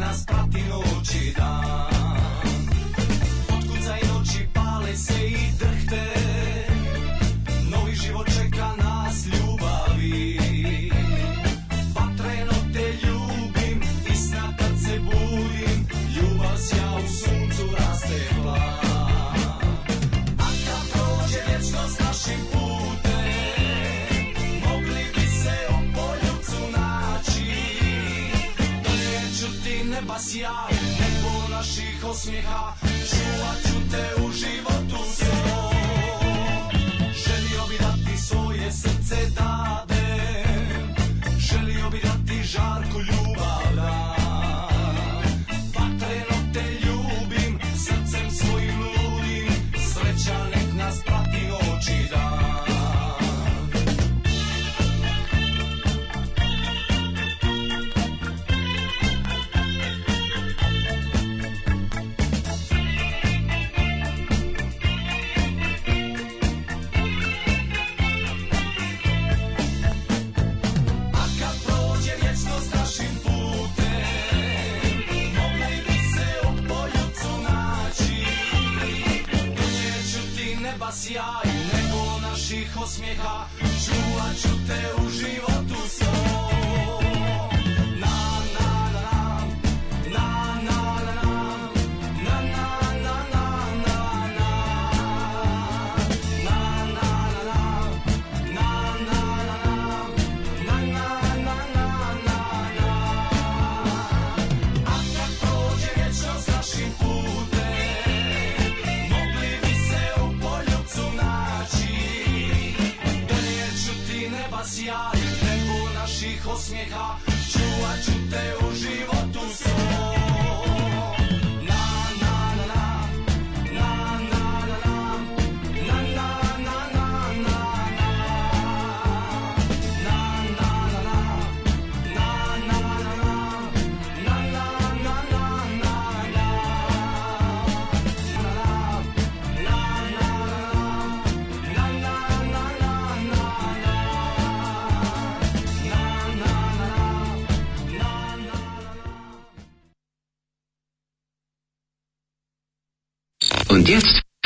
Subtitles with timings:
[0.00, 1.69] nas prati noć i dan
[32.26, 32.69] me high.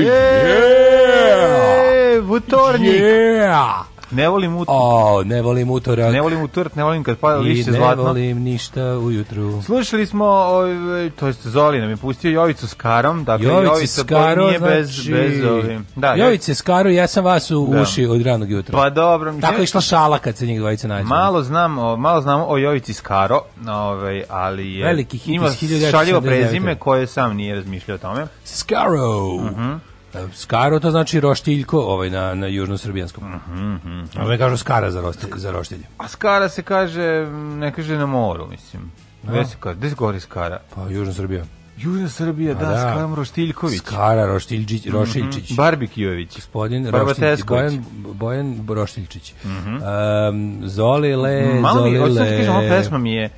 [0.00, 1.60] Yeah!
[2.20, 3.00] Butornik!
[3.00, 3.79] Yeah!
[4.10, 4.82] Ne volim utornik.
[4.82, 6.12] O, ne volim utorak.
[6.12, 8.04] Ne volim utorak, ne volim kad pada I lišće ne zlatno.
[8.04, 9.62] volim ništa ujutru.
[9.62, 14.02] Slušali smo, ovaj, to jest Zoli nam je pustio Jovicu s Karom, dakle Jovice Jovica
[14.02, 15.12] Skaro, nije bez, znači...
[15.12, 15.86] bez ovim.
[15.96, 17.82] Da, Jovice Skaro, ja sam vas u Da.
[17.82, 18.78] uši od ranog jutra.
[18.78, 21.04] Pa dobro, Tako je išla šala kad se njih dvojica nađe.
[21.04, 25.52] Malo znam, o, malo znamo o Jovici Skaro, ovaj, ali je Veliki hit ima iz
[25.52, 25.90] 1979.
[25.90, 28.26] šaljivo prezime koje sam nije razmišljao o tome.
[28.44, 29.36] Skaro.
[29.36, 29.72] Mhm.
[30.34, 33.24] Skaro to znači roštiljko ovaj na, na južnosrbijanskom.
[33.48, 35.82] Mhm, Ali kažu skara za, roštilj, za roštilje.
[35.98, 37.26] A Skara se kaže,
[37.56, 38.92] ne kaže na moru, mislim.
[39.22, 40.60] Gde se kaže, gde se govori Skara?
[40.74, 41.44] Pa južna Srbija.
[41.76, 42.76] Južna Srbija, A da, da.
[42.78, 43.78] Skara Roštiljković.
[43.78, 45.52] Skara Roštiljčić, Rošiljčić.
[45.56, 46.34] Barbikijović.
[46.34, 46.86] Gospodin.
[46.86, 49.34] Roštiljčić, Bojan, Bojan Roštiljčić.
[49.44, 52.36] Um, Zoli le, Malo mi, Zoli hoću sad ti le.
[52.38, 53.30] kažem, ova pesma mi je,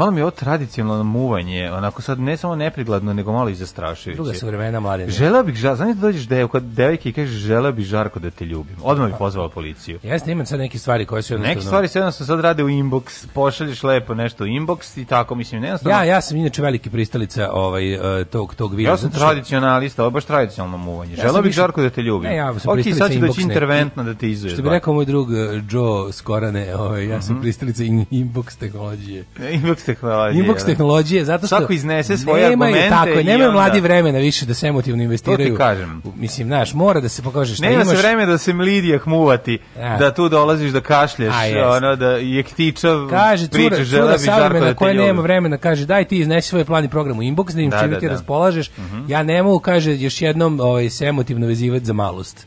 [0.00, 4.16] malo mi je ovo tradicionalno muvanje, onako sad ne samo neprigladno, nego malo i zastrašujuće.
[4.16, 5.10] Druga su vremena mladine.
[5.10, 8.30] Želeo bih, ža, znaš da dođeš dev, kod devojke i kažeš želeo bih žarko da
[8.30, 8.76] te ljubim.
[8.82, 9.98] Odmah bi pozvala policiju.
[10.02, 11.54] Jeste, imam sad neke stvari koje su jednostavno...
[11.54, 15.34] Neke stvari se jednostavno sad rade u inbox, pošalješ lepo nešto u inbox i tako,
[15.34, 15.98] mislim, jednostavno...
[15.98, 18.92] Ja, ja sam inače veliki pristalica ovaj, eh, tog, tog videa.
[18.92, 21.12] Ja sam što- tradicionalista, ovo baš tradicionalno muvanje.
[21.12, 22.30] Ja Želeo sam bih više- žarko da te ljubim.
[22.30, 23.42] Ne, ja sam ok, pristalica sad doći inboxne.
[23.42, 24.52] interventno da te izuje.
[24.52, 25.36] Što bi rekao moj drug eh,
[25.70, 29.24] Joe Skorane, ovaj, ja sam pristalica in, inbox tehnologije.
[29.62, 30.44] Inbox tehnologije.
[30.44, 30.64] Inbox da.
[30.64, 31.56] tehnologije, zato što...
[31.56, 35.56] Svako iznese svoje nemaju, argumente Tako, nemaju onda- mladi vremena više da se emotivno investiraju.
[35.56, 36.02] kažem.
[36.04, 37.88] U- Mislim, znaš, mora da se pokaže šta Nema imaš.
[37.88, 39.96] se vreme da se mlidija hmuvati, Ja.
[39.96, 44.32] da tu dolaziš da kašlješ, A, ono da je ktičav, Kaže cura, priča, žele cura
[44.32, 47.22] savremena da te koja nema vremena, kaže daj ti iznesi svoj plan i program u
[47.22, 48.12] inbox, da im Da, čime da, ti da.
[48.12, 48.70] raspolažeš.
[49.08, 52.46] Ja ne mogu, kaže, još jednom ovaj, se emotivno vezivati za malost.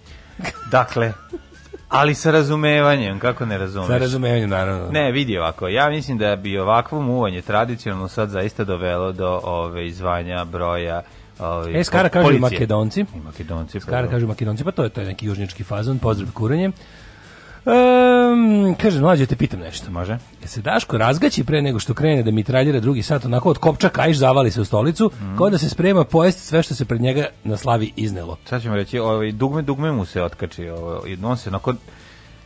[0.71, 1.13] Dakle,
[1.93, 3.87] Ali sa razumevanjem, kako ne razumeš?
[3.87, 4.89] Sa razumevanjem, naravno.
[4.91, 9.87] Ne, vidi ovako, ja mislim da bi ovakvo muvanje tradicionalno sad zaista dovelo do ove
[9.87, 11.01] izvanja broja
[11.39, 12.99] ove, E, Skara kažu makedonci.
[13.01, 13.79] I makedonci.
[13.79, 14.15] pa Skara dobro.
[14.15, 16.71] kažu makedonci, pa to je, to je neki južnički fazon, pozdrav kuranje.
[17.65, 19.91] Um, kaže, mlađe, te pitam nešto.
[19.91, 20.11] Može?
[20.11, 23.89] Jel se Daško razgaći pre nego što krene da mitraljira drugi sat, onako od kopča
[23.89, 25.37] kajš zavali se u stolicu, Mhm.
[25.37, 28.37] kao da se sprema pojesti sve što se pred njega na slavi iznelo.
[28.45, 31.73] Sad ćemo reći, ovaj, dugme, dugme mu se otkači, ovaj, on se onako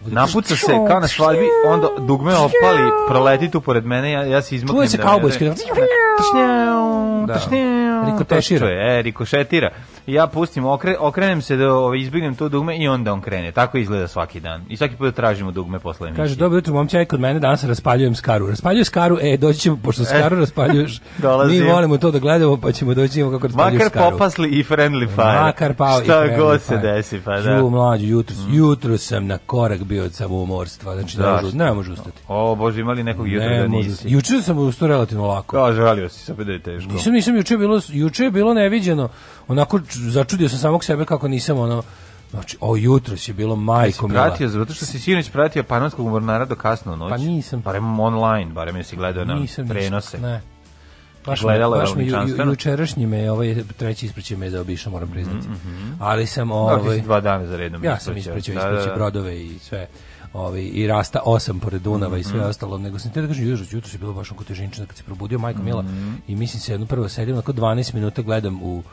[0.06, 4.56] napuca se kao na svadbi, onda dugme opali, proleti tu pored mene, ja, ja se
[4.56, 4.78] izmaknem.
[4.78, 5.46] Čuje se da kaubojski.
[6.18, 7.34] Tašnjau, Da.
[7.34, 9.72] tašnjau, čuje, E, rikošetira.
[10.08, 13.52] I ja pustim, okre, okrenem se da ovaj, izbignem to dugme i onda on krene.
[13.52, 14.66] Tako izgleda svaki dan.
[14.70, 16.24] I svaki put tražimo dugme posle emisije.
[16.24, 18.48] Kaže, dobro jutro, momče, kod mene danas raspaljujem skaru.
[18.48, 21.56] Raspaljujem skaru, e, doći ćemo, pošto skaru raspaljuješ, Dolazim.
[21.58, 24.12] mi volimo to da gledamo, pa ćemo doći ćemo kako raspaljuješ Makar skaru.
[24.12, 25.42] popasli i friendly fire.
[25.42, 26.82] Makar pao i Šta friendly god se fire.
[26.94, 27.56] desi, pa da.
[27.56, 27.60] Mm.
[27.60, 31.26] Ču, mlađu, jutro, jutro sam na korak bio od samoumorstva, znači Da.
[31.28, 32.22] ne, može, ne može ustati.
[32.28, 34.10] O, Bože, imali nekog jutra Ne da nisi.
[34.10, 35.56] Juče sam ustao relativno lako.
[35.56, 36.92] Kao, žalio si opet da je teško.
[36.94, 39.10] Nisam, nisam, juče je bilo, juče je bilo neviđeno,
[39.48, 41.84] onako začudio sam samog sebe kako nisam ono,
[42.32, 44.24] znači, o jutros je bilo majko si mila.
[44.24, 47.10] pratio, zato što si sinoć pratio panonskog mornara do kasno noć.
[47.10, 47.62] Pa nisam.
[47.62, 50.18] Barem online, barem jesi gledao na Nisam prenose.
[50.20, 50.42] Ne.
[51.26, 52.16] Baš, Gledala je baš me ju,
[52.46, 55.48] jučerašnji me, ovaj treći ispraćaj me zaobišao, moram priznati.
[56.00, 57.84] Ali sam, Ovaj, si dva dana za redom.
[57.84, 58.38] ja sam ispraćao.
[58.40, 58.96] ispraćao, Da, ispraćao da, da.
[58.96, 59.88] brodove i sve.
[60.34, 62.50] Ovaj, i rasta osam pored Dunava i sve Mhm.
[62.50, 65.04] ostalo, nego sam te da kažem, jutro, jutro je bilo baš onako težinčino kad se
[65.04, 66.14] probudio, majko Mila, Mhm.
[66.28, 68.84] i mislim se jedno prvo sedim, onako 12 minuta gledam u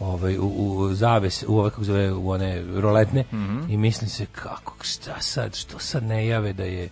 [0.00, 3.60] ovaj u, u zaves u ove kako zove u one roletne Mhm.
[3.68, 6.88] i mislim se kako šta sad što sad ne jave da je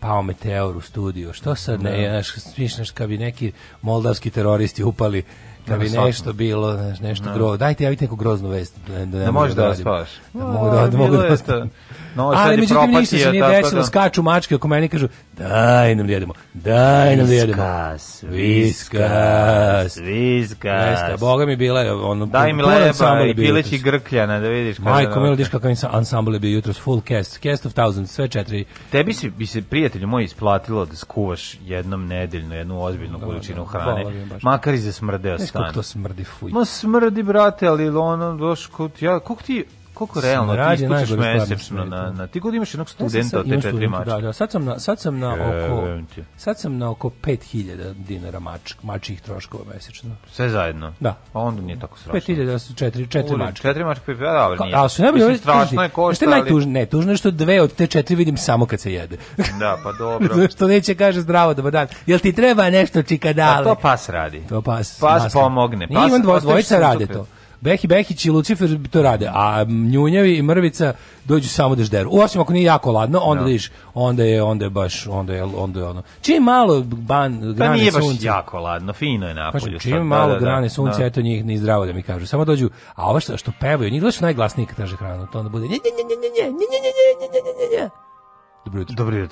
[0.00, 5.22] pao meteor u studio što sad ne znaš smišnaš kad bi neki moldavski teroristi upali
[5.66, 9.18] kad bi Da, nešto bilo znaš, nešto grozno dajte javite neku groznu vest da, da,
[9.18, 10.08] ne Da možeš da spavaš.
[10.32, 11.68] da mogu da, da mogu bilo da je ostanem.
[11.68, 11.85] to.
[12.16, 15.94] No, ali međutim ništa se nije desilo, da- skaču mačke oko mene i kažu daj
[15.94, 17.62] nam da jedemo, daj nam da jedemo.
[17.62, 19.96] Viskas, Viskas.
[19.96, 20.90] viskas.
[20.90, 24.78] Jeste, boga mi bila je ono Daj mi leba i pileći grkljana da vidiš.
[24.78, 28.64] Majko, milo, diš kakav ansambl je bio jutros, full cast, cast of thousands, sve četiri.
[28.90, 34.04] Tebi si, bi se, prijatelju moj, isplatilo da skuvaš jednom nedeljno jednu ozbiljnu količinu hrane.
[34.42, 35.62] Makar i za smrdeo stan.
[35.62, 36.50] kako to smrdi, fuj.
[36.50, 38.68] Ma smrdi, brate, ali ono, doš,
[39.00, 39.64] ja, koliko ti,
[39.96, 43.88] koliko realno ti ispucaš mesečno na, na, ti god imaš jednog studenta od te četiri
[43.88, 44.10] mačke.
[44.10, 45.88] Da, da, sad sam na, sad sam na oko,
[46.36, 50.10] sad sam na oko 5000 dinara mač, mačih troškova mesečno.
[50.32, 50.92] Sve zajedno?
[51.00, 51.16] Da.
[51.32, 52.34] A onda nije tako strašno.
[52.34, 53.62] 5000 su četiri, četiri mačke.
[53.62, 54.76] Četiri mačke, pa dobro, nije.
[54.76, 56.40] A su najbolje Mislim, strašno je košta, ali...
[56.40, 56.72] najtužnije?
[56.72, 59.16] Ne, tužno je što dve od te četiri vidim samo kad se jede.
[59.60, 60.48] Da, pa dobro.
[60.48, 61.86] što neće kaže zdravo dobar dan.
[62.06, 63.64] Jel ti treba nešto A čikadale?
[63.64, 64.42] to pas radi.
[64.48, 64.98] To pas.
[65.00, 65.88] Pas pomogne.
[65.88, 67.26] Pas- ostaviš dvojica rade to.
[67.60, 70.92] Behi Behić i Lucifer to rade, a Njunjavi i Mrvica
[71.24, 72.10] dođu samo da žderu.
[72.12, 73.46] U, Osim ako nije jako ladno, onda Da.
[73.46, 76.02] vidiš, onda je onda je baš onda je onda je ono.
[76.20, 79.62] Čim malo ban Pa grane nije baš jako ladno, fino je napolju.
[79.64, 81.06] Kažem, sad, čim da, malo da, da, grane sunca, da.
[81.06, 82.26] eto njih ni zdravo da mi kažu.
[82.26, 85.50] Samo dođu, a ovo što, što pevaju, njih su najglasniji kad traže hranu, to onda
[85.50, 88.94] bude nje, nje, nje, nje, nje, nje, nje, nje, nje, nje, nje, nje.
[88.96, 89.26] Dobro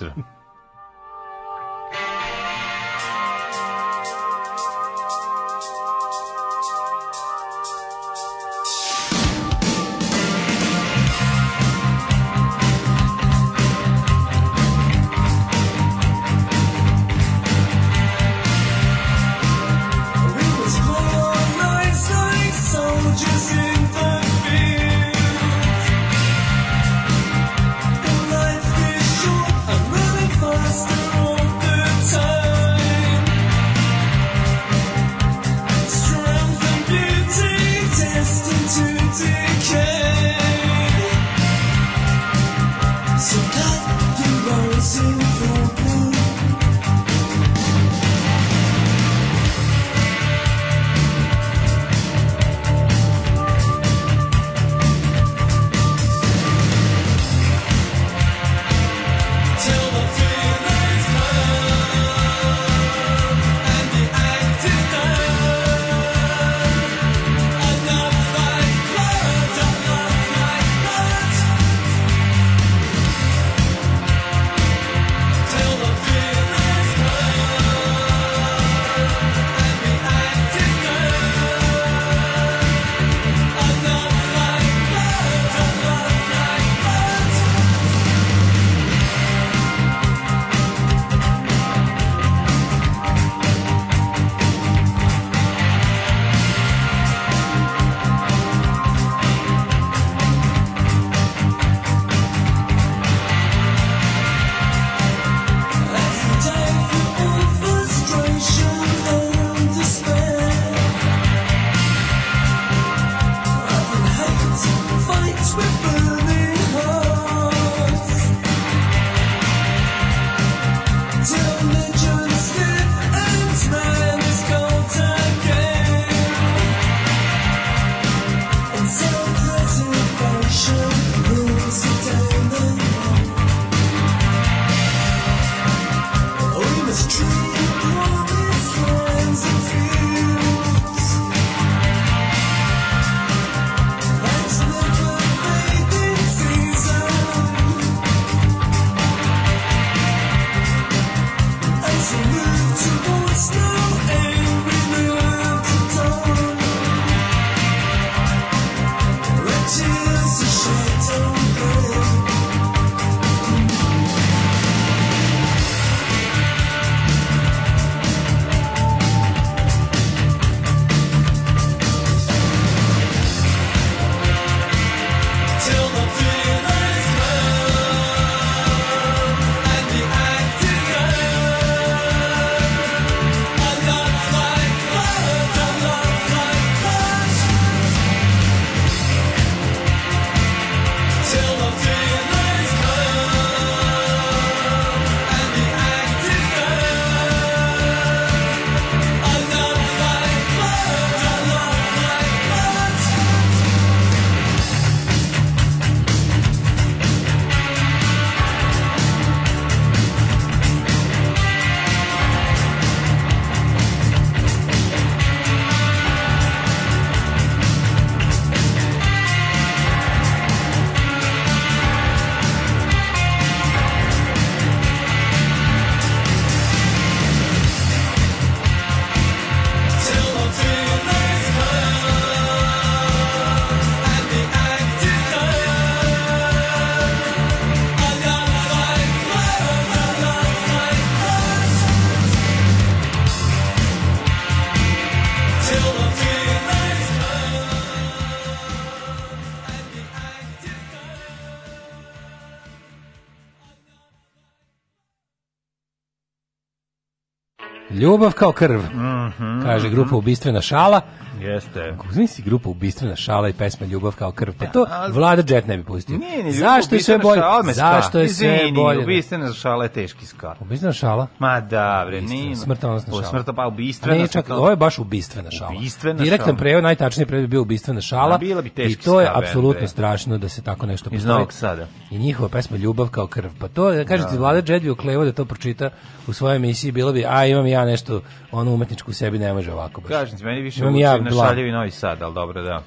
[258.14, 258.78] ljubav kao krv.
[258.78, 261.00] Mhm, Kaže grupa ubistvena šala.
[261.44, 261.96] Jeste.
[262.10, 264.52] Zamisli grupa ubistvena šala i pesma ljubav kao krv.
[264.58, 266.18] Pa to Vlada Jet ne bi pustio.
[266.18, 267.42] Nije ni Zašto je sve bolje?
[267.72, 269.04] Zašto je sve bolje?
[269.04, 270.54] Ubistvena šala je teški ska.
[270.60, 271.26] Ubistvena šala?
[271.38, 272.56] Ma da, bre, nije.
[272.56, 273.24] smrtonosna šala.
[273.24, 274.22] Smrto pa ubistvena.
[274.22, 275.72] ne, čak, ovo je baš ubistvena šala.
[275.76, 278.38] Ubistvena Direktan prevod, najtačniji prevod bi bio ubistvena šala.
[278.38, 281.34] Bila bi teški I to je apsolutno strašno da se tako nešto Iz postoji.
[281.34, 281.86] Novog Sada.
[282.10, 283.50] I njihova pesma Ljubav kao krv.
[283.60, 285.90] Pa to, da kažete, Vlada Jet bi oklevo da to pročita
[286.26, 288.20] u svojoj emisiji, bilo bi, a imam ja nešto,
[288.54, 290.08] ono umetničko u sebi ne može ovako baš.
[290.08, 292.82] Kažem ti, meni više Imam uči ja na šaljevi Novi Sad, ali dobro, da.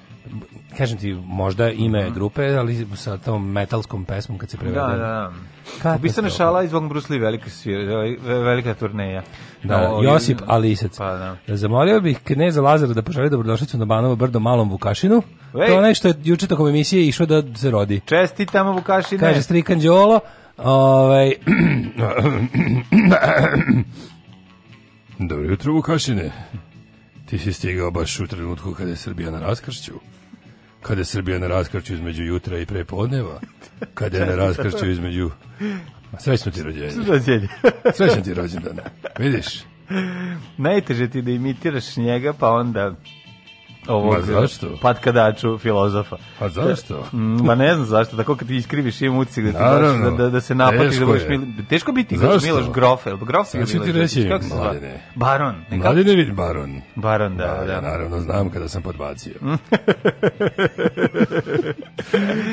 [0.77, 2.13] Kažem ti, možda ime Mhm.
[2.13, 4.79] grupe, ali sa tom metalskom pesmom kad se prevede.
[4.79, 5.31] Da, da,
[5.83, 5.95] da.
[5.95, 9.23] Ubistvena šala iz Von Bruce Lee, velika, svir- velika turneja.
[9.63, 10.97] Da, O, Josip Alisac.
[10.97, 11.35] Pa, da.
[11.47, 15.21] Zamolio bih kneza Lazara da poželi dobrodošlicu na Banovo brdo malom Vukašinu.
[15.51, 15.67] To Ej.
[15.67, 18.01] je onaj što je juče tokom emisije išao da se rodi.
[18.01, 19.19] Čestitamo Vukašine.
[19.19, 20.19] Kaže Strikan Đolo,
[20.57, 21.31] ovaj...
[25.19, 26.31] Dobro jutro Vukašine.
[27.25, 29.93] Ti si stigao baš u trenutku kada je Srbija na raskršću.
[30.81, 33.41] Kada je Srbija na raskršću između jutra i prepodneva.
[33.93, 35.31] Kada je na raskršću između...
[36.19, 36.91] Srećno ti rođenje.
[37.07, 37.47] Rođenje.
[37.97, 38.79] Srećan ti rođendan.
[39.19, 39.63] Vidiš?
[40.57, 42.95] Najteže ti da imitiraš njega, pa onda
[43.87, 44.67] ovog Ma zašto?
[44.81, 46.17] patkadaču filozofa.
[46.39, 47.05] A zašto?
[47.13, 50.41] Mm, Ma ne znam zašto, tako kad ti iskriviš im utisak da, da, da, da
[50.41, 51.23] se napatiš da budeš.
[51.29, 51.41] Mil...
[51.69, 52.45] Teško biti Zašto?
[52.47, 55.01] Miloš Grofe, ili Grofe Sad ili ću ti reći, mladene.
[55.15, 55.55] Baron.
[55.55, 56.81] Ne, kako- Mladine vid baron.
[56.95, 57.73] Baron, da, Da, da.
[57.73, 59.33] ja naravno znam kada sam podbacio.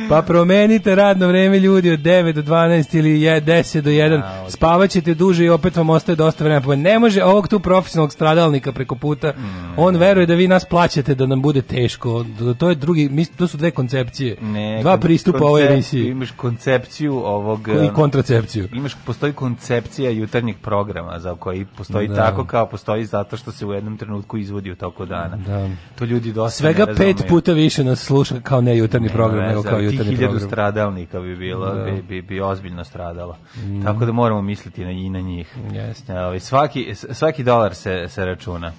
[0.09, 4.23] pa promenite radno vreme ljudi od 9 do 12 ili je 10 do 1.
[4.25, 6.67] A, Spavaćete duže i opet vam ostaje dosta vremena.
[6.67, 9.29] Pa ne može ovog tu profesionalnog stradalnika preko puta.
[9.31, 9.75] Mm.
[9.77, 12.25] On veruje da vi nas plaćate da nam bude teško.
[12.59, 14.37] To je drugi, mis- to su dve koncepcije.
[14.43, 16.05] Ne, Dva pristupa ovoj koncept- emisiji.
[16.05, 17.69] Imaš koncepciju ovog...
[17.69, 18.69] I um, kontracepciju.
[18.73, 22.15] Imaš, postoji koncepcija jutarnjeg programa za koji postoji Da.
[22.17, 25.37] tako kao postoji zato što se u jednom trenutku izvodi u toku dana.
[25.37, 25.69] Da.
[25.97, 29.49] To ljudi dosta Svega ne pet puta više nas sluša kao ne jutarnji program, Nema
[29.51, 30.41] nego kao jutarnji program.
[30.41, 33.37] stradalnika bi bilo, bi, bi, bi ozbiljno stradalo.
[33.85, 35.57] Tako da moramo misliti na, i na njih.
[35.73, 36.13] Jeste.
[36.15, 38.73] Ovaj, svaki, svaki dolar se, se računa.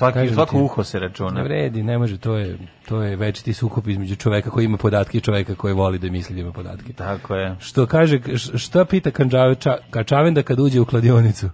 [0.00, 0.62] Svaki, svako ti.
[0.62, 1.30] uho se računa.
[1.30, 5.18] Ne vredi, ne može, to je, to je večiti sukob između čoveka koji ima podatke
[5.18, 6.92] i čoveka koji voli da misli da ima podatke.
[6.92, 7.56] Tako je.
[7.58, 11.48] Što kaže, šta pita Kanđaveča, Kačavenda kad uđe u kladionicu?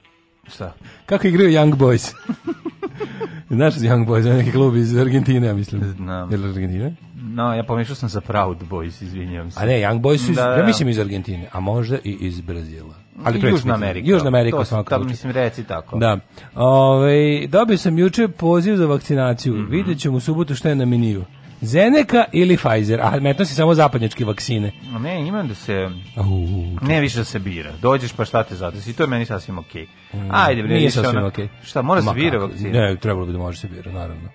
[0.49, 0.73] Šta?
[1.07, 2.15] Kako igraju Young Boys?
[3.57, 5.85] Znaš za Young Boys, neki klub iz Argentine, ja mislim.
[5.85, 6.31] Znam.
[6.31, 6.95] Je li Argentine?
[7.15, 9.61] No, ja pomešao sam sa Proud Boys, izvinjavam se.
[9.61, 10.67] A ne, Young Boys su, iz, Da, da, ja da.
[10.67, 12.95] mislim iz Argentine, a možda i iz Brazila.
[13.25, 14.09] Ali Južna Amerika.
[14.09, 15.05] Južna Amerika, To tamo, slučaju.
[15.05, 15.99] mislim, reci tako.
[15.99, 16.19] Da.
[16.55, 19.55] Ove, dobio sam juče poziv za vakcinaciju.
[19.55, 19.71] Mhm.
[19.71, 21.25] Vidjet ćemo u subotu šta je na meniju.
[21.61, 23.01] Zeneka ili Pfizer?
[23.01, 24.73] A metno si samo zapadnjačke vakcine.
[25.01, 25.89] Ne, imam da se...
[26.17, 26.27] Au,
[26.83, 27.73] Ne više da se bira.
[27.83, 28.93] Dođeš pa šta te zadesi.
[28.93, 29.87] To je meni sasvim okej.
[30.31, 31.49] Ajde, bre, Mm, nije sasvim okej.
[31.65, 32.47] Šta, mora se Ma bira kako?
[32.47, 32.71] vakcina?
[32.73, 34.29] Ne, trebalo bi da može se bira, naravno.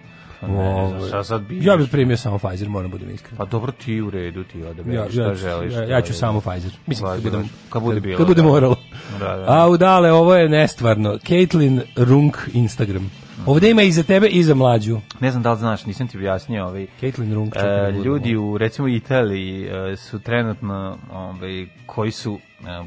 [0.48, 1.66] Ne šta sad biraš?
[1.66, 3.38] Ja bih primio samo Pfizer, moram da budem iskren.
[3.38, 5.74] Pa dobro ti u redu, ti odabereš Ja, šta ja, želiš.
[5.74, 6.72] ja, šta ja ću samo Pfizer.
[6.88, 8.48] Mislim, kad, budem, kad bude bilo, Kad bude da.
[8.48, 8.76] moralo.
[9.20, 9.46] Da, da.
[9.48, 11.18] A udale, ovo je nestvarno.
[11.18, 13.12] Caitlin Runk Instagram.
[13.46, 15.00] Ovde ima i za tebe i za mlađu.
[15.20, 17.56] Ne znam da li znaš, nisam ti objasnio, ovaj, Caitlin Runk.
[17.56, 22.40] e, da budem ljudi u recimo Italiji e, su trenutno ovaj koji su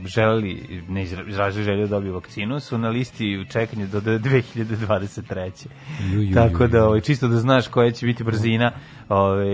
[0.06, 0.52] želeli
[0.88, 5.50] ne izra- izrazili želju da dobiju vakcinu su na listi u čekanju do, do 2023.
[6.04, 8.72] Ju, ju, Tako da ovaj čisto da znaš koja će biti brzina
[9.08, 9.46] ovaj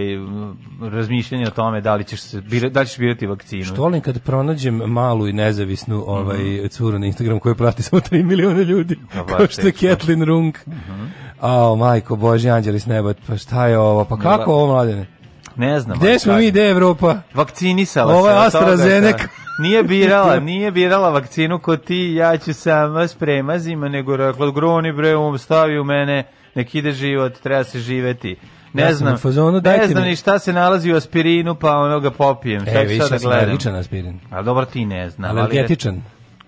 [0.83, 3.65] razmišljanja o tome da li ćeš se bira, da li ćeš birati vakcinu.
[3.65, 6.67] Što volim kad pronađem malu i nezavisnu ovaj Mhm.
[6.67, 8.99] curu na Instagram koju prati samo 3 miliona ljudi.
[9.12, 9.87] A, baš Kao što je teško.
[9.87, 9.89] Mhm.
[9.89, 10.59] Caitlin Runk.
[11.41, 14.05] Ao, majko, Bože, anđeli s neba, pa šta je ovo?
[14.05, 15.07] Pa kako ovo, mladene?
[15.57, 15.99] Ne znam.
[15.99, 17.17] Gde smo mi, gde je Evropa?
[17.35, 18.29] Vakcinisala Ovo se.
[18.29, 19.25] je toga AstraZeneca.
[19.61, 24.93] Nije birala, nije birala vakcinu ko ti, ja ću sama s premazima, nego rekla, groni
[24.93, 26.23] bre, um, stavi u mene,
[26.55, 28.37] nek ide život, treba se živeti.
[28.73, 31.55] Ne Ja sam znam, fazonu, ne dajte znam mi- ni šta se nalazi u aspirinu,
[31.55, 32.61] pa ono ga popijem.
[32.61, 33.19] Šta E, ja da sam
[33.75, 34.21] aspirin.
[34.31, 35.31] A dobro, ti ne znam.
[35.31, 36.02] ali- Alergetičan.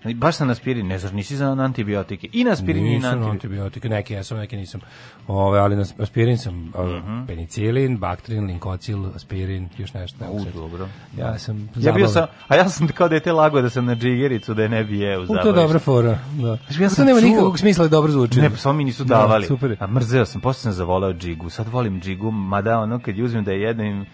[0.06, 2.28] Baš sam na aspirin, ne znaš, nisi za antibiotike.
[2.32, 3.30] I na aspirin i na antibiotike.
[3.30, 4.80] antibiotike, neke jesam, neke nisam.
[5.28, 7.26] Ove, ali na aspirin sam ove, Mhm.
[7.26, 10.16] penicilin, baktrin, linkocil, aspirin, još nešto.
[10.20, 10.88] ne U, dobro.
[11.18, 14.54] Ja sam Ja bio sam, a ja sam kao dete lago da sam na džigericu,
[14.54, 15.22] da je ne bi jeo.
[15.22, 16.18] U, to je dobra fora.
[16.32, 16.48] Da.
[16.78, 18.40] ja to sam nema čuo- nikakvog smisla da dobro zvuči.
[18.40, 19.46] Ne, pa samo mi nisu Da, davali.
[19.46, 19.76] super.
[19.80, 21.50] A mrzeo sam, posle sam zavoleo džigu.
[21.50, 24.06] Sad volim džigu, mada ono kad ju uzmem da je jedem,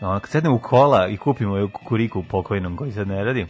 [0.00, 3.46] ono, kad sednem u kola i kupim ovaj kukuriku u pokojnom koji sad ne radim,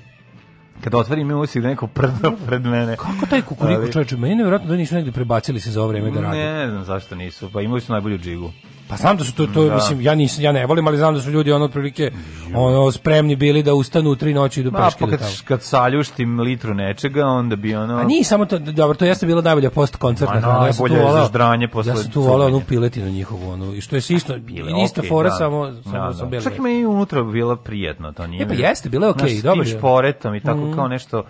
[0.80, 2.96] kad otvorim usik da neko prdno pred mene.
[2.96, 6.10] Kako taj kukuriku, čovječe, meni je nevjerojatno da nisu negdje prebacili se za ovo vreme
[6.10, 6.38] da rade.
[6.38, 8.52] Ne, ne znam zašto nisu, pa imali su najbolju džigu.
[8.92, 11.20] Pa znam da su to, to mislim, ja nisam, ja ne volim, ali znam da
[11.20, 12.10] su ljudi ono otprilike
[12.54, 15.18] ono, spremni bili da ustanu u tri noći i idu Ma, peške pa do kad,
[15.20, 15.32] tamo.
[15.44, 17.96] kad saljuštim litru nečega, onda bi ono...
[17.96, 20.66] A nije samo to, dobro, to jeste bila najbolja post koncertna Ma, hrana.
[20.66, 23.80] Ja sam tu je volao- posle Ja sam tu volao onu piletinu njihovu, onu, i
[23.80, 25.34] što je isto, Bile, ista okej, fora, da.
[25.36, 26.12] samo, Da, samo da.
[26.12, 26.42] sam bili.
[26.42, 28.42] Čak ima i unutra bilo prijetno, to nije.
[28.42, 29.78] E, pa jeste, bilo je okej, s dobro tim je.
[29.78, 31.24] šporetom i tako kao nešto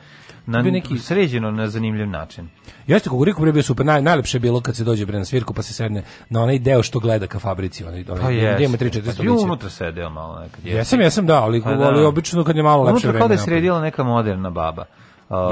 [0.47, 2.49] na neki- sređeno na zanimljiv način.
[2.87, 5.55] Jeste Kukuriku bre bio super, naj, najlepše je bilo kad se dođe bre na svirku
[5.55, 8.65] pa se sedne na onaj deo što gleda ka fabrici, onaj, onaj Pa gde jeste.
[8.65, 9.45] ima 3 4 Pa ti stolice.
[9.45, 10.67] unutra sedeo malo nekad.
[10.67, 11.85] Jesam, jesam, da, ali, Pa da.
[11.85, 13.21] ali obično kad je malo lepše Unutra vreme.
[13.21, 14.85] kao da je sredila neka moderna baba.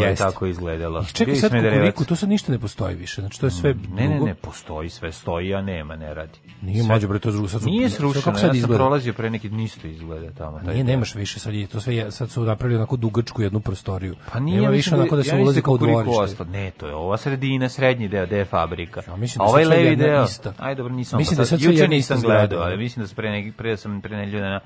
[0.00, 0.24] Jeste.
[0.24, 1.02] tako izgledalo.
[1.02, 1.50] I čekaj sad.
[1.52, 4.26] Kukuriku, to sad ništa ne postoji više, znači to je sve Ne, ne, drugo.
[4.26, 6.38] ne, postoji sve, stoji, a nema, ne radi.
[6.62, 8.74] Nije Sve- mlađe bre to drugo, sad su Nije srušeno, kako ja sad sam izgleda?
[8.76, 10.58] prolazio pre neki nisto izgleda tamo.
[10.58, 10.92] taj Nije, deo.
[10.92, 14.16] nemaš više, sad je to sve, je- sad su napravili onako dugačku jednu prostoriju.
[14.32, 16.44] Pa nije, Nema ja više mislim onako da se ja ulazi kao dvorište.
[16.44, 19.02] Ne, to je ova sredina, srednji deo, je fabrika.
[19.06, 20.26] Ja mislim da ovaj levi deo.
[20.58, 21.18] Aj dobro, nisam.
[21.18, 22.76] Mislim pa da sad juče nisam gledao, ali da.
[22.76, 24.60] mislim da se pre neki pre sam pre dana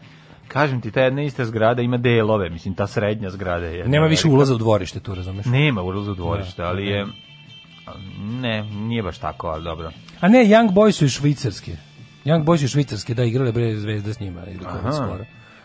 [0.49, 3.89] Kažem ti, ta jedna ista zgrada ima delove, mislim, ta srednja zgrada je.
[3.89, 5.47] Nema više ulaza u dvorište, tu razumeš?
[5.47, 7.07] Nema ulaza u dvorište, ali je...
[8.21, 9.91] Ne, nije baš tako, ali dobro.
[10.21, 11.77] A ne, Young Boys su iz Švicarske.
[12.25, 14.41] Young Boys iz Švicarske, da, igrale bre zvezda s njima.
[14.67, 14.93] Aha.
[14.93, 15.25] skoro.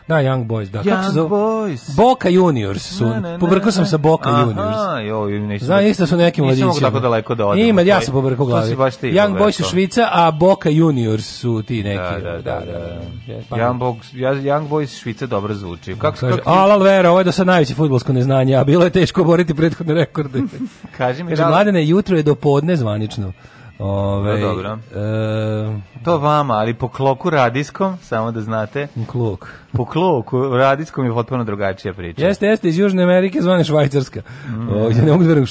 [0.10, 0.78] Da, Young Boys, da.
[0.78, 1.30] Kako se Young zove?
[1.30, 1.95] Boys.
[1.95, 3.06] Boca Juniors su.
[3.06, 3.89] Ne, ne, ne, Pobrkao sam ne.
[3.89, 5.08] sa Boca Aha, Juniors.
[5.08, 5.65] joj, nisam.
[5.65, 6.63] Zna, isto su neki mladići.
[6.63, 7.65] Nisam mogu tako daleko da odem.
[7.67, 8.76] Ima, ja sam pobrkao glavi.
[8.76, 9.38] baš ti Young.
[9.38, 11.98] Boys su Švica, a Boca Juniors su ti neki.
[11.98, 13.32] Da, da, da, da.
[13.34, 15.95] Je, pa- Young Boys, Young Boys Švica dobro zvuči.
[16.00, 18.84] Kako se Kaže, kako alal vera, ovo je do sad najveće futbolsko neznanje, a bilo
[18.84, 20.39] je teško boriti prethodne rekorde.
[20.98, 23.34] kaži mi Kaže, da mladene, jutro je do podne zvanično.
[23.80, 24.80] Ove, Da, dobro.
[24.96, 29.48] E, to vama, ali po kloku radijskom, samo da znate, kluk.
[29.72, 32.26] po kloku radijskom je potpuno drugačija priča.
[32.26, 34.22] Jeste, jeste, iz Južne Amerike zvane Švajcarska.
[34.48, 34.70] Mm.
[34.70, 35.48] O, ja ne mogu da verujem.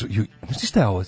[0.49, 1.03] Znaš šta je ovo?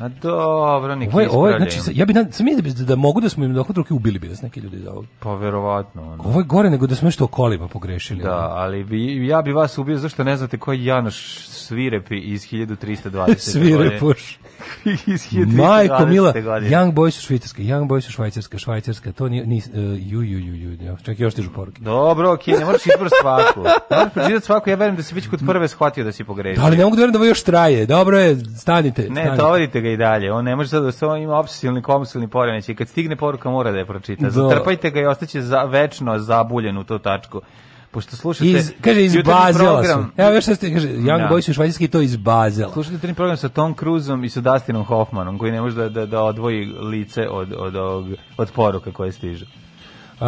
[0.00, 1.82] A dobro, neki Ovo je, ovo je, ispravljaju.
[1.82, 2.46] znači, ja bi, da, sam
[2.78, 5.04] da, da mogu da smo im dohod ruke ubili bi nas neki ljudi za ovo.
[5.20, 6.02] Pa verovatno.
[6.12, 6.22] ono.
[6.24, 8.22] Ovo je gore nego da smo nešto o kolima pogrešili.
[8.22, 12.42] Da, ali bi, ja bi vas ubio zašto ne znate ko je Janoš Svirepi iz
[12.50, 13.34] 1320.
[13.38, 14.38] Svirepuš.
[14.84, 15.56] iz 1320.
[15.56, 16.76] Majko Mila, godine.
[16.76, 20.38] Young Boys su Švicarska, Young Boys su Švajcarska, Švajcarska, to nije, nis, uh, ju, ju,
[20.38, 21.82] ju, ju, ju, čekaj, još stižu poruke.
[21.82, 23.60] Dobro, okej, ne moraš izbrati svaku.
[23.90, 26.60] Ne moraš pročitati svaku, ja verujem da si već kod prve shvatio da si pogrešio.
[26.60, 27.86] Da, ali ne mogu da verujem da ovo još traje.
[27.86, 29.06] Dobro je, stanite.
[29.10, 30.32] Ne, tovarite ga i dalje.
[30.32, 32.74] On ne može sad da se on ima obsesilni kompulsivni poremećaj.
[32.74, 34.22] Kad stigne poruka mora da je pročita.
[34.22, 34.30] Da.
[34.30, 37.40] Zatrpajte ga i ostaće za, večno zabuljen u tu tačku.
[37.90, 38.46] Pošto slušate...
[38.46, 39.88] Iz, kaže, iz Bazela su.
[39.88, 41.28] program- Evo još ste, kaže, Young Da.
[41.28, 42.72] Boys su Švajcarski i to iz Bazela.
[42.72, 46.06] Slušate jutarnji program sa Tom Cruiseom i sa Dustinom Hoffmanom, koji ne može da, da,
[46.06, 49.44] da odvoji lice od, od, od, od poruka koje stižu.
[50.20, 50.26] Uh,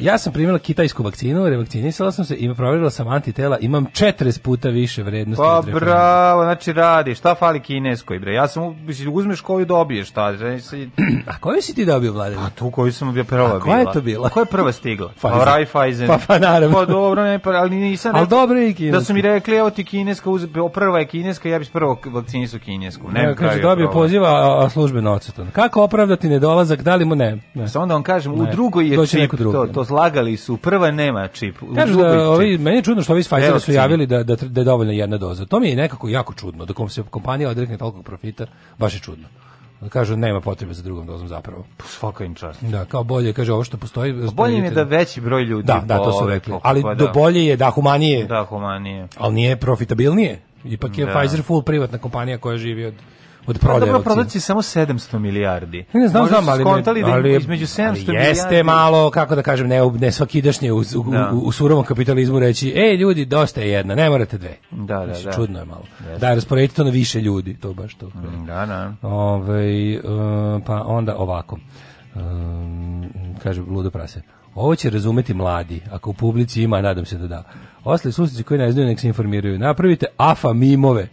[0.00, 4.68] ja sam primila kitajsku vakcinu, revakcinisala sam se i provjerila sam antitela, imam 40 puta
[4.68, 5.42] više vrednosti.
[5.42, 7.14] Pa bravo, znači radi.
[7.14, 8.34] Šta fali kineskoj, bre?
[8.34, 10.36] Ja sam, u- mislim, uzmeš koju dobiješ, šta?
[10.36, 10.88] Znači,
[11.32, 12.46] A koju si ti dobio, Vladimir?
[12.46, 13.92] A tu koju sam bio prva A koja je bila.
[13.92, 14.28] to bila?
[14.28, 15.08] Koja je prva stigla?
[15.08, 15.30] Pfizer.
[15.32, 16.06] Pa Raiffeisen.
[16.06, 16.76] Pa- pa naravno.
[16.76, 18.98] Pa dobro, ne, pa, ali nisam Ali dobro je i kineska.
[18.98, 22.58] Da su mi rekli, evo ti kineska, uz, prva je kineska, ja bih prvo vakcinisu
[22.58, 23.08] kinesku.
[23.12, 25.50] Ne, Ne, kaže, dobio poziva, a, a službeno odsutan.
[25.52, 27.38] Kako opravdati nedolazak, da li mu ne?
[27.54, 27.68] ne.
[27.68, 29.68] Samo da vam kažem, u Ne, drugoj je neko drugi.
[29.68, 33.20] to, to slagali su, prva nema čip, Kažu da, ovi, meni je čudno što ovi
[33.20, 35.46] iz Pfizera su javili da, da, da je dovoljna jedna doza.
[35.46, 38.46] To mi je nekako jako čudno, da kom se kompanija odrekne toliko profita,
[38.78, 39.28] baš je čudno.
[39.80, 41.64] Da kažu nema potrebe za drugom dozom zapravo.
[41.84, 42.62] Svaka im čast.
[42.62, 44.12] Da, kao bolje, kaže ovo što postoji.
[44.32, 46.52] Bolje im je da veći broj ljudi Da, da, to su rekli.
[46.52, 47.12] pa, Ali pa do da.
[47.12, 49.08] bolje je, da, humanije, Da, humanije.
[49.16, 50.40] ali nije profitabilnije.
[50.64, 51.12] Ipak je Da.
[51.12, 52.94] Pfizer full privatna kompanija koja živi od,
[53.48, 55.84] od prodaje dobro, prodaci samo 700 milijardi.
[55.92, 58.28] Ne, znam, znam, ali, skontali da ali, između 700 ali milijardi.
[58.28, 61.30] jeste malo, kako da kažem, ne, ne svakidašnje u, u, Da.
[61.32, 64.56] u, u surovom kapitalizmu reći, ej ljudi, dosta je jedna, ne morate dve.
[64.70, 65.32] Da, da, Znači, da.
[65.32, 65.84] Čudno je malo.
[66.00, 66.26] Jeste.
[66.26, 68.10] Da, rasporedite to na više ljudi, to baš to.
[68.46, 69.08] Da, da.
[69.08, 70.00] Ove, e,
[70.66, 71.58] pa onda ovako.
[72.14, 73.10] Um,
[73.42, 74.22] kaže Ludo Prase.
[74.54, 77.42] Ovo će razumeti mladi, ako u publici ima, nadam se da da.
[77.84, 79.58] Ostali susjeci koji ne znaju, nek se informiraju.
[79.58, 81.08] Napravite afa mimove.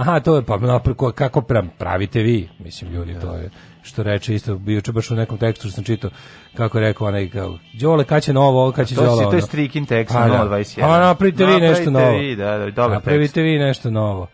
[0.00, 2.48] Aha, to je, pa napra- ko- kako pra- pravite vi?
[2.58, 3.50] Mislim, ljudi, to je
[3.82, 6.10] što reče isto, bio baš u nekom tekstu što sam čitao,
[6.54, 9.22] kako je rekao onaj, kao, Đole, kad će novo, kad će To, si, Đole to
[9.22, 10.44] je ono?" strikin tekst Pa na da.
[10.46, 10.82] 021.
[10.84, 12.10] A napravite vi nešto novo.
[12.10, 13.36] vi, da, da, dobar Napravite tekst.
[13.36, 13.44] Mhm.
[13.44, 14.26] vi nešto novo.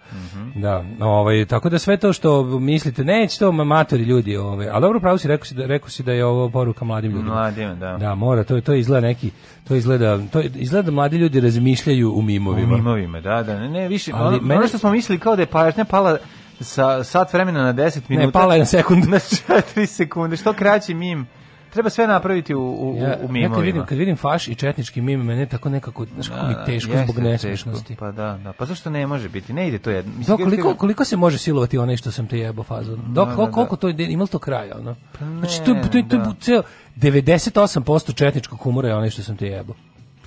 [0.54, 4.68] Da, ovaj tako da sve to što mislite neće to matori ljudi, ovaj.
[4.68, 7.34] A dobro pravo si rekao si da rekao si da je ovo poruka mladim ljudima.
[7.34, 7.96] Mladima, da.
[7.96, 9.30] Da, mora, to to izgleda neki,
[9.68, 12.76] to izgleda, to izgleda da mladi ljudi razmišljaju u U mimovima.
[12.76, 13.58] mimovima, da, da.
[13.58, 16.18] Ne, ne više, Ali ono, mene- ono što smo mislili kao da je pažnja pala
[16.60, 18.26] sa sat vremena na 10 minuta.
[18.26, 19.08] Ne, pala je na sekundu.
[19.10, 20.36] Na 4 sekunde.
[20.36, 21.26] Što kraći mim,
[21.70, 23.62] Treba sve napraviti u, u, Ja, u ja kad mimovima.
[23.62, 26.92] vidim, kad vidim faš i četnički mim, mene tako nekako, znaš kako mi Da, teško
[26.92, 27.88] jeste zbog nesmešnosti.
[27.88, 28.00] teško.
[28.00, 28.52] Pa da, da.
[28.52, 29.52] Pa zašto ne može biti?
[29.52, 30.12] Ne ide to jedno.
[30.18, 33.00] Mislim, Da, koliko, koliko se može silovati onaj što sam te jebo fazon?
[33.06, 33.52] Dok, da, koliko, da.
[33.52, 34.96] koliko to ima li to kraja, ono?
[35.38, 36.32] Znači, to, ne, to, to, to, da.
[36.40, 36.62] ceo,
[36.96, 39.74] 98% četničkog humora je onaj što sam te jebo.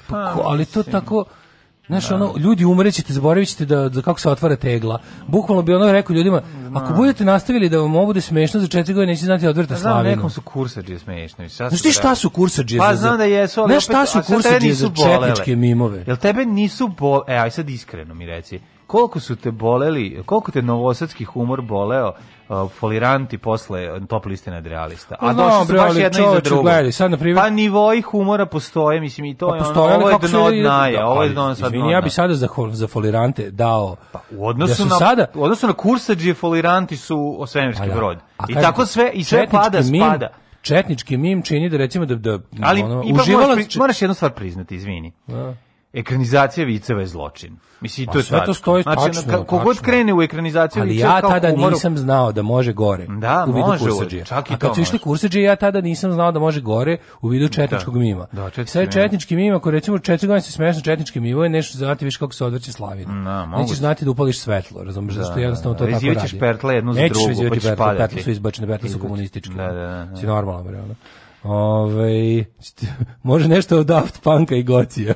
[0.07, 1.25] Pa, ko- ali to tako,
[1.89, 4.99] Znaš, ono, ljudi umrećete, zaboravit ćete da, da kako se otvara tegla.
[5.27, 6.41] Bukvalno bi ono rekao ljudima,
[6.73, 9.73] ako budete nastavili da vam ovo bude smešno za četiri godine, nećete znati da odvrte
[9.73, 10.15] Pa znam, slavinu.
[10.15, 13.83] nekom su kursađe sad Znaš ti šta su kursađije Pa znam da jesu, ali Znaš
[13.83, 15.27] šta su kursađije za nisu bolele.
[15.27, 16.03] četničke mimove?
[16.07, 17.21] Jel tebe nisu bol...
[17.27, 18.59] E, aj sad iskreno mi reci.
[18.89, 22.11] Koliko su te boleli, koliko te novosadski humor boleo
[22.49, 25.15] uh, foliranti posle top liste nadrealista?
[25.15, 26.63] Pa A znam, došli su baš ali jedno iza drugog.
[26.65, 30.09] gledaj, sad, na primjer- Pa nivoji humora postoje, mislim, i to Pa je ono, ovo
[30.09, 33.51] je dno od dnaja, da, ovo je dno sad ja bi sada za, za folirante
[33.51, 33.95] dao
[34.31, 37.37] U odnosu, da na, sada u odnosu na kursađe foliranti su
[37.79, 37.95] Pa da.
[37.95, 38.17] brod.
[38.49, 40.27] I tako sve, i sve pada, mim- spada.
[40.61, 44.31] Četnički mim čini da recimo da, da Ali ono, ipak moraš, pri- moraš jednu stvar
[44.31, 45.11] priznati, izvini.
[45.27, 45.53] Da.
[45.93, 47.57] Ekranizacija viceva je zločin.
[47.81, 49.85] Mislim, i Pa to je sve to stoji znači, tačno, ka- kogod tačno.
[49.85, 53.67] krene u ekranizaciju Ali ja tada humoru- nisam znao da može gore Da, u vidu
[53.67, 54.25] može, kursađije.
[54.25, 55.03] čak i A to kad su išli može.
[55.03, 57.99] kursađije, ja tada nisam znao da može gore u vidu četničkog Da.
[57.99, 58.27] mima.
[58.31, 58.91] Da, četnički mim.
[58.91, 62.33] četnički mim, ako recimo četiri godine se smešno četnički mimo je nešto znati viš kako
[62.33, 63.23] se odvrće slavina.
[63.47, 63.57] Da.
[63.57, 65.91] Nećeš znati da upališ svetlo, razumeš, zato što da, jednostavno to da.
[65.91, 66.39] tako Vezivat ćeš radi.
[66.39, 67.97] pertle jednu za drugu, pa pertle, padati.
[67.99, 69.53] pertle su izbačene, pertle su komunističke.
[69.53, 70.15] Da, da, da, da.
[70.15, 70.95] Si ono.
[71.43, 72.45] Ove,
[73.23, 75.13] može nešto od Daft Punka i Gocija.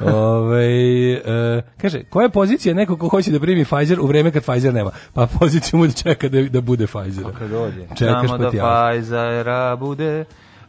[0.00, 4.42] Ove, e, kaže, koja je pozicija neko ko hoće da primi Pfizer u vreme kad
[4.42, 4.90] Pfizer nema?
[5.14, 7.24] Pa poziciju mu da čeka da, da bude Pfizer.
[7.38, 7.82] Kad dođe.
[7.98, 8.90] Čekaš Samo pa da.
[8.92, 10.24] Pfizera bude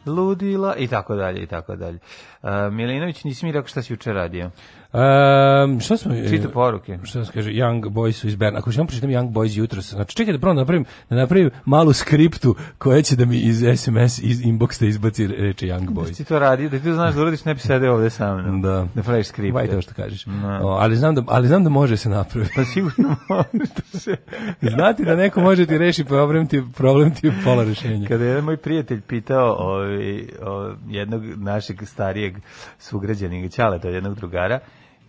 [0.05, 1.99] ludila i tako dalje i tako dalje.
[2.43, 4.49] Uh, Milinović, nisi mi rekao šta si juče radio?
[4.93, 6.13] Um, šta smo...
[6.13, 6.99] e, Čita poruke.
[7.03, 8.59] Šta se kaže, Young Boys su iz Berna.
[8.59, 12.55] Ako ćemo pročitam Young Boys jutros, znači čekaj da prvo napravim, da napravim malu skriptu
[12.77, 16.17] koja će da mi iz SMS, iz inboxa izbaci reče Young Da Boys.
[16.17, 18.61] ti to radio, da ti to znaš da uradiš, ne bi sedeo ovde sa mnom.
[18.61, 18.87] Da.
[18.95, 19.53] Da praviš skripte.
[19.53, 20.25] Vaj to što kažeš.
[20.25, 20.59] Da.
[20.63, 22.53] O, ali, znam da, ali znam da može se napraviti.
[22.55, 24.15] Pa sigurno može da se...
[24.61, 28.07] Znati da neko može ti reši problem ti, problem ti je pola rešenja.
[28.07, 32.35] Kada je jedan moj prijatelj pitao ovaj, o, jednog našeg starijeg
[32.79, 34.59] sugrađanika, Ćaleta, jednog drugara,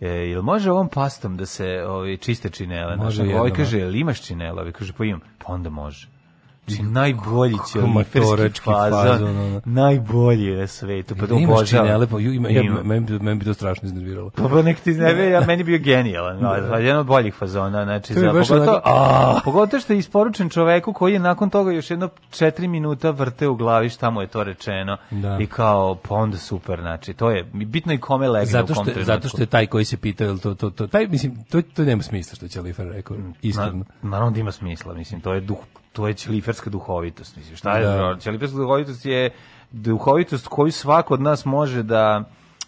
[0.01, 2.95] e, jel može ovom pastom da se ovaj, čiste činele?
[2.95, 4.61] Može ovaj jednom, kaže, jel imaš činele?
[4.61, 5.21] Ovaj kaže, pa imam.
[5.37, 6.12] Pa onda može.
[6.67, 8.53] Znači, najbolji fazon,
[8.91, 9.61] fazon, ono.
[9.65, 11.85] najbolji je na svetu, pa da Imaš obožavam.
[11.85, 14.29] činele, pa ju- ima, ja, meni, bi- meni bi to strašno iznerviralo.
[14.29, 16.77] Pa pa nek ti ne ja meni bio genijalan, da.
[16.77, 21.13] jedan od boljih fazona, znači To za pogotovo, onako, pogotovo što je isporučen čoveku koji
[21.13, 24.97] je nakon toga još jedno četiri minuta vrte u glavi šta mu je to rečeno
[25.11, 25.37] Da.
[25.39, 28.75] i kao pa onda super, znači to je bitno i kome legne Zato u kom
[28.75, 29.05] što, trenutku.
[29.05, 31.83] zato što je taj koji se pitao, jel to, to, to, taj, mislim, to, to
[31.83, 33.71] nema smisla što će Lifer rekao, iskreno.
[34.01, 35.57] Na, naravno da ima smisla, mislim, to je duh,
[35.93, 38.17] to je ćeliferska duhovitost, mislim, šta je, Da.
[38.19, 39.29] ćeliferska duhovitost je
[39.71, 42.23] duhovitost koju svako od nas može da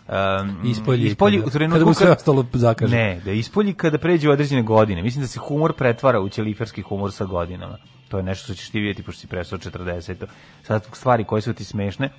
[0.08, 2.96] um, Ispolji ispolji kada- u trenutku kada mu sve ostalo zakaže.
[2.96, 5.02] Ne, da ispolji kada pređe u određene godine.
[5.02, 7.78] Mislim da se humor pretvara u ćeliferski humor sa godinama.
[8.10, 10.26] To je nešto što ćeš ti vidjeti pošto si presao 40.
[10.64, 12.10] Sad stvari koje su ti smešne,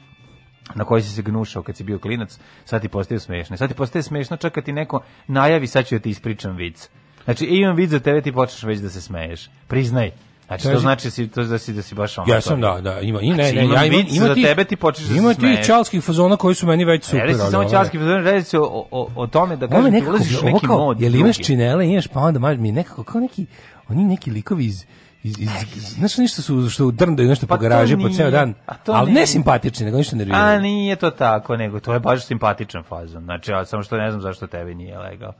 [0.75, 3.57] na koji si se gnušao kad si bio klinac, sad ti postaju smešne.
[3.57, 6.90] Sad ti postaje smešno čak kad ti neko najavi sad ću da ti ispričam vic.
[7.25, 9.51] Znači, imam vic za tebe, ti počneš već da se smeješ.
[9.66, 10.11] Priznaj.
[10.46, 12.35] Znači, to znači da si, to da si, da si baš ono.
[12.35, 14.44] Ja sam da, da, ima i ne, Znači, ne, imam ja imam, ima za tih-
[14.44, 15.66] tebe, ti počneš da se Ima smeješ.
[15.66, 17.22] čalskih fazona koji su meni već super.
[17.22, 20.09] ali samo ovo je- ćalski fazon, radi se o, o, o tome da kažeš, ti
[20.09, 21.00] ulaziš u neki mod.
[21.00, 23.46] jel imaš činele, imaš pa onda mi nekako kao neki,
[23.88, 24.85] oni neki likovi iz
[25.22, 25.48] iz, iz,
[25.82, 29.12] znaš ništa su što drndaju nešto Pa po garaži po ceo dan, a to ali
[29.12, 30.44] ne simpatični, nego ništa nerviraju.
[30.44, 33.22] A nije to tako, nego to je baš simpatičan fazon.
[33.24, 35.32] Znači, ja samo što ne znam zašto tebi nije legao.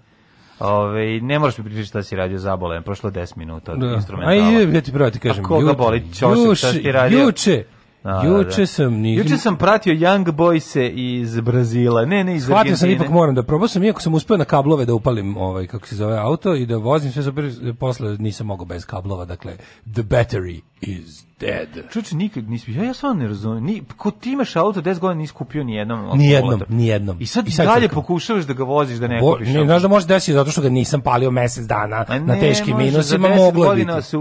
[0.61, 3.87] Ove, ne moraš mi pričati šta si radio zabolen, prošlo 10 minuta od Da.
[3.87, 4.49] instrumentala.
[4.49, 5.45] Aj, ja ti pravo ti kažem.
[5.45, 7.19] A koga boli ćošak, šta si ti radio?
[7.19, 7.65] Juče,
[8.05, 8.67] Da, da, juče da.
[8.67, 9.19] sam njih...
[9.19, 12.05] Juče sam pratio Young Boyse iz Brazila.
[12.05, 12.95] Ne, ne, iz Shvatio sam Argentine.
[12.97, 15.97] ipak moram da probao sam, iako sam uspeo na kablove da upalim ovaj, kako se
[15.97, 19.53] zove auto i da vozim sve super, posle nisam mogao bez kablova, dakle,
[19.87, 21.69] the battery is dead.
[21.91, 25.15] Čuče, nikad nisi, ja, ja stvarno ne razumijem, ni, ko ti imaš auto, 10 godina
[25.15, 26.67] nisi kupio ni jednom Nijednom, akumulator.
[26.71, 27.17] nijednom.
[27.21, 29.83] I sad, I sad dalje pokušavaš da ga voziš, da ne Bo, kupiš ne, znaš
[29.83, 33.03] da može desiti zato što ga nisam palio mesec dana Ma na ne, teškim minusima,
[33.29, 33.85] za 10 moglo je biti.
[33.87, 34.17] godina se,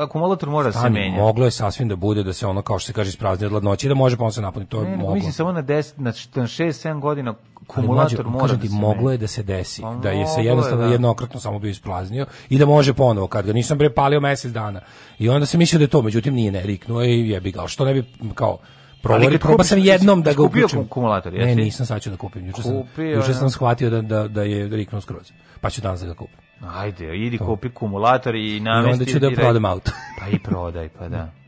[0.00, 1.16] akumulator mora da se Stani, menja.
[1.16, 3.86] moglo je sasvim da bude da se ono kao što se kaže isprazni od ladnoće
[3.86, 5.14] i da može pa se napuniti, to je Ne, moglo.
[5.14, 7.34] mislim samo na 10, na 6-7 godina
[7.70, 10.10] Ali mlađe, akumulator mora kažem da ti, se moglo je da se desi, Pa da
[10.10, 10.92] je se moglo je, jednostavno da.
[10.92, 14.80] jednokratno samo bio ispraznio i da može ponovo, kad ga nisam bre palio mesec dana.
[15.18, 17.60] I onda sam mislio da je to, međutim nije ne, riknuo je i jebi ga,
[17.60, 18.04] ali što ne bi
[18.34, 18.58] kao
[19.00, 20.80] Ali Provori, kupiš- sam jednom da ga kupio uključim.
[20.80, 21.54] akumulator, Ne, jesi?
[21.56, 22.46] nisam sad ću da kupim.
[22.46, 25.32] Juče sam, juče sam shvatio da, da, da je riknuo skroz.
[25.60, 26.36] Pa ću danas da ga kupim.
[26.68, 28.92] Ajde, idi kupi akumulator i I namesti.
[28.92, 29.90] onda ću da i prodam auto.
[30.20, 31.30] Pa i prodaj, pa da.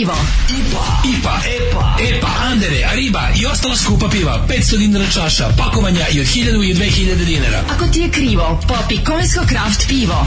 [0.00, 0.16] pivo.
[0.48, 4.46] IPA, IPA, EPA, EPA, Andere, Ariba i ostala skupa piva.
[4.48, 7.62] 500 dinara čaša, pakovanja i od 1000 i 2000 dinara.
[7.70, 10.26] Ako ti je krivo, popi Konjsko Kraft pivo.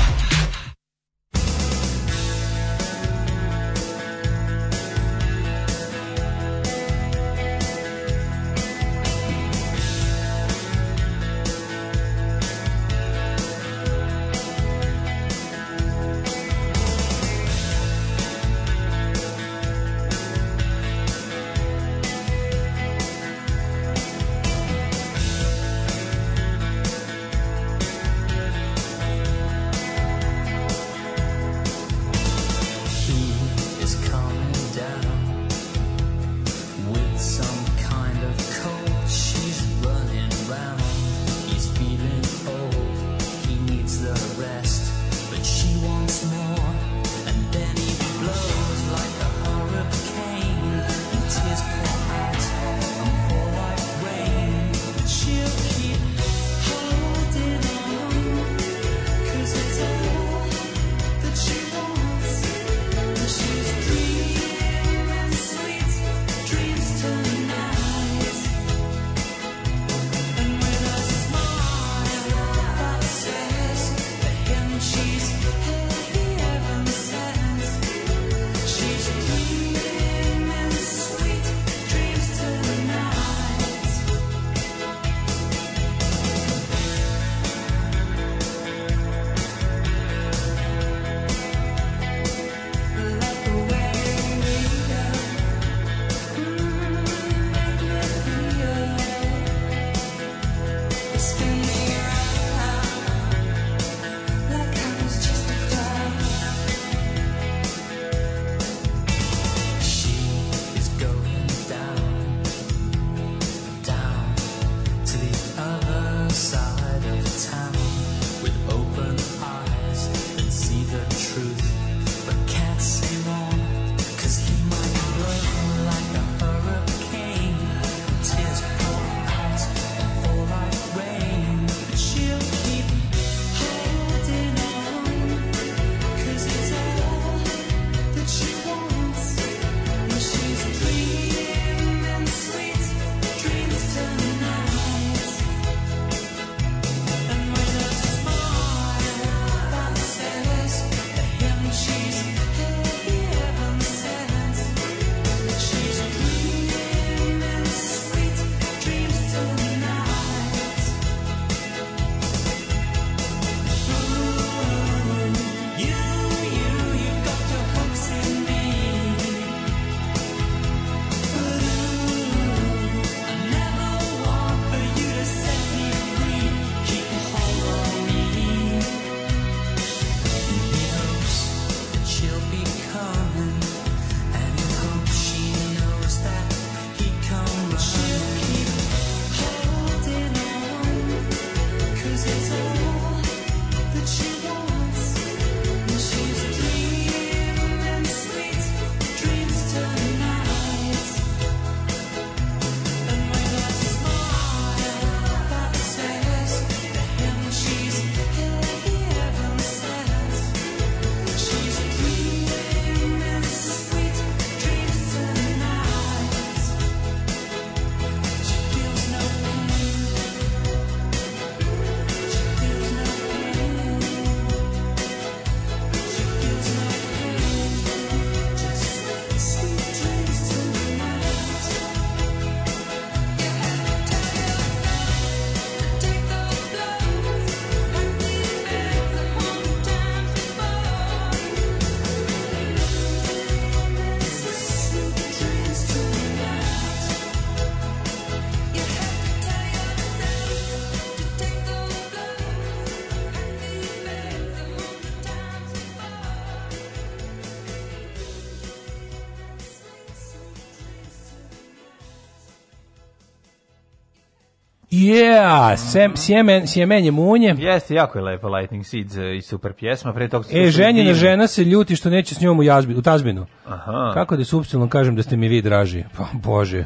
[265.05, 267.55] Yeah, sem, sjemen, sjemenje munje.
[267.59, 270.13] Jeste, jako je lepo Lightning Seeds e, i super pjesma.
[270.13, 273.01] Pre toga su E, ženjena žena se ljuti što neće s njom u, jazbi, u
[273.01, 273.45] tazbinu.
[273.67, 276.03] Aha, Kako da supstilno kažem da ste mi vi draži?
[276.17, 276.85] Pa, bože.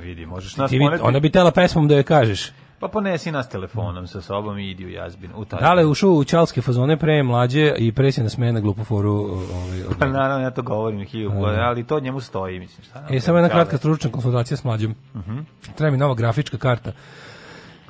[0.00, 1.02] vidi, možeš nas Ti, poneti.
[1.02, 2.52] ona bi tela pesmom da je kažeš.
[2.80, 5.30] Pa ponesi nas telefonom sa sobom i idi u jazbin.
[5.36, 5.60] U taj.
[5.60, 9.10] Da li je ušao u čalske fazone pre mlađe i presjena smena glupu foru?
[9.10, 12.84] Ovaj, od- Pa naravno, ja to govorim hilju, ali to njemu stoji, mislim.
[12.84, 14.94] Šta E, samo jedna kratka stručna konsultacija s mlađom.
[15.14, 15.38] Mhm.
[15.76, 16.92] Treba mi nova grafička karta.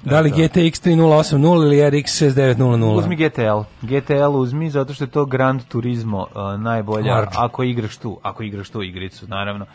[0.05, 2.99] Da li GTX 3080 ili RX 6900?
[2.99, 3.61] Uzmi GTL.
[3.85, 7.31] GTL uzmi zato što je to Grand Turismo uh, najbolja Large.
[7.37, 9.67] ako igraš tu, ako igraš tu igricu, naravno.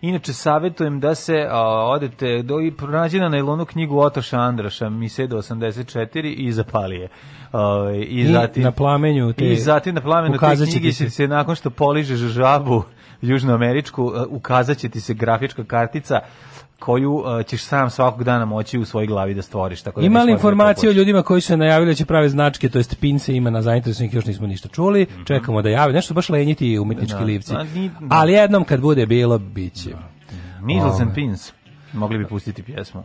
[0.00, 1.50] Inače, savjetujem da se uh,
[1.86, 5.94] odete, do, i pronađi na nailonu knjigu Otoša Andraša, Misedo 84
[6.28, 7.08] i zapali je.
[7.52, 7.58] Uh,
[7.96, 11.54] i, I zatim, na plamenju te- I zatim na plamenu te knjige se- se nakon
[11.54, 12.82] što poližeš žabu
[13.22, 16.20] južnoameričku, uh, ukazat će ti se grafička kartica
[16.78, 19.82] koju uh, ćeš sam svakog dana moći u svojoj glavi da stvoriš.
[19.82, 22.68] Tako da Ima li da informacije o ljudima koji su najavili da će prave značke,
[22.68, 26.28] to jest pince ima na zainteresovanih, još nismo ništa čuli, čekamo da jave, nešto baš
[26.28, 27.18] lenjiti umetnički.
[27.18, 27.24] Da.
[27.24, 27.54] livci.
[28.10, 29.90] Ali jednom kad bude bilo, bit će.
[30.62, 31.52] Needles and Pins.
[31.92, 33.04] Mogli bi pustiti pjesmu.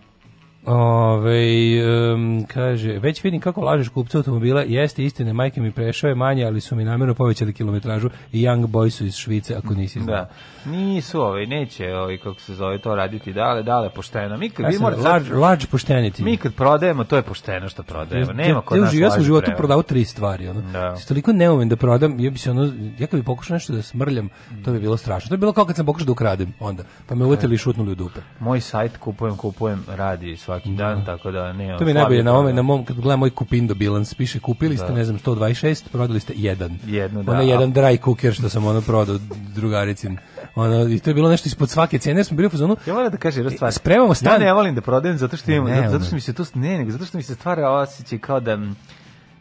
[0.66, 6.16] Ove, em, kaže, već vidim kako lažeš kupca automobila, jeste istine, majke mi prešao je
[6.16, 10.00] manje, ali su mi namjerno povećali kilometražu i Young Boy su iz Švice, ako nisi
[10.00, 10.16] znao.
[10.16, 10.30] Da.
[10.72, 14.38] Nisu ovaj, neće ovaj, kako se zove to raditi, dale, dale, pošteno.
[14.38, 16.22] Mi kad, Ja vi sam morate large, sad- large poštenity.
[16.24, 18.34] mi kad prodajemo, to je pošteno što prodajemo.
[18.34, 19.58] Nema kod nas ja sam u životu prevara.
[19.58, 20.48] prodao tri stvari.
[20.48, 20.62] Ono.
[20.62, 20.96] Da.
[20.96, 23.82] Si toliko neumen da prodam, ja bi se ono, ja kad bi pokušao nešto da
[23.82, 24.30] smrljam,
[24.66, 25.30] to bi bilo strašno.
[25.30, 27.92] To bi bilo kao kad sam pokušao da ukradem onda, pa me uvetili i šutnuli
[27.92, 28.20] u dupe.
[28.40, 31.78] Moj sajt kupujem, kupujem, radi svaki dan, tako da ne.
[31.78, 34.78] To mi je najbolje na ovome, na mom, kad gledam moj kupindo bilans, piše kupili
[34.78, 34.94] ste, Da.
[34.94, 36.78] ne znam, 126, prodali ste jedan.
[36.86, 37.32] Jednu, da.
[37.32, 39.18] Ono jedan dry cooker što sam ono prodao
[39.56, 40.18] drugaricin.
[40.56, 42.94] Ono, I to je bilo nešto ispod svake cijene, jer smo bili u fazonu, Ja
[42.94, 43.72] moram da kažem jednu stvar.
[43.72, 44.42] Spremamo stan.
[44.42, 46.78] Ja ne volim da prodajem zato što imam, Ne, zato, što mi se to ne,
[46.78, 48.76] nego zato što mi se stvara osjećaj kao da mm,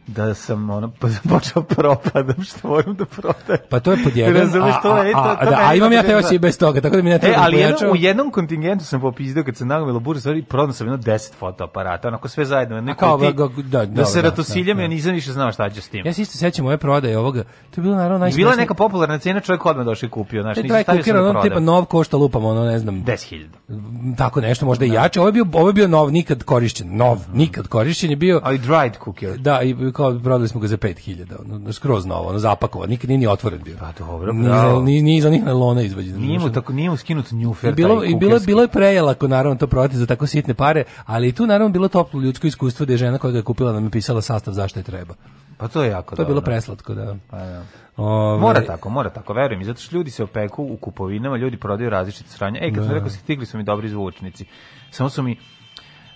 [0.06, 0.90] da sam ono
[1.30, 3.60] počeo propadam što moram da prodajem.
[3.68, 5.74] Pa to je pod jedan, Razumeš, a, to je- a, to- a, to da, a
[5.74, 7.56] imam ja te da- osjećaj bez toga, tako da mi ne E, treba da ali
[7.56, 11.32] jedno, u jednom kontingentu sam popizdao kad se nagomilo burza stvari, prodao sam jedno 10
[11.34, 14.88] fotoaparata, onako sve zajedno, A kao, ga- da, da, dobro, se da, ratosiljam, da, ja
[14.88, 14.94] da.
[14.94, 16.06] nisam više znao šta ću s tim.
[16.06, 17.42] Ja se isto sećam moje prodaje ovoga.
[17.42, 18.44] To je bilo naravno najsmešnije.
[18.44, 21.32] bila neka popularna cena, čovjek odmah došao i kupio, nisam traj stavio sam da ono
[21.32, 21.64] tipa prodam.
[21.64, 24.16] nov košta lupamo, ono ne znam, 10.000.
[24.16, 25.20] tako nešto, možda i jače.
[25.20, 28.40] Ovo je bio, ovo je bio nov, nikad korišćen, nov, nikad korišćen je bio.
[28.44, 29.32] Ali dried cookie.
[29.32, 33.18] Da, i kao prodali smo ga za 5000, ono, skroz novo, ono zapakovan, nikad nije
[33.18, 33.76] ni otvoren bio.
[33.80, 34.80] Pa dobro, Ni, bravo.
[34.80, 36.20] ni, ni iz onih nailona izvađen.
[36.20, 37.70] Nije mu tako, nije mu skinut njufer.
[37.70, 41.28] I bilo, i bilo, bilo je prejelako naravno to prodati za tako sitne pare, ali
[41.28, 43.84] i tu naravno bilo toplo ljudsko iskustvo da je žena koja ga je kupila nam
[43.84, 45.14] je pisala sastav zašto je treba.
[45.56, 47.16] Pa to je jako To je bilo preslatko, da.
[47.30, 47.62] Pa da.
[47.96, 51.56] Ove, Mora tako, mora tako, verujem mi, zato što ljudi se opeku u kupovinama, ljudi
[51.56, 52.60] prodaju različite sranje.
[52.62, 54.44] Ej, kad sam rekao, stigli su mi dobri zvučnici.
[54.90, 55.36] Samo su mi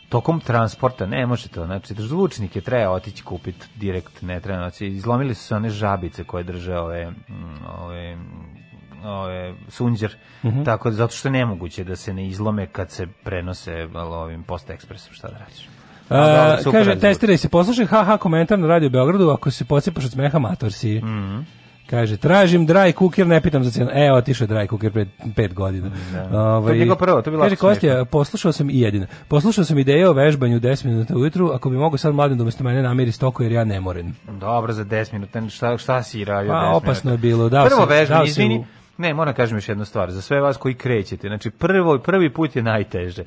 [0.09, 5.35] tokom transporta, ne može to, znači zvučnike treba otići kupiti direkt, ne treba, znači izlomili
[5.35, 7.15] su se one žabice koje drže ove, mm,
[7.81, 8.17] ove,
[9.05, 10.63] ove sunđer, Mhm.
[10.63, 14.71] tako da zato što je nemoguće da se ne izlome kad se prenose ovim post
[14.71, 15.69] ekspresom, šta da radiš.
[16.09, 20.11] A, super kaže, testiraj se, poslušaj haha komentar na Radio Beogradu, ako se pocepaš od
[20.11, 20.99] smeha, mator si.
[20.99, 21.41] Mhm.
[21.87, 23.91] Kaže, tražim dry cooker, ne pitam za cenu.
[23.93, 25.91] E, otišao je dry cooker pred pet godina.
[26.33, 29.07] Ovaj, To je bilo prvo, to bilo Kaže, Kostja, poslušao sam i jedina.
[29.29, 32.65] Poslušao sam ideje o vežbanju 10 minuta ujutru, ako bi mogo sad mladim da umesto
[32.65, 34.13] mene namiri stoko, jer ja ne moren.
[34.31, 37.27] Dobro, za 10 minuta, šta, šta si radio Pa, 10 opasno minuta?
[37.27, 38.65] je bilo, dao Prvo vežbanje, izvini, u-
[38.99, 42.57] ne, moram kažem još jednu stvar, za sve vas koji krećete, znači prvo, prvi put
[42.57, 43.25] je najteže.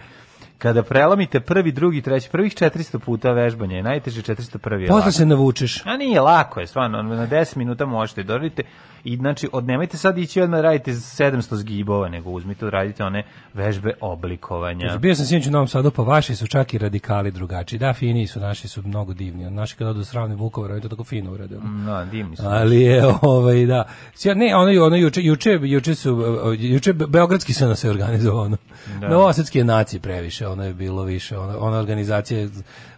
[0.59, 4.79] Kada prelomite prvi, drugi, treći, prvih 400 puta vežbanja je najteže 401.
[4.79, 5.85] je Posle se navučeš.
[5.85, 8.63] A nije lako je, stvarno, na 10 minuta možete doradite
[9.03, 13.23] i znači od nemojte sad ići odmah radite 700 zgibova, nego uzmite radite one
[13.53, 14.87] vežbe oblikovanja.
[14.87, 17.79] Kaže, bio sam sinoć u Novom Sadu, pa vaši su čak i radikali drugačiji.
[17.79, 19.51] Da, fini su, naši su mnogo divni.
[19.51, 21.55] Naši kad odu sravni Vukovar, oni to tako fino urade.
[21.85, 22.43] No, divni su.
[22.45, 23.83] Ali je ovaj da.
[24.15, 26.23] Sja ne, ono ono juče juče juče su
[26.57, 28.43] juče be- beogradski se se organizovao.
[28.43, 28.57] ono.
[29.09, 32.47] Novosadski je naci previše, ono je bilo više, ona ona organizacija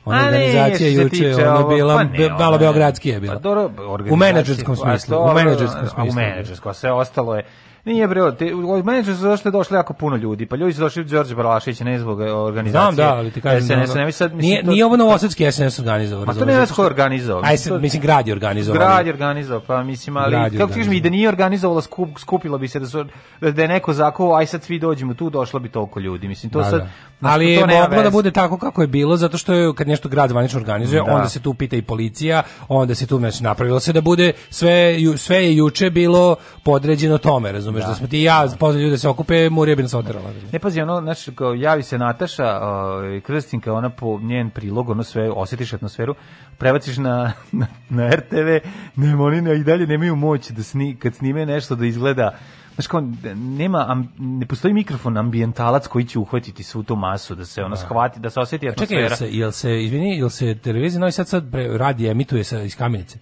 [0.06, 3.34] ona A ne, organizacija se juče ona bila pa ne, ona malo beogradski je bila.
[3.34, 3.72] Pa dobro,
[4.10, 6.12] u menadžerskom pa smislu, u menadžerskom a smislu.
[6.12, 7.46] U menadžerskom, a sve ostalo je
[7.86, 10.46] Nije bre, te, u menadžerstvu zašto je došlo jako puno ljudi.
[10.46, 12.72] Pa ljudi su došli od Đorđe Balašić, ne zbog organizacije.
[12.72, 14.98] Znam da, ali ti kažem SNS, da ono- ne, sad, mislim, nije, to- nije ovo
[14.98, 16.26] novosadski SNS organizovao.
[16.26, 17.44] Ma to ne što- ko je organizovao.
[17.44, 18.80] Aj, Mislim, sad, mislim, grad je organizovao.
[18.80, 22.10] Grad je organizovao, pa mislim, ali Grad kako ti kažeš mi, da nije organizovalo, skup,
[22.20, 23.06] skupilo bi se, da, su,
[23.42, 26.28] da, da je neko zakuo, aj sad svi dođemo tu, došlo bi toliko ljudi.
[26.28, 26.80] Mislim, to Da, sad...
[26.80, 26.88] da.
[27.20, 28.10] znaš, Ali to moglo da veze.
[28.12, 31.14] bude tako kako je bilo, zato što je kad nešto grad zvanično organizuje, Da.
[31.14, 34.96] onda se tu pita i policija, onda se tu znači, napravilo se da bude sve,
[35.18, 38.98] sve je juče bilo podređeno tome, razumeš, da, smo ti i ja pozvali ljude da
[38.98, 40.32] se okupe, Murija bi nas oterala.
[40.54, 45.04] Ne pazi, ono, znači, kao javi se Nataša, ovaj, Krstinka, ona po njen prilog, ono
[45.04, 46.16] sve, osjetiš atmosferu,
[46.58, 51.16] prebaciš na, na, na RTV, nema, oni ne- i dalje nemaju moć da sni, kad
[51.16, 52.38] snime nešto da izgleda,
[52.76, 53.04] Znaš kao,
[53.36, 57.76] nema, am, ne postoji mikrofon ambijentalac koji će uhvatiti svu tu masu, da se ono
[57.76, 59.02] shvati, da se osjeti Čekaj, atmosfera.
[59.02, 61.46] jel se, jel se, izvini, jel se televizija Novi Sad sad
[61.78, 63.20] radi, emituje sa, iz Kamenice?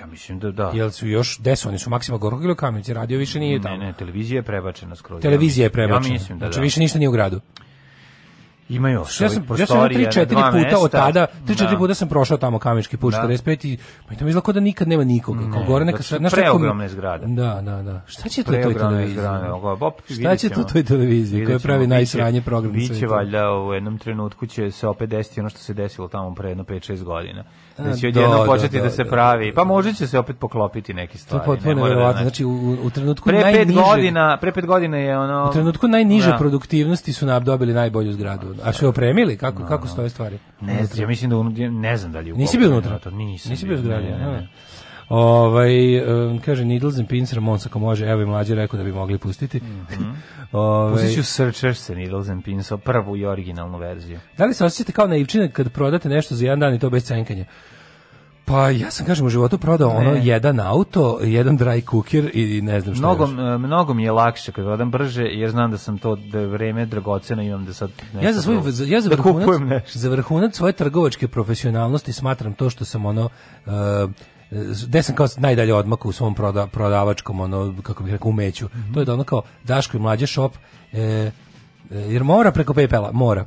[0.00, 0.70] Ja mislim da da.
[0.70, 3.76] Jel su još, gde su oni, su Maksima Gorkog ili Kamenici, radio više nije tamo.
[3.76, 5.22] Ne, ne, televizija je prebačena skroz.
[5.22, 6.62] Televizija je Ja prebačena, mislim da znači da.
[6.62, 7.40] više ništa nije u gradu.
[8.70, 10.88] Imaju još Ja sam, ja sam prostorija 3 na 4 dva puta od mesta.
[10.88, 11.78] tada, 3 4 Da.
[11.78, 13.18] puta sam prošao tamo Kamenički put Da.
[13.20, 13.78] 45 i
[14.08, 15.40] pa to mi izgleda kao da nikad nema nikoga.
[15.42, 17.26] Kao Ne, gore neka sve, mi- preogromne zgrade.
[17.26, 18.00] Da, da, da.
[18.06, 19.18] Šta će to toj televiziji?
[20.10, 24.70] Šta će to toj televiziji koja pravi najsranje program Biće valjda u jednom trenutku će
[24.70, 27.44] se opet desiti ono što se desilo tamo pre jedno 5-6 godina.
[27.78, 29.46] Da će da, odjednom da, početi da, da, se da, pravi.
[29.46, 29.64] da, Pa da.
[29.64, 31.44] možda će se opet poklopiti neke To je stvari.
[31.46, 32.22] potpuno ne mora da neverovatno.
[32.22, 32.42] znači.
[32.42, 35.48] Znači u, u trenutku pre pet najniže godina, pre pet godina je ono...
[35.50, 36.36] u trenutku najniže Da.
[36.36, 38.54] produktivnosti su nam dobili najbolju zgradu.
[38.64, 39.36] A su je opremili?
[39.36, 40.38] Kako kako stoje stvari?
[40.60, 41.36] Ne znam, ja mislim da
[41.70, 42.98] ne znam da li je Nisi bio unutra?
[43.10, 43.50] Nisam.
[43.50, 44.04] Nisi bio u zgradi?
[44.04, 44.48] ne, ne, ne.
[45.10, 45.72] Ovaj
[46.40, 49.60] kaže Needles and Pins Ramones ako može, evo i mlađi rekao da bi mogli pustiti.
[50.52, 54.18] Ovaj, Pustit ću Searchers se Needles and Pins, prvu i originalnu verziju.
[54.38, 57.04] Da li se osjećate kao naivčine kad prodate nešto za jedan dan i to bez
[57.04, 57.44] cenkanja?
[58.44, 62.80] Pa ja sam kažem u životu prodao ono jedan auto, jedan dry cooker i ne
[62.80, 63.54] znam šta Mnogo, još.
[63.54, 66.46] e, mnogo mi je lakše kad odam brže, jer znam da sam to da je
[66.46, 69.60] vreme dragoceno imam da sad nešto Ja za svoj drugo- za- ja za da vrhunac,
[69.60, 69.98] nešto.
[69.98, 73.24] za vrhunac svoje trgovačke profesionalnosti smatram to što sam ono
[73.66, 73.72] uh,
[74.86, 78.66] gde sam kao najdalje odmakao u svom proda, prodavačkom ono kako bih rekao umeću.
[78.66, 78.92] Mhm.
[78.94, 80.52] To je da ono kao Daško i mlađe shop
[80.92, 81.30] e, e,
[81.90, 83.46] jer mora preko PayPala, mora.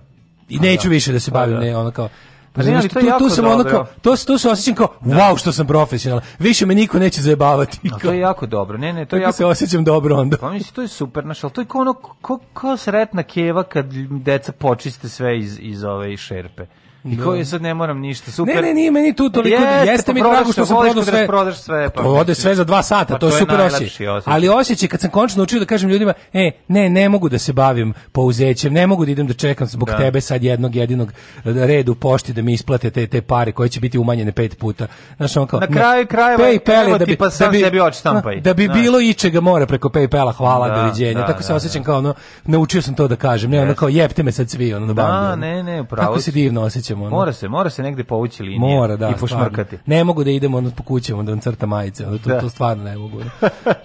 [0.49, 1.61] I neću više da se Pa bavim da.
[1.61, 2.09] ne ono kao
[2.53, 3.71] Pa ne, ali to tu, tu sam ono dobro.
[3.71, 6.23] kao, to, to se osjećam kao, wow, što sam profesionalan.
[6.39, 7.79] Više me niko neće zajebavati.
[7.93, 8.77] A to je jako dobro.
[8.77, 10.37] Ne, ne, to je jako se osjećam dobro onda.
[10.37, 13.63] Pa mislim, to je super, znaš, ali to je kao ono, ko, ko sretna keva
[13.63, 16.65] kad deca počiste sve iz, iz ove šerpe.
[17.05, 17.23] I Da.
[17.23, 18.55] koji sad ne moram ništa, super.
[18.55, 21.03] Ne, ne, nije meni tu toliko, Jeste, jeste, pa mi prodaš drago što sam prodao
[21.03, 21.19] sve.
[21.19, 24.07] rasprodaš sve, pa to ode sve za dva sata, Pa to je super osjećaj.
[24.07, 24.33] osjećaj.
[24.33, 27.53] Ali osjećaj kad sam končno naučio da kažem ljudima, e, ne, ne mogu da se
[27.53, 29.97] bavim pouzećem, ne mogu da idem da čekam zbog Da.
[29.97, 31.11] tebe sad jednog jedinog
[31.43, 34.87] reda u pošti da mi isplate te, te pare koje će biti umanjene pet puta.
[35.17, 38.41] Znaš, on kao, Na kraju krajeva, PayPal da bi, pa sam da bi, sebi odštampaj.
[38.41, 38.73] Da bi Da.
[38.73, 41.13] bilo ičega mora preko PayPala, hvala, Da, doviđenja.
[41.13, 42.13] da, Tako se da, osjećam kao ono,
[42.45, 45.03] naučio sam to da kažem, ne ono kao jebte me sad svi, ono na Da,
[45.03, 45.25] bandu.
[45.25, 45.35] ono.
[45.37, 47.09] ne, ne, upravo Kako se divno osjećam, ono.
[47.09, 48.75] Mora se, mora se negde povući linije.
[48.75, 49.09] Mora, da.
[49.09, 49.77] I pošmrkati.
[49.77, 49.83] stvarno.
[49.85, 52.39] Ne mogu da idem ono po kućama, da vam crta majice, ono, to, Da.
[52.39, 53.21] to stvarno ne mogu.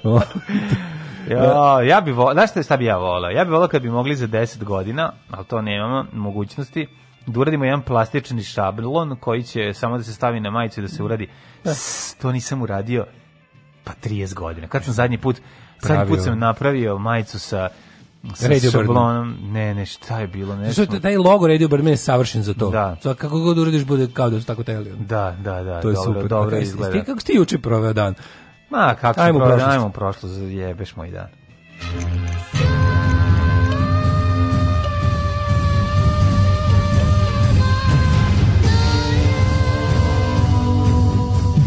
[0.05, 0.21] ono.
[1.31, 3.31] Ja, ja bi volao, znaš šta, bi ja volao?
[3.31, 6.87] Ja bi volao kad bi mogli za 10 godina, ali to nemamo mogućnosti,
[7.27, 10.89] da uradimo jedan plastični šablon koji će samo da se stavi na majicu i da
[10.89, 11.29] se uradi.
[11.65, 13.07] S, to nisam uradio
[13.85, 14.69] pa 30 godina.
[14.69, 15.37] Kad sam zadnji put,
[15.81, 17.69] zadnji put sam napravio majicu sa
[18.41, 19.37] Radio šablonom.
[19.43, 20.55] Ne, ne, šta je bilo?
[20.55, 20.95] Što Nešto...
[20.95, 22.71] je taj logo Radio Barman je savršen za to.
[22.71, 22.97] Da.
[23.03, 24.91] Za kako god uradiš bude kao da su tako teli.
[24.91, 25.05] ono.
[25.05, 26.29] Da, da, da, To je dobro, super.
[26.29, 26.93] dobro A kaj, izgleda.
[26.93, 28.15] Ti, kako si ti juče proveo dan?
[28.71, 29.67] Ma, kako Ajmo prošlost.
[29.67, 31.29] ajmo u prošlost, jebeš moj dan.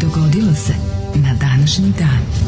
[0.02, 0.74] Dogodilo se
[1.16, 2.41] na današnji dan.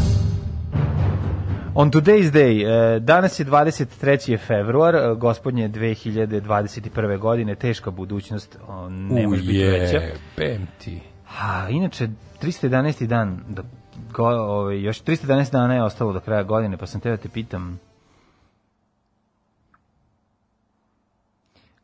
[1.76, 4.38] On today's day, e, danas je 23.
[4.38, 7.18] februar, e, gospodnje 2021.
[7.18, 10.02] godine, teška budućnost, o, ne može biti veća.
[10.38, 11.02] Ujebem ti.
[11.42, 12.08] A, inače,
[12.42, 13.06] 311.
[13.08, 13.64] dan, da,
[14.12, 17.30] go, ovaj, još 311 dana je ostalo do kraja godine, pa sam te da te
[17.30, 17.80] pitam,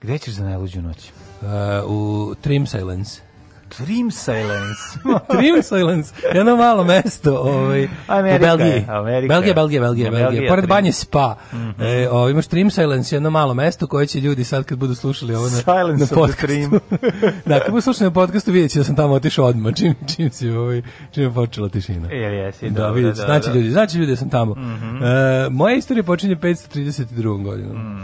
[0.02, 1.12] gde ćeš za najluđu noć?
[1.42, 1.48] Uh,
[1.92, 3.29] u Trim Silence.
[3.78, 4.82] Dream Silence.
[5.32, 8.68] Trim Silence, jedno malo mesto ovaj, Amerika u Belgiji.
[8.68, 9.54] je, Amerika Belgija, je.
[9.54, 10.50] Belgija, Belgija, Belgija.
[10.50, 10.70] Pored Trim.
[10.70, 11.36] banje Spa.
[11.80, 15.36] e, ovaj, imaš Trim Silence, jedno malo mesto koje će ljudi sad kad budu slušali
[15.36, 16.42] ovo na, Silence na podcastu.
[16.42, 16.72] Trim.
[17.46, 20.30] da, kad budu slušali na podcastu vidjet će da sam tamo otišao odmah, čim, čim,
[20.32, 22.08] si, ovaj, čim je počela tišina.
[22.10, 23.54] Jel jesi, Da, vidite, da, znači da.
[23.54, 24.56] Ljudi, znači ljudi da sam tamo.
[24.56, 27.04] E, moja istorija počinje 532.
[27.44, 28.00] godinom.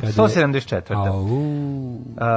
[0.00, 0.94] Kad je- 174.
[0.96, 1.26] Au.
[2.18, 2.28] A,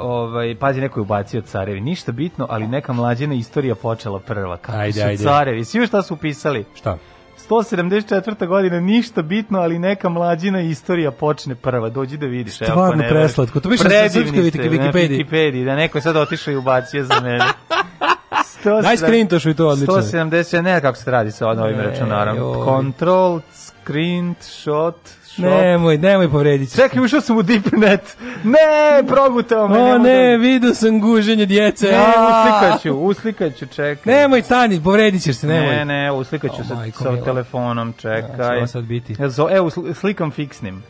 [0.00, 1.79] ovaj, pazi, neko je ubacio carevi.
[1.80, 4.56] Ništa bitno, ali neka mlađena istorija počela prva.
[4.56, 5.24] Kako Ajde, su ajde.
[5.24, 5.64] carevi?
[5.64, 6.64] Svi šta su upisali?
[6.74, 6.98] Šta?
[7.50, 8.46] 174.
[8.46, 11.88] godina, ništa bitno, ali neka mlađina istorija počne prva.
[11.88, 12.54] Dođi da vidiš.
[12.56, 13.60] Stvarno preslatko.
[13.60, 14.78] To više na srpskoj ste, Wikipediji.
[14.78, 17.44] Na Wikipediji, da neko je sad otišao i ubacio za mene.
[18.64, 19.94] 170 Daj screenshot i to odlično.
[19.94, 22.64] 170, ne kako se radi sa ovim računarom.
[22.64, 24.96] Control, screenshot.
[25.42, 26.76] Nemoj, nemoj povrediti.
[26.76, 28.16] Čekaj, ušao sam u deepnet.
[28.44, 28.58] Ne,
[29.06, 29.78] progutao me.
[29.78, 31.86] O ne, da- vidio sam guženje djece.
[31.86, 34.14] Ne, uslikaću, uslikaću, čekaj.
[34.14, 35.76] Nemoj stani, povredit ćeš se, nemoj.
[35.76, 38.66] Ne, ne, uslikaću O, sa, telefonom, će čekaj.
[38.66, 39.14] sad biti.
[39.14, 40.82] Sl- slikam fiksnim.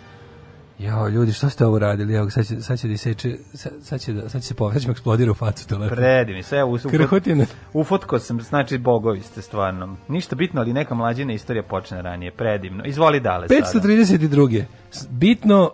[0.81, 2.15] Jo, ljudi, što ste ovo radili?
[2.15, 4.55] Evo, sad će, sad će da iseče, sad, sad će da, sad će se
[4.87, 5.97] me eksplodira u facu telefon.
[5.97, 7.47] Predi mi se, evo, ufot, Krhotine.
[7.73, 9.97] ufotko sam, znači bogovi ste stvarno.
[10.09, 12.85] Ništa bitno, ali neka mlađina istorija počne ranije, predivno.
[12.85, 13.61] Izvoli dale sada.
[13.89, 14.65] 532.
[14.91, 15.71] S- Bitno,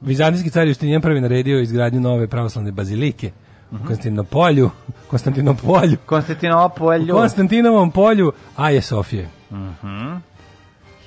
[0.00, 3.30] vizantijski car Justinijan prvi naredio izgradnju nove pravoslavne bazilike
[3.72, 3.82] Mhm.
[3.82, 4.70] u Konstantinopolju,
[5.08, 7.14] Konstantinopolju, Konstantinopolju.
[7.14, 9.28] u Konstantinovom polju, a je Sofije.
[9.52, 10.16] Mhm.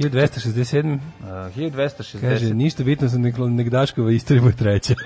[0.01, 0.99] 1267.
[1.19, 2.21] Uh, 1260.
[2.21, 4.93] Kaže, ništa bitno sam nek Negdaškova istorija bude treća.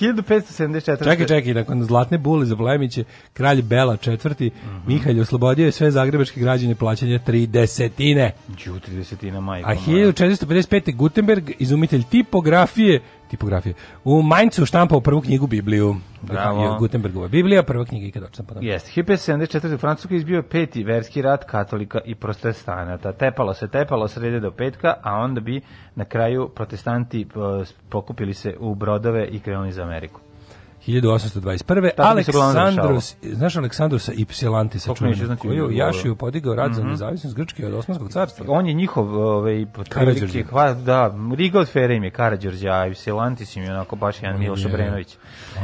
[0.00, 1.04] 1574.
[1.04, 4.12] Čekaj, čekaj, nakon zlatne bule za Vlajemiće, kralj Bela IV.
[4.16, 4.86] Mhm.
[4.86, 8.32] Mihalj oslobodio je sve zagrebačke građane plaćanja tri desetine.
[8.48, 9.70] Đu, 30 majko.
[9.70, 10.12] A moja.
[10.12, 10.96] 1455.
[10.96, 13.00] Gutenberg, izumitelj tipografije,
[13.30, 13.74] tipografije,
[14.04, 15.96] u Mainzu štampao prvu knjigu Bibliju.
[16.22, 16.76] Bravo.
[16.78, 18.60] Gutenbergova Biblija, prva knjiga ikada odštampana.
[18.62, 19.74] Jeste, 1574.
[19.74, 23.12] u Francuskoj izbio peti verski rat katolika i protestanata.
[23.12, 25.60] Tepalo se, tepalo srede do petka, a onda bi
[25.94, 30.20] na kraju protestanti eh, pokupili se u brodove i krenuli za Ameriku.
[30.86, 31.90] 1821.
[31.96, 35.70] Tako Aleksandros, znaš Aleksandrosa i Psilantisa Kako neću čuvenog, znati koji je u.
[35.70, 38.46] Jašiju podigao rad za nezavisnost Grčke od Osmanskog carstva.
[38.48, 39.66] On je njihov, ovaj,
[40.50, 44.38] hva- da, Riga od Fere im je Karađorđe, a Silantis im je onako baš jedan
[44.40, 45.16] Miloš Obrenović.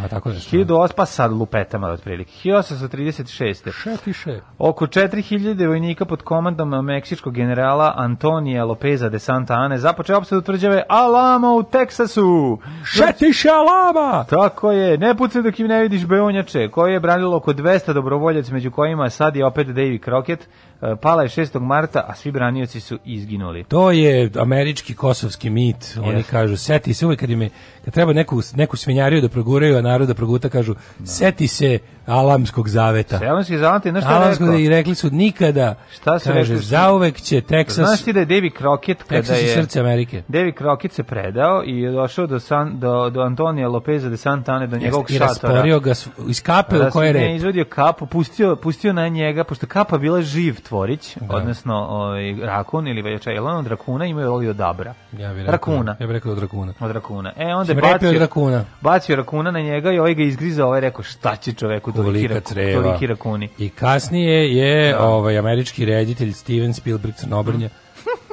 [0.05, 0.57] A tako nešto.
[0.57, 2.31] 1800, pa sad lupetama otprilike.
[2.45, 3.73] 1836.
[3.73, 4.41] Šetiše.
[4.59, 10.83] Oko 4000 vojnika pod komandom meksičkog generala Antonija Lopeza de Santa Ane započeo opsadu tvrđave
[10.89, 12.59] Alamo u Teksasu.
[12.85, 14.25] Šetiše Alaba!
[14.25, 18.53] Tako je, ne pucaj dok im ne vidiš beonjače, koje je branilo oko 200 dobrovoljaca,
[18.53, 20.49] među kojima sad je opet Davy Crockett,
[20.83, 21.61] E, pala je 6.
[21.61, 23.65] marta, a svi branioci su izginuli.
[23.65, 25.99] To je američki kosovski mit.
[26.03, 26.31] Oni Jeste.
[26.31, 27.51] kažu, seti se uvijek kad, im je,
[27.85, 32.69] kad treba neku, neku svinjariju da proguraju, a narod da proguta, kažu, seti se Alamskog
[32.69, 33.19] zaveta.
[33.19, 34.59] Znaš šta je Alamskog rekao?
[34.59, 38.59] i rekli su nikada, Šta su kaže, zauvek će Texas, Znaš ti da je Davy
[38.59, 39.55] Crockett kada Texas i je...
[39.55, 40.23] srce Amerike.
[40.29, 44.67] Davy Crockett se predao i je došao do, San, do, do Antonija Lopeza de Santane,
[44.67, 45.55] do njegovog I šatora.
[45.55, 45.93] rasporio ga
[46.29, 50.61] iz kape u koje je izvadio kapu, pustio, pustio na njega, pošto kapa bila živ
[50.63, 54.95] tvorić, odnosno ovaj, rakun ili već, jel on od rakuna imaju oli od dabra?
[55.19, 55.97] Ja bih rekao, Rakuna.
[56.01, 56.73] Ja bih rekao od rakuna.
[56.81, 57.33] Od rakuna.
[57.37, 58.65] E, onda je bacio, rakuna.
[58.81, 62.83] bacio rakuna na njega i ovaj ga izgrizao, ovaj rekao šta će čoveku Kolika creva.
[62.83, 63.49] toliki rakuni.
[63.59, 67.69] I kasnije je ovaj američki reditelj Steven Spielberg Crnobrnja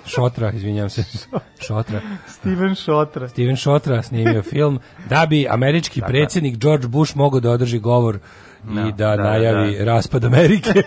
[0.06, 1.04] Šotra, izvinjam se.
[1.68, 2.02] Šotra.
[2.28, 3.30] Steven Šotra.
[3.30, 8.20] Steven Šotra snimio film da bi američki predsjednik George Bush mogao da održi govor
[8.88, 10.74] i da, da, najavi raspad Amerike.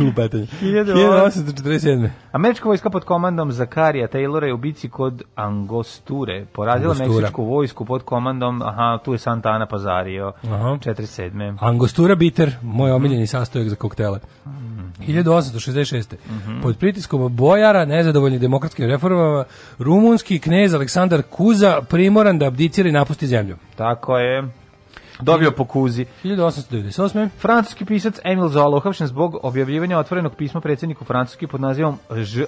[0.00, 0.46] Lupetanje.
[0.62, 2.08] 1847.
[2.32, 7.20] Američka vojska pod komandom Zakarija Taylora je u bici kod Angosture porazila Angostura.
[7.20, 10.78] meksičku vojsku pod komandom, aha, tu je Santa Ana pazario, Aha.
[10.80, 11.56] 47.
[11.60, 14.20] Angostura bitter, moj omiljeni sastojak za koktele.
[14.98, 16.14] 1866.
[16.62, 19.44] Pod pritiskom bojara, nezadovoljni demokratskim reformama,
[19.78, 23.56] rumunski knez Aleksandar Kuza primoran da abdicira i napusti zemlju.
[23.76, 24.48] Tako je.
[25.22, 26.06] Dobio po kuzi.
[26.24, 27.28] 1898.
[27.38, 31.98] Francuski pisac Emil Zola uhapšen zbog objavljivanja otvorenog pisma predsjedniku Francuski pod nazivom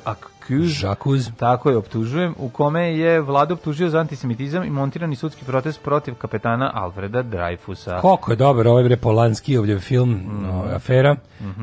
[0.04, 0.41] accuse.
[0.50, 1.30] Žakuz.
[1.36, 6.14] Tako je, optužujem, u kome je vlada optužio za antisemitizam i montirani sudski protest protiv
[6.14, 8.00] kapetana Alfreda Dreyfusa.
[8.00, 10.20] Koliko je dobar ovaj bre Polanski ovdje film
[10.52, 11.16] ovaj, afera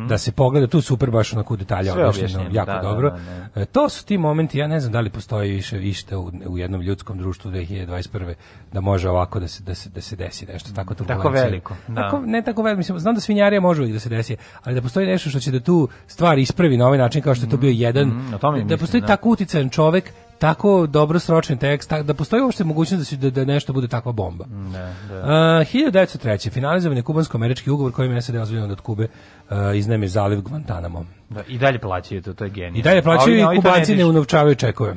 [0.07, 3.09] da se pogleda tu super baš onako detalja objašnjeno, jako da, da, dobro.
[3.09, 6.31] da, E, To su ti momenti, ja ne znam da li postoji više više u,
[6.47, 8.33] u jednom ljudskom društvu 2021.
[8.73, 11.43] da može ovako da se da se da se desi nešto tako turbulencija.
[11.43, 11.95] veliko, da.
[11.95, 14.81] Tako, ne tako veliko, mislim, znam da svinjarija može uvijek da se desi, ali da
[14.81, 17.57] postoji nešto što će da tu stvar ispravi na ovaj način kao što je to
[17.57, 19.07] bio jedan, mm, da postoji da.
[19.07, 23.45] tako uticajan čovek tako dobro sročen tekst, da postoji uopšte mogućnost da, se, da, da
[23.45, 24.45] nešto bude takva bomba.
[24.45, 25.19] Da, da.
[25.19, 26.51] Uh, 1903.
[26.51, 31.05] finalizovan je kubansko-američki ugovor kojim je SAD ozbiljno da od Kube uh, iznajme zaliv Guantanamo.
[31.29, 32.79] Da, I dalje plaćaju to, to je genije.
[32.79, 34.09] I dalje plaćaju i kubanci ne dižu.
[34.09, 34.95] unovčavaju čekove.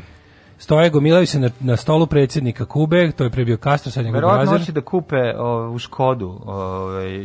[0.62, 4.20] Stoje, gomilaju se na, na stolu predsjednika Kube, to je pre bio Castro, sad njegov
[4.20, 6.40] Verovatno hoće da kupe o, u Škodu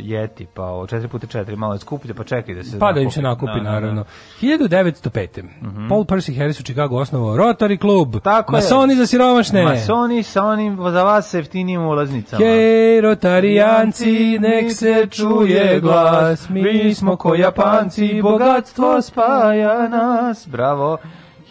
[0.02, 3.22] Yeti, pa o 4x4 malo je skuplje, pa čekaj da se Pa da im se
[3.22, 3.70] nakupi, Da, da, da.
[3.70, 4.04] naravno.
[4.42, 5.42] 1905.
[5.88, 8.16] Paul Percy Harris u Chicago osnovao Rotary klub.
[8.22, 8.56] Tako je.
[8.56, 9.62] Masoni za siromašne.
[9.62, 12.44] Masoni sa onim za vas jeftinijim ulaznicama.
[12.44, 20.48] Hej, rotarijanci, nek se čuje glas, mi smo ko Japanci, bogatstvo spaja nas.
[20.48, 20.98] Bravo.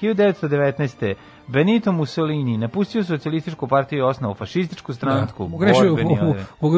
[0.01, 1.15] 1919.
[1.47, 5.47] Benito Mussolini napustio socijalističku partiju i osnovu fašističku stranku.
[5.49, 6.07] Grešio, odred.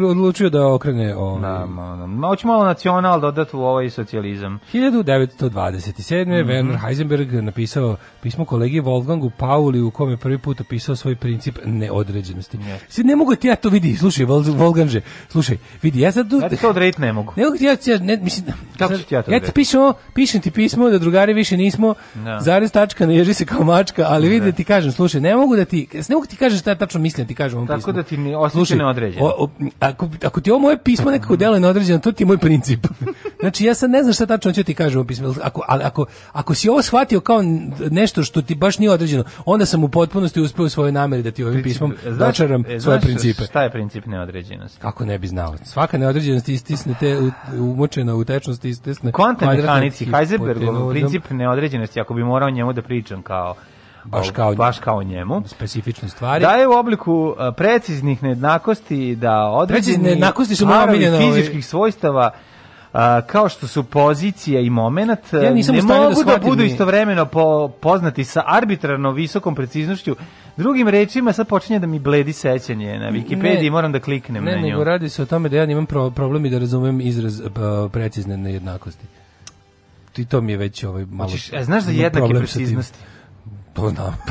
[0.05, 2.05] odlučio da okrene ovaj, Da, ma, da.
[2.07, 4.59] Ma, malo nacional dodati u ovaj socijalizam.
[4.73, 6.25] 1927.
[6.41, 6.49] Mhm.
[6.49, 12.57] Werner Heisenberg napisao pismo kolegi Wolfgangu Pauli u kome prvi put opisao svoj princip neodređenosti.
[12.89, 14.99] Sad ne mogu ti ja to vidi, slušaj Wolf- Wolfganže,
[15.29, 16.39] slušaj, vidi, ja sad tu...
[16.39, 17.33] Ja ti to odrediti ne mogu.
[17.35, 18.45] Ne mogu ti ja, ne, mislim,
[18.77, 19.51] Kako ću ti ja to ja ti odrediti?
[19.53, 19.79] pišem,
[20.15, 22.39] pišem ti pismo da drugari više nismo, Da.
[22.39, 25.55] zarez tačka, ne ježi se kao mačka, ali vidi da ti kažem, slušaj, ne mogu
[25.55, 27.93] da ti, ne mogu ti kažeš šta tačno mislim da ti kažem Tako pismu.
[27.93, 29.25] da ti ne osjeća neodređeno.
[29.25, 29.49] o- o-
[29.79, 32.87] ako, ako ti ovo moje pismo nekako deluje neodređeno, to ti je moj princip.
[33.41, 36.05] znači, ja sad ne znam šta tačno ću ti kažem u pismu, ako, ali ako,
[36.31, 37.41] ako si ovo shvatio kao
[37.91, 41.31] nešto što ti baš nije određeno, onda sam u potpunosti uspeo u svojoj nameri da
[41.31, 43.43] ti ovim pismom Znaš- dočaram e, svoje principe.
[43.43, 44.79] Šta je princip neodređenosti?
[44.79, 45.55] Kako ne bi znao?
[45.63, 47.17] Svaka neodređenost istisne te
[47.53, 49.11] umočena u tečnosti istisne.
[49.11, 53.55] Kvantne mehanici, Heisenbergov princip neodređenosti, ako bi morao njemu da pričam kao
[54.09, 55.43] Baš kao- baš kao njemu.
[55.45, 56.41] specifične stvari.
[56.41, 60.67] Da je u obliku a, preciznih nejednakosti da određeni nejednakosti su
[61.17, 62.31] fizičkih svojstava
[62.93, 66.63] a, kao što su pozicija i moment Ja nisam ne da mogu da, shvatim budu
[66.63, 70.15] istovremeno po, poznati sa arbitrarno visokom preciznošću.
[70.57, 74.51] Drugim rečima sad počinje da mi bledi sećanje na Wikipediji, Ne, moram da kliknem Ne,
[74.51, 74.67] na nju.
[74.67, 77.89] nego radi se o tome da ja imam pro, problem i da razumem izraz pa,
[77.91, 79.05] precizne nejednakosti.
[80.17, 81.31] I to mi je već ovaj malo...
[81.57, 82.99] A znaš za jednake preciznosti?
[83.79, 84.15] To znam.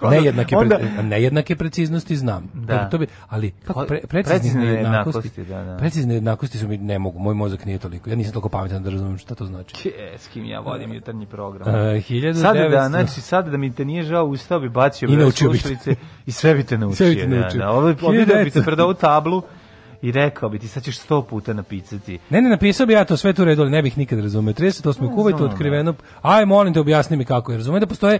[0.00, 2.50] Onda- nejednake, onda- pre, nejednake preciznosti znam.
[2.54, 2.78] Da.
[2.78, 5.76] To, to bi, ali kako pre, Precizne precizne nejednakosti, nejednakosti, da, da.
[5.76, 8.10] precizne nejednakosti su mi ne mogu, moj mozak nije toliko.
[8.10, 9.74] Ja nisam toliko pametan da razumem šta to znači.
[9.82, 11.68] Ke, s kim ja vodim jutarnji program.
[11.68, 15.10] Uh, 1900 Sada da, znači, sada da mi te nije žao, ustao bi bacio I
[15.10, 15.62] bi naučio bi te.
[15.62, 15.94] slušalice
[16.26, 16.96] i sve bi te naučio.
[16.96, 17.58] Sve bi te da, naučio.
[17.58, 18.64] Da, Ovo obideo bi te 1900.
[18.64, 19.42] pred ovu tablu
[20.02, 22.18] i rekao bi ti, sad ćeš sto puta napisati.
[22.30, 24.54] Ne, ne, napisao bi ja to sve tu redu, ali ne bih nikad razumeo.
[24.54, 25.04] 38.
[25.04, 25.94] u Kuvajtu znam, otkriveno.
[26.22, 27.58] Aj, molim te, objasni mi kako je.
[27.58, 28.18] Razumem da postoje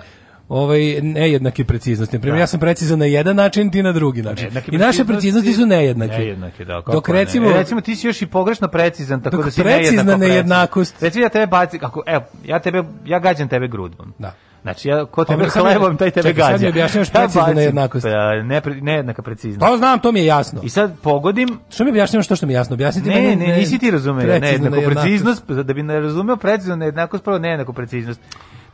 [0.49, 2.17] ovaj nejednake preciznosti.
[2.17, 4.45] Na primjer, ja sam precizan na jedan način, ti na drugi način.
[4.45, 6.13] Nejednake I naše preciznosti- su nejednake.
[6.15, 6.75] Nejednake, da.
[6.75, 7.15] kako Dok ne.
[7.15, 10.21] recimo- E, recimo ti si još i pogrešno precizan, tako Dok da si precizna nejednako
[10.25, 14.13] nejednakost- Recimo ja tebe bacim, kako, evo, ja tebe, ja gađam tebe grudvom.
[14.19, 14.35] Da.
[14.63, 16.63] Znači, ja, ko tebe sad mi- hlebom, taj tebe čekaj, sad gađa.
[16.63, 18.07] mi objašnjavaš Ja precizno bacim, nejednakost.
[18.07, 19.61] pa, Ne, nejednaka preciznost.
[19.63, 20.61] To znam, to mi je jasno.
[20.63, 22.75] I sad pogodim, Što mi objašnjavaš to što mi je jasno?
[22.75, 24.85] Objasniti Ne, meni ne, nisi ti razumeo nejednakost.
[24.87, 28.21] preciznost, da bi ne razumeo precizno nejednakost, prvo nejednaku preciznost.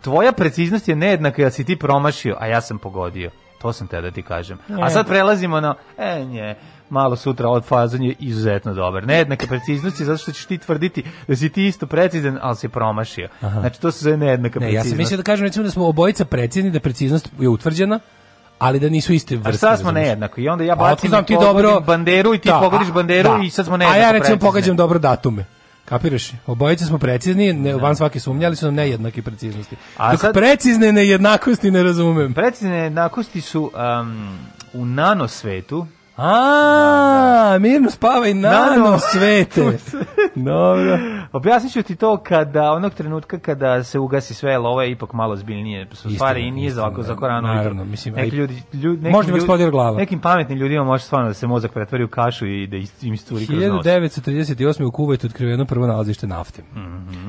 [0.00, 3.30] Tvoja preciznost je nejednaka jer si ti promašio, a ja sam pogodio.
[3.58, 4.58] To sam te da ti kažem.
[4.82, 6.54] A sad prelazimo na, e, nje,
[6.90, 9.06] malo sutra od fazon je izuzetno dobar.
[9.06, 12.68] Nejednaka preciznost je zato što ćeš ti tvrditi da si ti isto precizan, ali si
[12.68, 13.28] promašio.
[13.40, 14.88] Znači, to se zove nejednaka Ne, ja preciznost.
[14.90, 18.00] sam mislio da kažem recimo da smo obojica precizni, da preciznost je utvrđena,
[18.58, 19.50] ali da nisu iste vrste.
[19.50, 20.40] A šta smo nejednako?
[20.40, 23.44] I onda ja Pa, bacim ti dobro banderu i ti Da, pogodiš a- banderu da.
[23.44, 24.40] i sad smo A nejednako ja recimo precizni.
[24.40, 25.44] pogađam dobro datume.
[25.90, 26.32] Kapiraš?
[26.46, 29.76] Obojica smo precizni, ne, van svake sumnje, ali su nam nejednake preciznosti.
[29.96, 32.34] A Dok sad- precizne nejednakosti ne razumem.
[32.34, 33.70] Precizne jednakosti su
[34.02, 34.38] um,
[34.72, 35.86] u nanosvetu,
[36.22, 38.98] A, mirno spavaj nano Nano.
[38.98, 39.78] svete.
[40.50, 40.98] Dobro.
[41.32, 45.12] Objasnit ću ti to kada, onog trenutka kada se ugasi sve, jer ovo je ipak
[45.12, 47.48] malo zbiljnije su stvari i nije istina, za ovako za koranu.
[47.48, 49.96] naravno, mislim, neki ljudi, ljudi, neki Možda eksplodira glava.
[49.96, 53.46] Nekim pametnim ljudima može stvarno da se mozak pretvori u kašu i da im iscuri
[53.46, 53.86] kroz nos.
[53.86, 54.84] 1938.
[54.84, 56.62] u Kuvajtu otkriveno prvo nalazište nafte.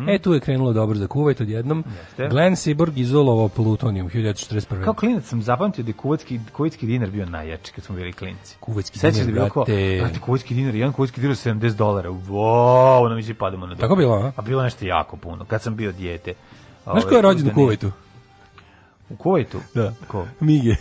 [0.07, 1.83] E, tu je krenulo dobro za Kuvajt odjednom.
[1.99, 2.27] Jeste.
[2.27, 4.83] Glenn Seaborg izolovao plutonijum 1941.
[4.83, 8.55] Kao klinac sam zapamtio da je kuvajski, kuvajski dinar bio najjači kad smo bili klinci.
[8.59, 9.65] Kuvajtski Sećaš dinar, da je bilo kao,
[9.99, 10.19] brate.
[10.19, 12.09] kuvajski dinar, jedan kuvajski dinar 70 dolara.
[12.09, 13.81] Wow, ono mi se padamo na dupe.
[13.81, 14.31] Tako bilo, a?
[14.35, 16.33] A bilo nešto jako puno, kad sam bio dijete.
[16.83, 17.91] Znaš Ovaj, ko je rođen u da Kuvajtu?
[19.09, 19.59] U Kuvajtu?
[19.73, 19.93] Da.
[20.07, 20.25] Ko?
[20.39, 20.75] Mige.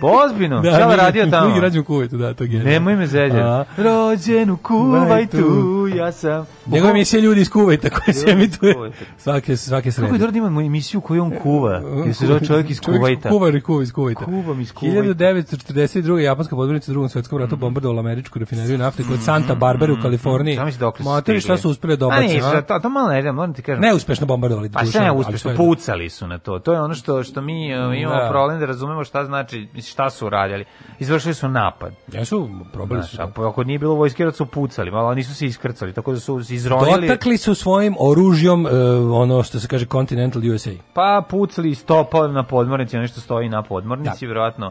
[0.00, 1.48] Pa ozbiljno, šta radio tamo?
[1.48, 2.64] Mige rođen u Kuvajtu, da, to je.
[2.64, 3.06] Nemoj me A?
[3.06, 3.70] zeđati.
[3.76, 5.46] Rođen u Kuvajtu,
[5.88, 6.46] ja sam...
[6.66, 8.74] Njegova emisija ljudi iz Kuvajta koja se emituje
[9.18, 10.18] svake, svake Kako je srede.
[10.18, 13.28] dobro da imamo emisiju koju on kuva, jer se zove čovjek iz Kuvajta.
[13.28, 14.24] Kuvar i kuva iz Kuvajta.
[14.24, 15.02] Kuvam iz Kuvajta.
[15.02, 16.16] 1942.
[16.16, 20.58] japanska podmornica u drugom svetskom ratu bombardovala američku rafineriju nafte kod Santa Barbara u Kaliforniji.
[20.80, 22.62] Dokle su Materi, šta su uspeli da obace, a?
[22.62, 23.80] to, to malo ne, moram ti kažem.
[23.80, 24.70] Neuspešno bombardovali.
[24.70, 26.58] Pa sve ne ali uspešno, sve- pucali su na to.
[26.58, 27.66] To je ono što što mi
[27.96, 28.28] imamo Da.
[28.30, 30.64] problem da razumemo šta znači, mislim, šta su radili.
[30.98, 31.92] Izvršili su napad.
[32.12, 33.16] Jesu, probali su.
[33.16, 36.20] Znaš, a ako nije bilo vojske, da su pucali, malo nisu se iskrcali, tako da
[36.20, 37.08] su izronili.
[37.08, 40.70] Dotakli su svojim oružjom e, ono što se kaže Continental USA.
[40.94, 44.70] Pa pucali stopali na podmornici, nešto stoji na podmornici, vjerojatno.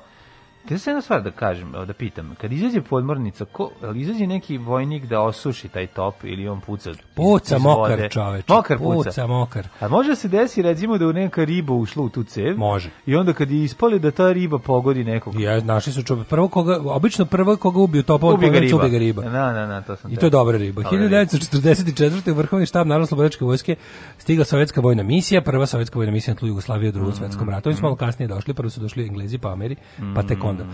[0.68, 4.57] Te se jedna stvar da kažem, da pitam, kad izađe podmornica, ko, ali izađe neki
[4.57, 6.91] vojnik da osuši taj top ili on puca?
[7.16, 8.53] Puca mokar čoveče.
[8.53, 9.09] Mokar puca.
[9.09, 9.68] Puca mokar.
[9.80, 12.57] A može se desi recimo da u neka riba ušla u tu cev?
[12.57, 12.89] Može.
[13.05, 15.39] I onda kad je ispali da ta riba pogodi nekog.
[15.41, 16.28] Ja, našli su čovjek.
[16.28, 18.78] Prvo koga, obično prvo koga ubiju topa, Ubi ga riba.
[18.78, 19.22] ubi ga riba.
[19.22, 20.82] Da, da, da, to sam I to je dobra riba.
[20.82, 21.16] Dobra riba.
[21.18, 22.32] 1944.
[22.32, 23.76] u Vrhovni štab Narodno slobodačke vojske
[24.18, 27.49] stigla sovjetska vojna misija, prva sovjetska vojna misija na tlu Jugoslavije u drugom Mm, svetskom
[27.49, 27.70] ratu.
[27.70, 29.76] Oni su malo kasnije došli, prvo su došli Englezi pa Ameri,
[30.16, 30.74] pa tek onda.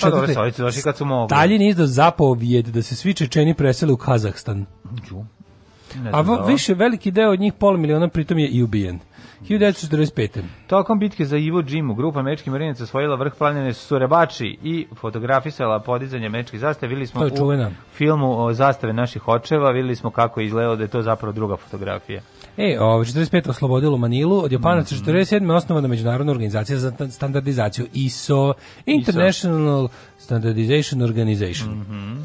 [0.00, 0.34] Pa dobro, 1944.
[0.34, 1.28] Sovjeti došli kad su mogli.
[1.28, 4.66] Stalin izdao zapovijed da se svi Čečeni presele u Kazahstan.
[5.96, 6.44] Ne A da.
[6.46, 8.98] više, veliki deo od njih, pola miliona, pritom je i ubijen.
[9.42, 10.42] 1945.
[10.66, 16.26] Tokom bitke za Ivo Džimu, grupa američkih marinaca osvojila vrh planine Surebači i fotografisala podizanje
[16.26, 16.88] američkih zastave.
[16.88, 17.30] Videli smo u
[17.92, 21.56] filmu o zastave naših očeva, videli smo kako je izgledalo da je to zapravo druga
[21.56, 22.20] fotografija.
[22.56, 23.50] E, ovo, 45.
[23.50, 25.04] oslobodilo Manilu, od Japanaca Mhm.
[25.04, 25.50] 47.
[25.50, 28.54] osnovana Međunarodna organizacija za ta- standardizaciju ISO,
[28.86, 31.70] International Standardization Organization.
[31.70, 32.22] Mhm.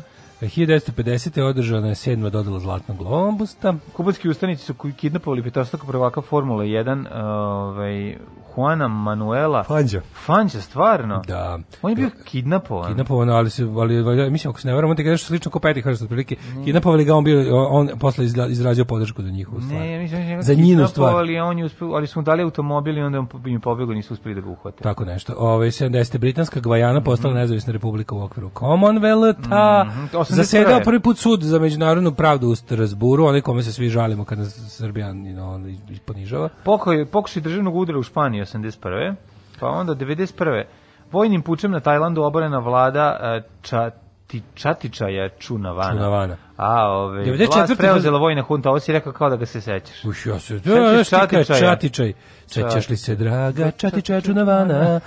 [0.47, 1.41] 1950.
[1.41, 3.73] održana je sedma dodala Zlatnog globusta.
[3.93, 8.17] Kubanski ustanici su kidnapovali petostaka prvaka Formule 1, ovaj,
[8.55, 10.01] Juana Manuela Fanđa.
[10.25, 11.21] Fanđa, stvarno?
[11.27, 11.59] Da.
[11.81, 12.87] On je bio kidnapovan.
[12.87, 15.83] Kidnapovano, ali se, ali, mislim, ako se ne varam, on te nešto slično kao Petty
[15.83, 16.35] Hearst, otprilike.
[16.65, 19.81] Kidnapovali ga, on bio, on, posle izrazio podršku za njihovu stvar.
[19.81, 21.15] Ne, mislim Za njinu stvar.
[21.43, 24.35] on je uspeo, ali su mu dali automobil i onda on im pobegao, nisu uspeli
[24.35, 24.83] da ga uhvate.
[24.83, 25.33] Tako nešto.
[25.37, 26.17] Ove 70.
[26.17, 29.85] Britanska Gvajana postala nezavisna republika u okviru Commonwealtha.
[29.87, 30.05] Mhm.
[30.13, 30.33] 81..
[30.33, 34.37] Zasedao prvi put sud za međunarodnu pravdu u Strasburu, onaj kome se svi žalimo kad
[34.37, 35.59] nas Srbija no,
[36.05, 36.49] ponižava.
[37.11, 39.15] Pokušaj državnog udara u Španiji 81.
[39.59, 40.63] Pa onda 91.
[41.11, 45.91] Vojnim pučem na Tajlandu oborena vlada e, Čati, Čatičaja Čunavana.
[45.91, 46.37] Čunavana.
[46.57, 47.55] A, ove, 94.
[47.55, 50.05] vlast preuzela vojna hunta, ovo si rekao kao da ga se sećaš.
[50.05, 50.59] Uš, ja se...
[50.59, 51.59] Kad Čatičaja?
[51.59, 52.13] Čatičaj.
[52.47, 54.99] Sećaš li se, draga Čatičaja Čunavana?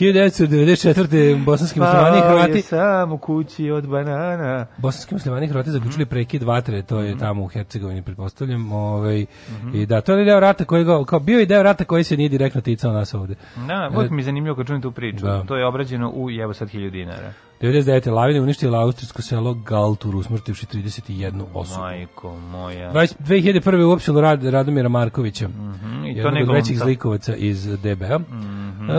[0.00, 1.44] 1994.
[1.44, 4.66] bosanski muslimani i Hrvati sam u kući od banana.
[4.76, 9.74] Bosanski muslimani i Hrvati zaključili prekid vatre, to je tamo u Hercegovini pretpostavljam, ovaj Mhm.
[9.74, 12.16] i da to je deo rata koji ga kao bio i deo rata koji se
[12.16, 13.34] nije direktno ticao nas ovde.
[13.68, 15.26] Da, uvijek mi je zanimljivo kad čujem tu priču.
[15.26, 15.42] Da.
[15.44, 17.32] To je obrađeno u evo sad 1000 dinara.
[17.60, 18.10] 99.
[18.12, 21.80] lavine uništila austrijsko selo Galtur, usmrtivši 31 osobu.
[21.80, 22.92] Majko moja.
[22.92, 23.84] 20- 2001.
[23.84, 28.18] uopštilo rad Radomira Markovića, Mhm, I to jednog od većih zlikovaca iz DB-a.
[28.18, 28.90] Mhm.
[28.90, 28.94] E,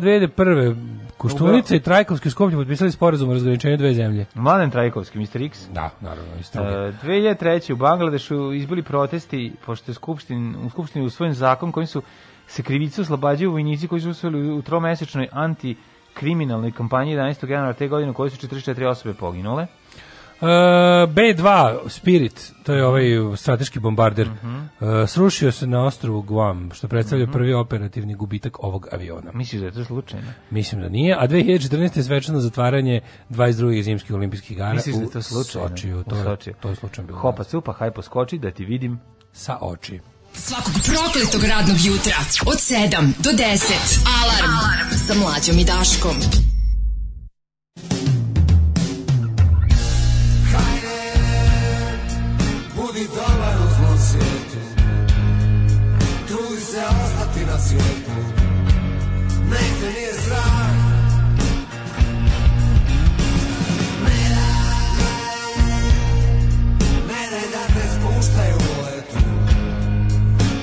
[0.00, 0.76] 2001.
[1.16, 4.26] Koštunica i Trajkovski u Skoplju potpisali sporazum o razgraničenju dve zemlje.
[4.34, 5.42] Mladen Trajkovski, Mr.
[5.42, 5.68] X.
[5.68, 7.72] Da, naravno, iz E, 2003.
[7.72, 12.02] u Bangladešu izbili protesti pošto je skupštin, u skupštini usvojen zakon kojim su
[12.46, 17.50] se krivicu oslobađaju vojnici koji su usvojili u tromesečnoj antikriminalnoj kampanji 11.
[17.50, 19.66] januara te godine u kojoj su 44 osobe poginule.
[20.44, 20.50] Uh,
[21.08, 21.48] B2
[21.88, 23.04] Spirit, to je ovaj
[23.36, 24.56] strateški bombarder, Mhm.
[24.56, 24.64] uh,
[25.06, 29.30] srušio se na ostrovu Guam, što predstavlja prvi operativni gubitak ovog aviona.
[29.32, 30.26] Misliš da je to slučajno?
[30.50, 31.96] Mislim da nije, a 2014.
[31.96, 33.82] je svečano zatvaranje 22.
[33.82, 35.68] zimskih olimpijskih igara Misliš da je u to slučajno?
[35.68, 36.00] Sočiju.
[36.00, 36.54] U To, je, Sočiju.
[36.60, 37.18] to je slučajno bilo.
[37.18, 39.00] Hopa cupa, haj poskoči da ti vidim.
[39.32, 40.00] Sa oči.
[40.32, 42.16] Svakog prokletog radnog jutra
[42.46, 44.04] od 7 do 10.
[44.14, 44.88] Alarm, Alarm.
[44.98, 46.16] sa mlađom i Daškom.
[52.94, 54.60] Budi dobar u zlom svijetu.
[56.28, 58.10] Trudi se ostati na svijetu.
[59.50, 60.70] Nek te nije strah.
[64.04, 64.28] Ne
[67.08, 69.26] Ne daj da te spuštaju u letu.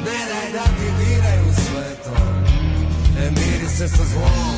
[0.06, 2.24] Ne daj da ti diraju sve to.
[3.16, 4.51] Ne miri se sa zlom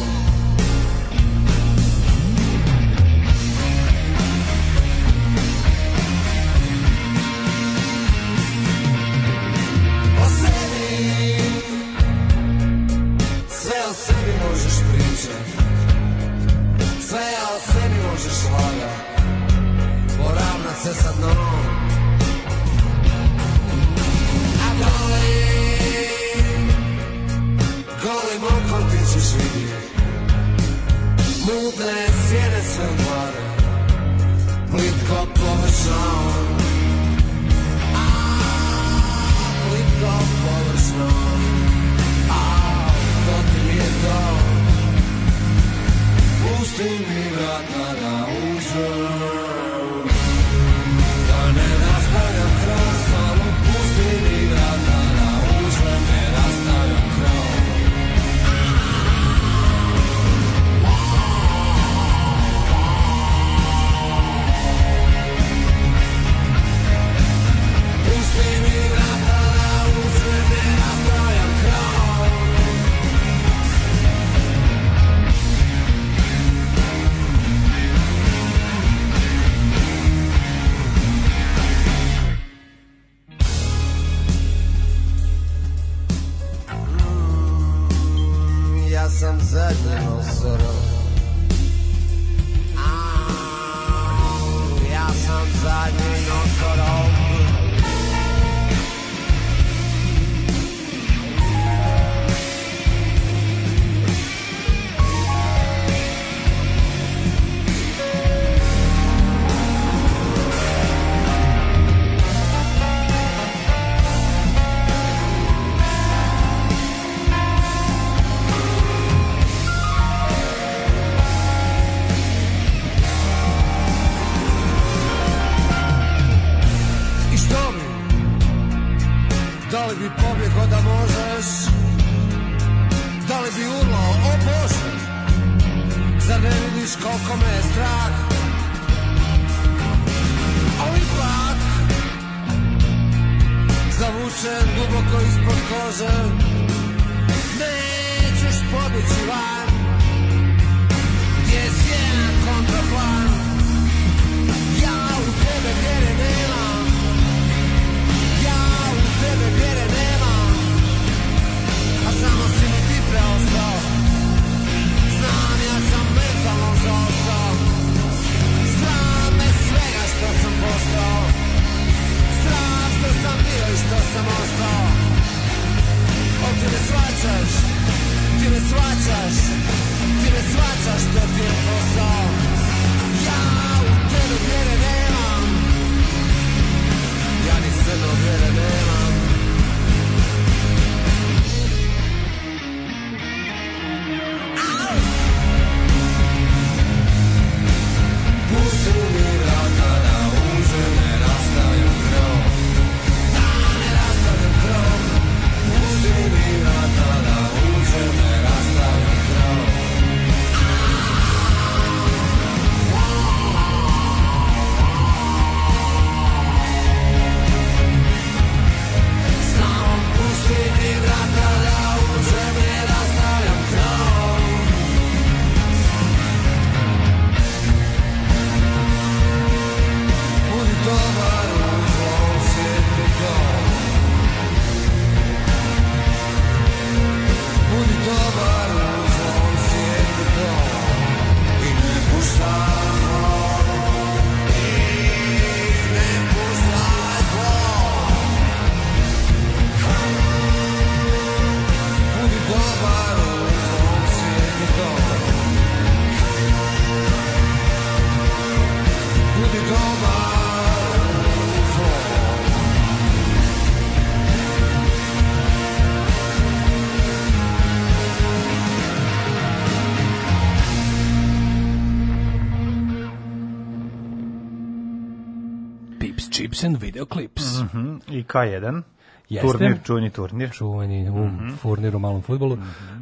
[278.24, 278.82] I K1.
[279.30, 279.48] Jeste.
[279.48, 280.52] Turnir, čuveni turnir.
[280.52, 282.58] čuveni u furnir u malom futbolu.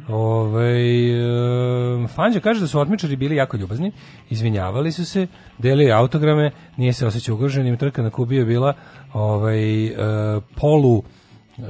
[0.08, 1.10] Ovaj
[2.04, 3.92] e, Fanđa kaže da su otmičari bili jako ljubazni,
[4.30, 5.26] izvinjavali su se,
[5.58, 8.74] delili autograme, nije se osjećao ugroženim, trka na Kubi je bila
[9.12, 9.94] ovaj, e,
[10.56, 11.02] polu
[11.58, 11.62] e,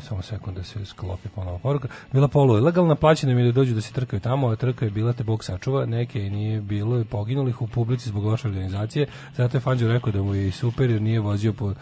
[0.00, 1.88] samo sekund da se sklopi ponovo poruka.
[2.12, 4.90] Bila polu ilegalna, plaćeno im je da dođu da se trkaju tamo, a trka je
[4.90, 9.06] bila te Bog sačuva, neke i nije bilo i poginulih u publici zbog loše organizacije,
[9.36, 11.74] zato je Fanđo rekao da mu je super jer nije vozio po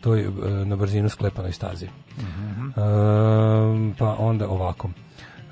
[0.00, 0.30] toj e,
[0.64, 1.86] na brzinu sklepanoj stazi.
[1.86, 4.90] Ehm, pa onda ovako.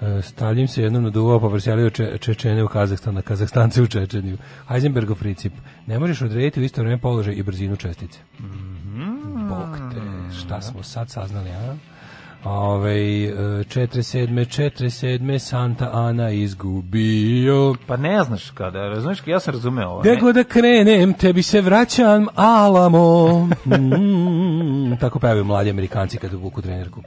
[0.01, 4.39] E, Stalin se jednom naduvao pa preselio če, Čečene u Kazahstan, na Kazahstance u Čečeniju.
[4.69, 5.53] Heisenbergov princip.
[5.87, 8.19] Ne možeš odrediti u isto vreme položaj i brzinu čestice.
[9.49, 10.01] Bog te,
[10.41, 11.77] šta smo sad saznali, a?
[12.49, 12.95] Ove,
[13.65, 14.45] 47.
[14.45, 15.39] 47.
[15.41, 17.75] Santa Ana izgubio.
[17.87, 20.01] Pa ne znaš kada, razumiješ, ja sam razumeo ovo.
[20.01, 23.39] Gde god da krenem, tebi se vraćam, Alamo.
[23.67, 27.03] Mm, tako pevaju mladi Amerikanci kad vuku trenerku.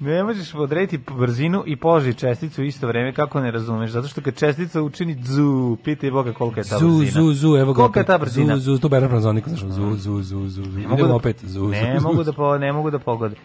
[0.00, 3.90] Ne možeš odrediti brzinu i položaj česticu u isto vreme, kako ne razumeš?
[3.90, 7.10] Zato što kad čestica učini dzu, pitaj Boga kolika je ta Zu, brzina.
[7.12, 8.56] zu, zu, evo ga Kolika je ta brzina?
[8.56, 10.60] Zu, zu, to Bernard Franzoniku, znaš, zu, zu, zu, zu, zu.
[10.62, 12.08] Ne mogu Idemo da- opet, zu, ne, zu, zu.
[12.08, 13.36] mogu da po, ne mogu da pogode.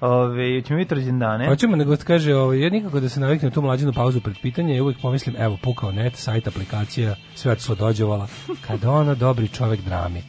[0.00, 1.48] Ove, ćemo vidjeti rođendane.
[1.48, 4.80] Hoćemo nego kaže, ovaj, ja nikako da se naviknem tu mlađinu pauzu pred pitanje i
[4.80, 8.26] uvijek pomislim, evo, pukao net, sajt, aplikacija, sve otišlo dođevala,
[8.66, 10.22] kad ono dobri čovek drami.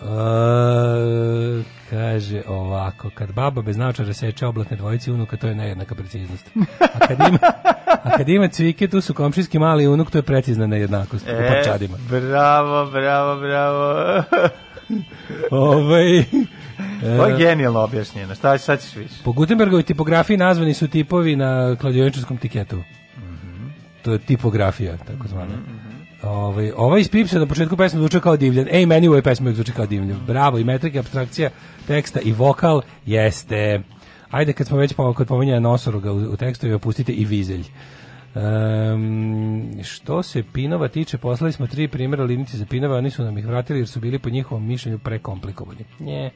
[0.00, 6.50] E, kaže ovako, kad baba bez naočara seče oblatne dvojice unuka, to je nejednaka preciznost.
[6.80, 7.38] A kad ima,
[7.86, 11.96] a kad ima cvike, tu su komšijski mali unuk, to je precizna nejednakost u parčadima.
[11.96, 14.22] E, bravo, bravo, bravo.
[15.50, 16.24] Ovaj,
[17.00, 18.34] to je genijalno objašnjeno.
[18.34, 19.14] Šta, šta ćeš više?
[19.24, 22.82] Po Gutenbergovoj tipografiji nazvani su tipovi na kladioničarskom tiketu.
[24.02, 25.54] To je tipografija, tako zvana.
[26.22, 28.66] Ovaj ovaj iz Pipsa na početku pesme zvuči kao divljan.
[28.70, 30.18] Ej, meni u ovoj pesmi zvuči kao divljan.
[30.26, 31.50] Bravo, i metrika, apstrakcija
[31.86, 33.82] teksta i vokal jeste.
[34.30, 37.64] Ajde, kad smo već po, kod pominjanja nosoroga u, u tekstu, i opustite i vizelj.
[38.34, 43.38] Um, što se Pinova tiče, poslali smo tri primjera linici za Pinova, oni su nam
[43.38, 45.84] ih vratili jer su bili po njihovom mišljenju prekomplikovani.
[46.00, 46.30] Nje.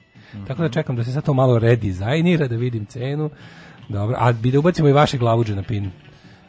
[0.47, 3.31] Tako da čekam da se sad to malo redizajnira, da vidim cenu.
[3.89, 5.91] Dobro, a bi da ubacimo i vaše glavuđe na pin.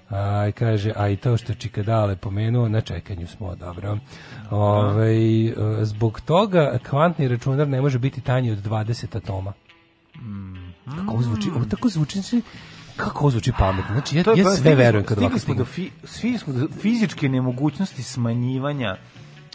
[0.10, 3.98] A, kaže, a i to što Čikadale pomenuo, na čekanju smo, dobro.
[4.52, 9.54] Ovaj, e, zbog toga kvantni računar ne može biti tanji od 20 atoma.
[10.98, 11.50] Kako ovo zvuči?
[11.56, 12.42] Ovo tako zvuči, znači,
[12.96, 13.94] kako ovo zvuči pametno.
[13.94, 15.40] Znači, ja, To je- ja sve verujem kad ovako
[16.04, 18.98] svi smo do fizičke nemogućnosti smanjivanja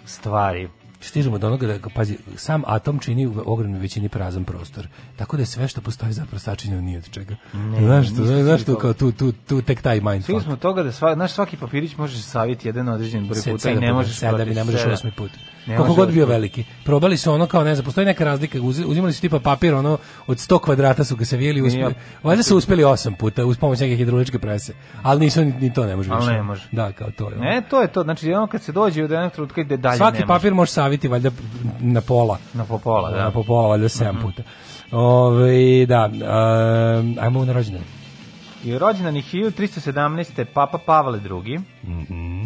[0.05, 0.69] stvari.
[1.01, 4.89] Stižemo do onoga da, pazi, sam atom čini u ogromnoj većini prazan prostor.
[5.17, 7.37] Tako da je sve što postoji zapravo sačinjeno nije od čega.
[7.81, 10.43] znaš što, znaš što, kao tu, tu, tu tek taj Svi mindfuck.
[10.43, 13.75] smo od toga da sva, naš svaki papirić može saviti jedan određen broj puta i
[13.75, 15.31] ne možeš sedam i ne možeš osmi put.
[15.69, 16.65] Može god osmi bio veliki.
[16.85, 18.59] Probali su ono kao ne znam, postoji neka razlika.
[18.59, 21.95] Uzi- Uzimali su tipa papir ono od 100 kvadrata su ga se vijeli, uspeli.
[22.23, 24.73] Valjda su uspeli osam puta uz pomoć neke hidrauličke prese.
[25.03, 26.33] Ali nisu ni, to ne može Ali više.
[26.33, 26.69] ne može.
[26.73, 27.35] Da, kao to je.
[27.35, 27.45] ono.
[27.45, 28.03] Ne, to je to.
[28.03, 31.31] Znači, ono kad se dođe od jednog trenutka ide dalje Svaki papir može saviti valjda
[31.81, 32.39] na pola.
[32.55, 33.17] Na popola, da.
[33.19, 34.43] Na popola, valjda 7 puta.
[34.93, 37.83] Ove, da, um, ajmo na rođendan.
[38.65, 40.45] I rođendan je 1317.
[40.45, 41.59] Papa Pavle II.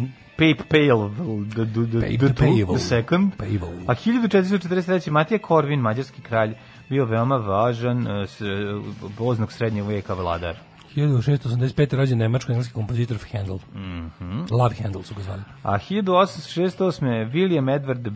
[0.03, 1.09] Pape Pale
[1.55, 2.75] the, the, the, the, Pavel.
[2.75, 3.31] the second.
[3.87, 5.11] A 1443.
[5.11, 6.53] Matija Korvin, mađarski kralj,
[6.89, 8.49] bio veoma važan uh, s, uh,
[9.17, 10.55] voznog srednjeg vijeka vladar.
[10.95, 11.95] 1685.
[11.95, 13.59] rođen nemačko-engleski kompozitor Handel.
[14.51, 15.41] Love Handel su ga zvali.
[15.63, 17.31] A 1868.
[17.31, 18.11] William Edward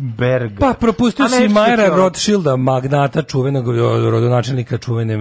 [0.00, 0.58] Berg.
[0.58, 1.88] Pa propustio si Majera.
[1.96, 3.68] Rothschilda, magnata čuvenog
[4.10, 5.18] rodonačelnika čuvene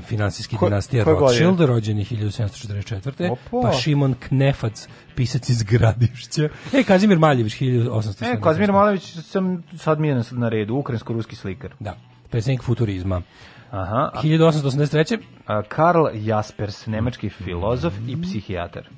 [0.00, 1.04] finansijske dinastije?
[1.04, 3.30] Rothschild, rođen je 1744.
[3.30, 3.68] Opa.
[3.68, 6.48] Pa Šimon Knefac, pisac iz Gradišća.
[6.72, 8.32] E, Kazimir Maljević, 1870.
[8.32, 11.74] E, Kazimir Malović, sam sad mi je na, redu, ukrajinsko-ruski slikar.
[11.80, 11.96] Da,
[12.30, 13.22] predsjednik futurizma.
[13.70, 14.10] Aha.
[14.14, 15.18] A, 1883.
[15.46, 18.88] a Karl Jaspers, nemački filozof i psihijatar.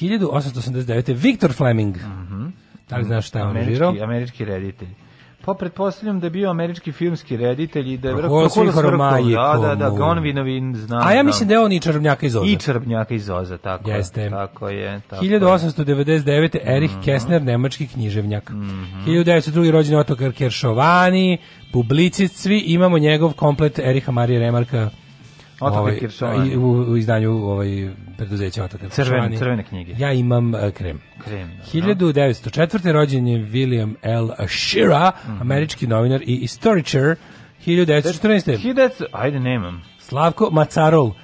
[0.00, 1.14] 1889.
[1.14, 1.96] Viktor Fleming.
[2.88, 3.94] Da li znaš šta je on režirao?
[4.02, 4.88] Američki, reditelj.
[5.44, 8.14] Pa pretpostavljam da je bio američki filmski reditelj i da je.
[8.14, 8.64] Romajko
[9.32, 9.96] Da, da, da, mu.
[9.96, 11.06] Gonvinovin znam.
[11.08, 12.46] A ja mislim da je on i čarobnjaka iz Oza.
[12.46, 14.22] I čarbnjaka iz Oza, tako Jeste.
[14.22, 14.30] je.
[14.30, 15.00] Tako je.
[15.08, 15.30] Tako je.
[15.30, 16.56] 1899.
[16.64, 17.02] Erich Mhm.
[17.02, 18.50] Kessner, nemački književnjak.
[19.06, 19.70] 1902.
[19.70, 21.38] rođen Otokar Keršovani,
[21.72, 24.90] publicist, svi imamo njegov komplet Eriha Marije Remarka
[25.92, 26.50] Keršovani.
[26.50, 29.94] i- u, u izdanju ovaj, preduzeća Otokar Crvene- crvene knjige.
[29.98, 31.00] Ja imam uh, krem.
[31.24, 31.64] Krem, da.
[31.64, 32.92] 1904.
[32.92, 34.28] rođen je William L.
[34.48, 35.40] Shira, Mhm.
[35.40, 37.16] američki novinar i istoričar.
[37.66, 38.46] 1914.
[38.58, 39.82] 1900, ajde, nemam.
[39.98, 41.14] Slavko Macarol, uh,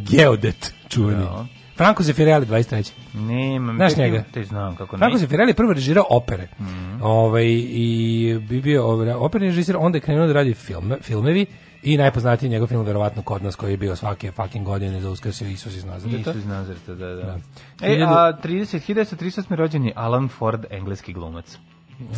[0.00, 1.22] geodet, čuveni.
[1.22, 1.46] Da.
[1.76, 2.92] Franco Zeffirelli 23.
[3.14, 3.76] Nemam.
[3.76, 4.24] Znaš njega?
[4.32, 5.18] Te znam kako Franco ne.
[5.18, 6.48] Zeffirelli je prvo režirao opere.
[6.60, 7.02] Mhm.
[7.02, 11.46] Ovaj i bi bio ovaj, operni režiser, onda je krenuo da radi filme, filmevi
[11.84, 15.40] i najpoznatiji njegov film verovatno kod nas koji je bio svake fucking godine za Uskrs
[15.40, 16.16] je Isus iz Nazareta.
[16.16, 17.22] Nisu iz Nazareta, da, da.
[17.22, 17.38] Da.
[17.82, 19.54] E, a 30, 1938.
[19.54, 21.58] rođen je Alan Ford, engleski glumac.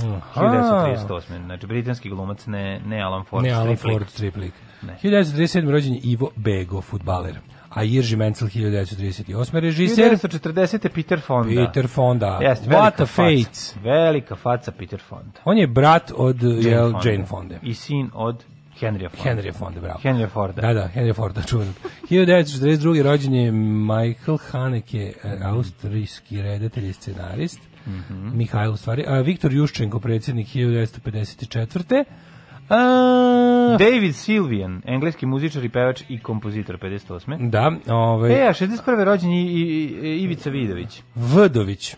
[0.04, 0.40] Aha.
[0.40, 1.44] 1938.
[1.44, 3.44] Znači, britanski glumac, ne, ne Alan Ford.
[3.44, 3.92] ne Alan striplik.
[3.92, 4.52] Ford striplik.
[4.82, 4.98] Ne.
[5.02, 5.70] 1937.
[5.70, 7.38] rođen je Ivo Bego, futbaler.
[7.70, 9.60] A Irži Menzel 1938.
[9.60, 10.12] režiser.
[10.12, 10.88] 1940.
[10.88, 11.66] Peter Fonda.
[11.66, 12.38] Peter Fonda.
[12.42, 13.80] Jeste, What a fate.
[13.82, 15.40] Velika faca Peter Fonda.
[15.44, 17.10] On je brat od Jane, Fonda.
[17.10, 17.54] Jane Fonda.
[17.62, 18.44] I sin od
[18.80, 19.30] Henrya Fonda.
[19.30, 20.00] Henry Fonda, bravo.
[20.02, 20.62] Henrya Forda.
[20.62, 21.74] Da, da, Henry Forda, čuvenog.
[22.10, 23.02] 1942.
[23.02, 27.60] rođen je Michael Haneke, e, austrijski redatelj i scenarist.
[27.86, 28.36] Mhm.
[28.36, 29.04] Mihajl, u stvari.
[29.06, 32.04] A, Viktor Juščenko, predsjednik 1954.
[32.68, 37.50] A, David Sylvian, engleski muzičar i pevač i kompozitor 58.
[37.50, 39.04] da, ovaj, E, a 61.
[39.04, 41.02] rođen je i, i, Ivica Vidović.
[41.14, 41.94] Vdović.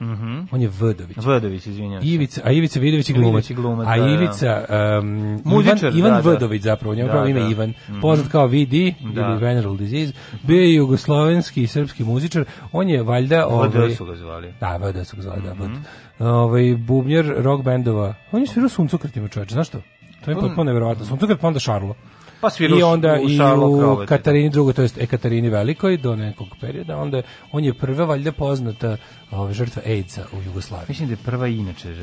[0.53, 1.16] On je Vdović.
[1.16, 2.09] Vdović, izvinjam se.
[2.09, 3.51] Ivica, a Ivica Vidović je glumac.
[3.51, 4.11] Je glumac, a da, da.
[4.11, 4.65] Ivica,
[5.01, 6.36] um, Muzičar, Ivan, Ivan da, da.
[6.36, 7.47] Vdović zapravo, njegov Da, pravo ime da.
[7.47, 7.73] je Ivan,
[8.03, 8.73] poznat kao VD
[9.15, 9.20] Da.
[9.23, 10.12] ili Veneral Disease,
[10.43, 13.47] bio je jugoslovenski i srpski muzičar, on je valjda...
[13.47, 14.53] Ovaj, VD su ga zvali.
[14.61, 15.74] Da, VD su ga zvali, da, Mhm.
[16.20, 19.81] Ovaj, bubnjar rock bendova, on je svirao suncokretima čoveče, znaš to?
[20.24, 21.05] To je potpuno nevjerovatno.
[21.05, 21.95] Suncokret pa onda Šarlo.
[22.40, 24.09] Pa svirao I onda u i u Krovete.
[24.09, 27.23] Katarini drugoj, to jest Ekaterini Velikoj do nekog perioda, onda
[27.53, 28.97] on je prva valjda poznata
[29.31, 30.86] ove, žrtva AIDS-a u Jugoslaviji.
[30.89, 31.95] Mislim da je prva inače,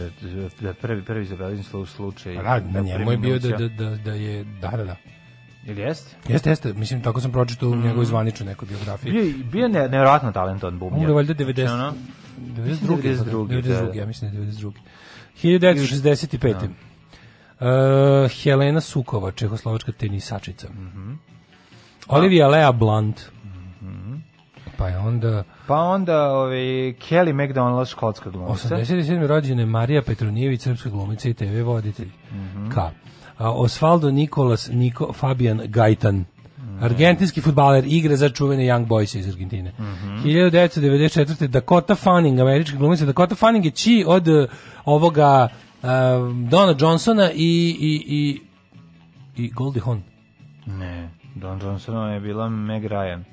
[0.61, 2.35] da je prvi, prvi zabeležen slu- slučaj.
[2.35, 4.95] Pa Da, na njemu je bio da, da, da, da je, da, da, da.
[5.65, 6.15] Ili jeste?
[6.27, 9.11] Jeste, jeste, mislim, tako sam pročitao u njegovoj zvaničnoj nekoj biografiji.
[9.11, 10.99] Bio, je- bio ne, nevjerojatno talentovan bubnjar.
[10.99, 11.93] Umro je valjda 90, Ono,
[12.37, 12.97] 92.
[12.97, 13.61] 92., 92.
[13.85, 13.99] da.
[13.99, 14.71] ja mislim da je 92.
[15.43, 16.67] 1965.
[17.59, 20.67] Uh, Helena Sukova, čehoslovačka tenisačica.
[20.69, 21.13] Mhm.
[22.07, 23.21] Olivia Lea Blunt.
[24.77, 26.59] Pa je onda Pa onda ovaj,
[27.09, 28.67] Kelly McDonald, škotska glumica.
[28.67, 29.27] 87.
[29.27, 32.09] rođena je Marija Petronijević, srpska glumica i TV voditelj.
[32.31, 32.69] Mhm.
[32.69, 32.77] K.
[33.37, 36.25] A, Osvaldo Nikolas Niko Fabian Gajtan.
[36.81, 39.71] Argentinski futbaler igra za čuvene Young Boys iz Argentine.
[39.79, 40.17] Mhm.
[40.23, 41.47] 1994.
[41.47, 43.05] Dakota Fanning, američka glumica.
[43.05, 44.49] Dakota Fanning je či od uh,
[44.85, 45.47] ovoga
[46.49, 47.35] Dona Johnsona i,
[47.79, 48.41] i, i,
[49.43, 50.01] i Goldie Hawn.
[50.65, 53.23] Ne, Don Johnson je bila Meg Ryan.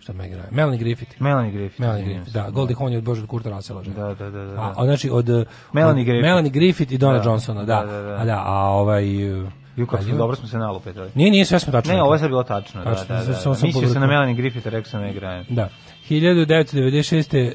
[0.00, 0.42] Šta me igra?
[0.50, 1.22] Melanie Griffith.
[1.22, 1.80] Melanie Griffith.
[1.80, 2.38] Melanie Griffith, se.
[2.38, 2.50] da.
[2.50, 3.80] Goldie Hawn je od Božeg Kurta žena.
[3.82, 4.44] Da, da, da.
[4.44, 4.60] da.
[4.60, 5.28] A, a znači od
[5.72, 6.22] Melanie Griffith.
[6.22, 7.84] Melanie Griffith i Dona Da, Johnsona, da.
[7.86, 8.16] da, da, da.
[8.16, 11.10] A da, a ovaj uh, Ju, kako a smo, dobro smo se nalupetali.
[11.14, 11.94] Nije, nije, sve smo tačno.
[11.94, 12.84] Ne, ovo je sad bilo tačno.
[12.84, 13.26] Da, Tačno, da, da.
[13.26, 13.34] da.
[13.34, 14.06] sam Mislio sam na.
[14.06, 15.44] Melanie Griffith, rekao sam Meg Ryan.
[15.48, 15.68] Da.
[16.10, 17.52] 1996.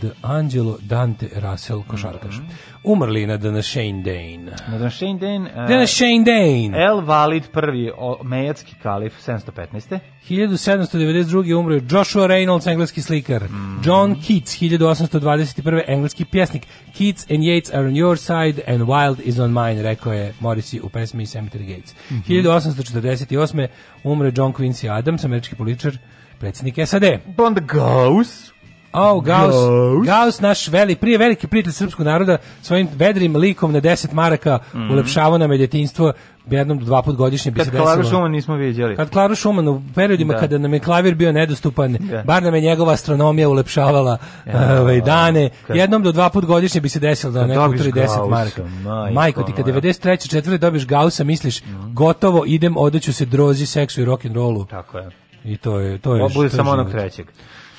[0.00, 2.36] The Angelo Dante Russell, košarkaš.
[2.36, 2.46] Mhm.
[2.84, 4.44] Umrli na današnji dan.
[4.44, 5.42] Na današnji dan...
[5.42, 6.74] Uh, Današnji dan.
[6.74, 7.92] El Valid prvi
[8.24, 9.98] mejatski kalif 715.
[10.28, 11.54] 1792.
[11.54, 13.44] umro Joshua Reynolds, engleski slikar.
[13.44, 13.80] Mhm.
[13.84, 15.82] John Keats, 1821.
[15.86, 16.66] engleski pjesnik.
[16.98, 20.80] Keats and Yates are on your side and Wild is on mine, rekao je Morrissey
[20.80, 21.94] u pesmi Cemetery Gates.
[22.10, 22.22] Mhm.
[22.22, 23.68] 1848.
[24.04, 25.98] umro je John Quincy Adams, američki političar,
[26.38, 27.04] predsjednik SAD.
[27.36, 28.51] Bond Gauss.
[28.94, 30.06] Oh, Gauss, Gauss.
[30.06, 34.58] Gauss, naš veli, prije veliki prijatelj srpskog naroda, svojim vedrim likom na 10 maraka
[34.90, 36.12] ulepšavao nam je djetinjstvo
[36.46, 38.10] jednom do dva put godišnje bi Kad se Klaru desilo.
[38.10, 38.96] Šuman nismo vidjeli.
[38.96, 40.40] Kad Klaru Šuman u periodima Da.
[40.40, 42.22] kada nam je klavir bio nedostupan, Da.
[42.22, 46.80] bar nam je njegova astronomija ulepšavala Ja, ovaj, dane, kad- jednom do dva put godišnje
[46.80, 48.62] bi se desilo da Kad neko utri 10 Gaussa, maraka.
[48.84, 49.74] majko Majko ti, kad moja.
[49.74, 50.28] 93.
[50.28, 54.66] četvrte dobiš Gaussa, misliš, gotovo, idem, odeću se drozi, seksu i rock'n'rollu.
[54.66, 55.08] Tako je.
[55.44, 57.26] I to je, to je, Ovo bude to je samo onog trećeg.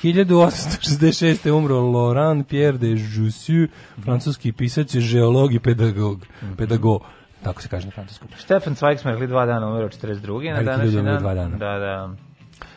[0.04, 1.50] 1866.
[1.50, 3.68] umro Laurent Pierre de Jussieu,
[4.02, 6.26] francuski pisac, geolog i pedagog.
[6.56, 7.02] Pedagog,
[7.42, 8.28] tako se kaže na francuskom.
[8.38, 10.52] Stefan Zweig smo rekli dva dana, umero 42.
[10.52, 11.18] na današnji dan.
[11.18, 11.56] dva dana.
[11.56, 12.10] Da, da.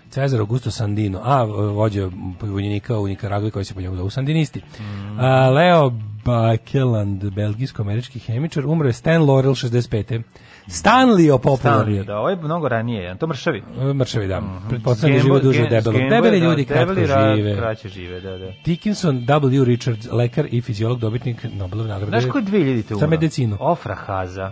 [0.10, 2.10] Cezar Augusto Sandino, a vođa
[2.42, 4.62] vojnika u Nikaragvi koji se po njemu zove Sandinisti.
[4.80, 5.20] Mm.
[5.20, 5.92] A, Leo
[6.26, 10.22] Bakeland, belgijsko-američki hemičar, umro je Stan Laurel 65.
[10.70, 11.94] Stanley popularni.
[11.94, 13.64] Stanley, da, ovo je mnogo ranije, to mršavi.
[13.94, 14.42] Mršavi, da.
[14.70, 15.94] Pretpostavljam da žive duže od Ga- debelog.
[15.94, 17.56] Gamble, Debeli da, ljudi kratko debeli ra- žive.
[17.58, 18.52] Kraće žive, da, da.
[18.66, 19.64] Dickinson W.
[19.64, 22.10] Richards, lekar i fiziolog, dobitnik Nobelove nagrade.
[22.12, 23.00] Znaš ko je 2000 umro?
[23.00, 23.58] Za medicinu.
[23.60, 24.52] Ofra Haza,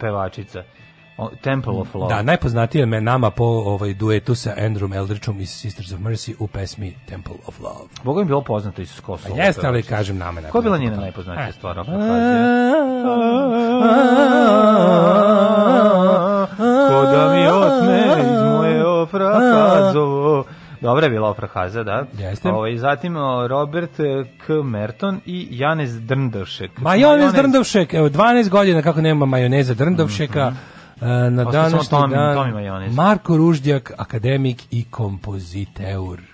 [0.00, 0.62] pevačica.
[1.40, 2.14] Temple of Love.
[2.14, 6.46] Da, najpoznatije me nama po ovaj duetu sa Andrewom Eldridgeom iz Sisters of Mercy u
[6.46, 7.88] pesmi Temple of Love.
[8.04, 9.34] Boga mi bilo poznato iz Kosova.
[9.34, 10.40] A jeste, ali kažem nama.
[10.42, 11.48] Ko je bila njena najpoznatija?
[11.48, 11.52] E.
[11.52, 11.76] stvar?
[16.88, 20.44] Ko da mi otme iz moje Ofra Hazovo.
[20.80, 22.06] Dobra je bila Ofra Haza, da.
[22.18, 22.48] Jeste.
[22.52, 24.52] Ovaj, zatim o, Robert eh, K.
[24.64, 26.70] Merton i Janez Drndovšek.
[26.78, 30.40] Majonez Drndovšek, evo 12 godina kako nema majoneza Drndovšeka.
[30.40, 32.94] e, Na Ostao samo današnji dan.
[32.94, 36.33] Marko Ruždjak, akademik i kompoziteur.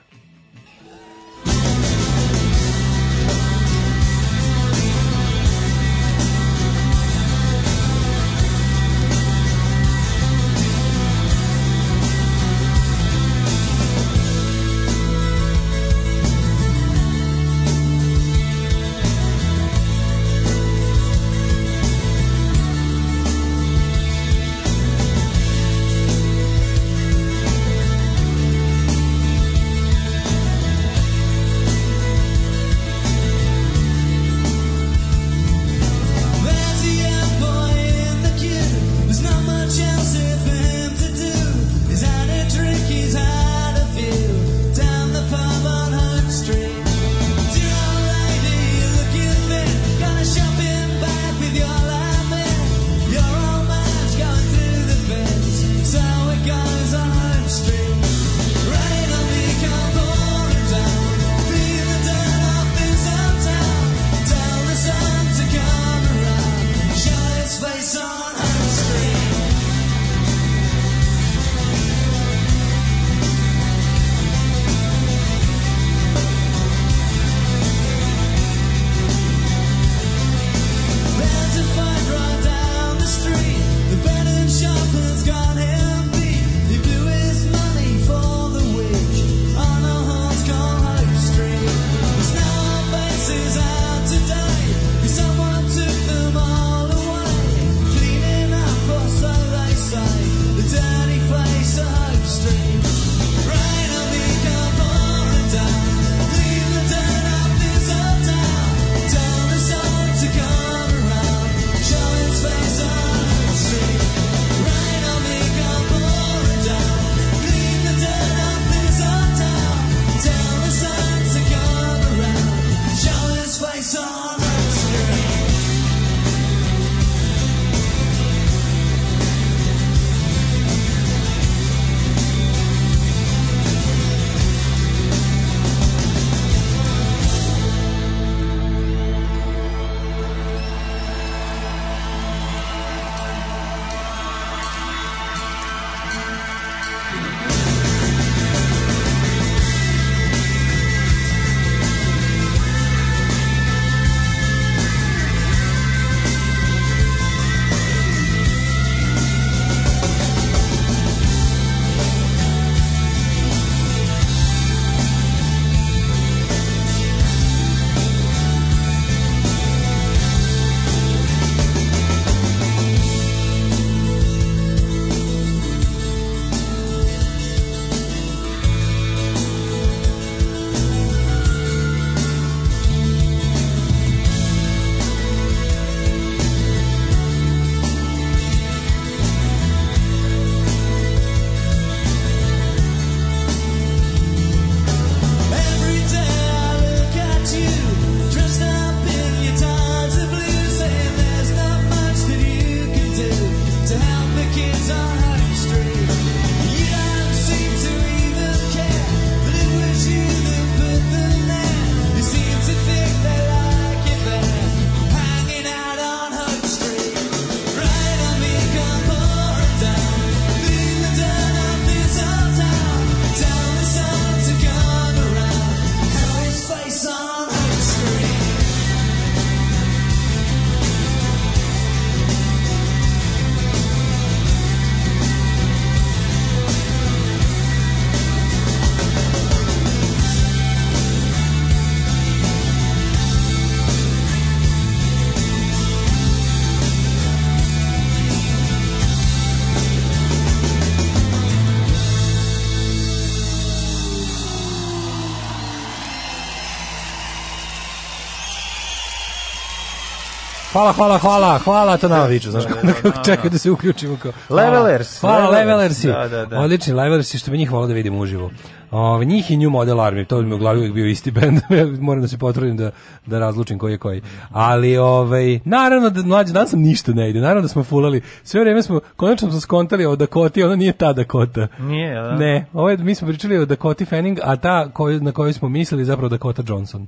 [260.81, 262.65] Hvala, hvala, hvala, hvala, to nama viču, znaš,
[263.03, 264.17] kako čekaju da se uključimo.
[264.23, 264.33] Kao.
[264.49, 266.05] Levelers, Hvala, levelers.
[266.05, 266.07] levelersi.
[266.07, 266.61] Da, da, da.
[266.61, 268.51] Odlični levelersi, što bi njih volao da vidimo uživo.
[268.91, 271.61] Ove, njih i New Model Army, to bi mi u glavi uvijek bio isti bend,
[272.01, 272.91] moram da se potrudim da,
[273.27, 274.23] da razlučim koji je koji.
[274.51, 278.61] Ali, ovaj, naravno da mlađe, danas sam ništa ne ide, naravno da smo fulali, sve
[278.61, 281.67] vrijeme smo, konačno smo skontali o Dakoti, ona nije ta Dakota.
[281.79, 282.37] Nije, da?
[282.37, 285.69] Ne, ovo je, mi smo pričali o Dakoti Fanning, a ta koju, na koju smo
[285.69, 287.07] mislili zapravo Dakota Johnson.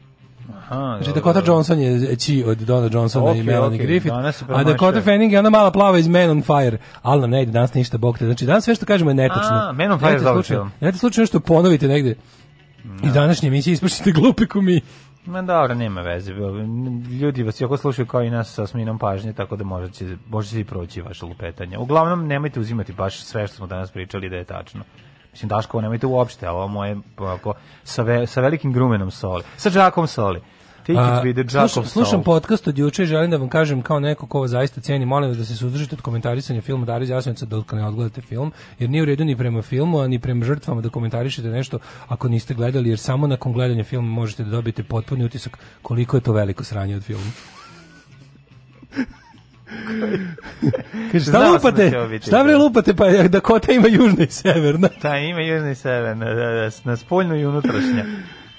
[0.56, 4.14] Aha, Znači dobro, Dakota Johnson je ći od Donna Johnsona Ok, i Melanie ok, Griffith,
[4.48, 4.64] a.
[4.64, 7.74] Dakota Fanning je ona mala plava iz Man on Fire, ali nam ne ide danas
[7.74, 8.24] ništa, bog te.
[8.24, 9.56] Znači danas sve što kažemo je netačno.
[9.56, 10.70] A, Man on Fire je dobar film.
[10.80, 12.14] Nemojte slučajno nešto ponovite negde.
[13.04, 14.80] I današnje emisije ispušite glupi ko mi.
[15.26, 16.32] Ma dobro, nema veze.
[17.20, 20.64] Ljudi vas jako slušaju kao i nas sa sminom pažnje, tako da možda će i
[20.64, 21.78] proći vaše lupetanje.
[21.78, 24.84] Uglavnom, nemojte uzimati baš sve što smo danas pričali da je tačno.
[25.32, 27.54] Mislim, Daško, nemojte uopšte, ovo moje ovako,
[27.84, 29.42] sa, ve, sa velikim grumenom soli.
[29.56, 30.40] Sa džakom soli.
[30.88, 34.46] A, it slušam, slušam podcast od juče i želim da vam kažem kao neko ko
[34.46, 37.86] zaista ceni, molim vas da se suzdržite od komentarisanja filma Dara iz Jasenovca dok ne
[37.86, 41.48] odgledate film, jer nije u redu ni prema filmu, a ni prema žrtvama da komentarišete
[41.48, 41.78] nešto
[42.08, 46.20] ako niste gledali, jer samo nakon gledanja filma možete da dobijete potpuni utisak koliko je
[46.20, 47.30] to veliko sranje od filma.
[51.12, 51.92] Kaže, šta Znao da lupate?
[52.26, 52.94] Šta bre lupate?
[52.94, 54.88] Pa Dakota ima južna i severna.
[55.02, 58.04] Da, ima južna i severna, da, da, na spoljnu i unutrašnja.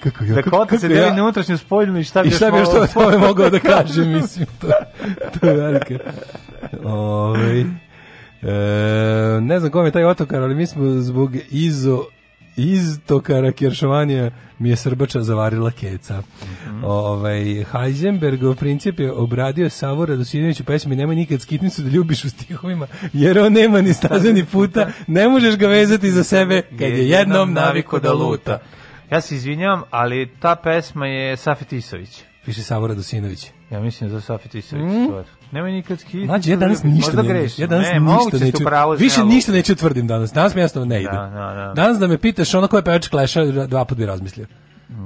[0.02, 2.58] Kako ja, Da kota se deli na unutrašnju spoljnu i šta bi I šta bi
[2.58, 4.68] još to tome mogao da kažem, mislim, to,
[5.40, 5.94] to je velika.
[6.84, 7.64] Ovaj, e,
[9.40, 12.04] ne znam kom je taj otokar, ali mi smo zbog izo
[12.56, 16.22] iztokara Kjeršovanija mi je Srbača zavarila keca.
[16.84, 22.30] Ovaj Heisenbergov princip je obradio Savo Radosinović u pesmi Nemoj nikad skitnicu da ljubiš u
[22.30, 26.80] stihovima, jer on nema ni staze ni puta, ne možeš ga vezati za sebe kad
[26.80, 28.58] je jednom naviko da luta.
[29.10, 32.22] Ja se izvinjavam, ali ta pesma je Safet Isović.
[32.44, 33.50] Piše Savo Radosinović.
[33.70, 35.04] Ja mislim za Safet Isović Mm.
[35.06, 35.24] stvar.
[35.54, 36.26] Nemoj nikad skiti.
[36.26, 37.62] Mlađe, ja danas ništa ne, grešim.
[37.62, 40.84] ja danas ne, ništa neću, u pravu, više ništa neću tvrdim danas, danas mi jasno
[40.84, 41.10] ne ide.
[41.10, 41.72] Da, da, da.
[41.74, 44.46] Danas da me pitaš ono ko je pevač Clash-a, dva put bi razmislio.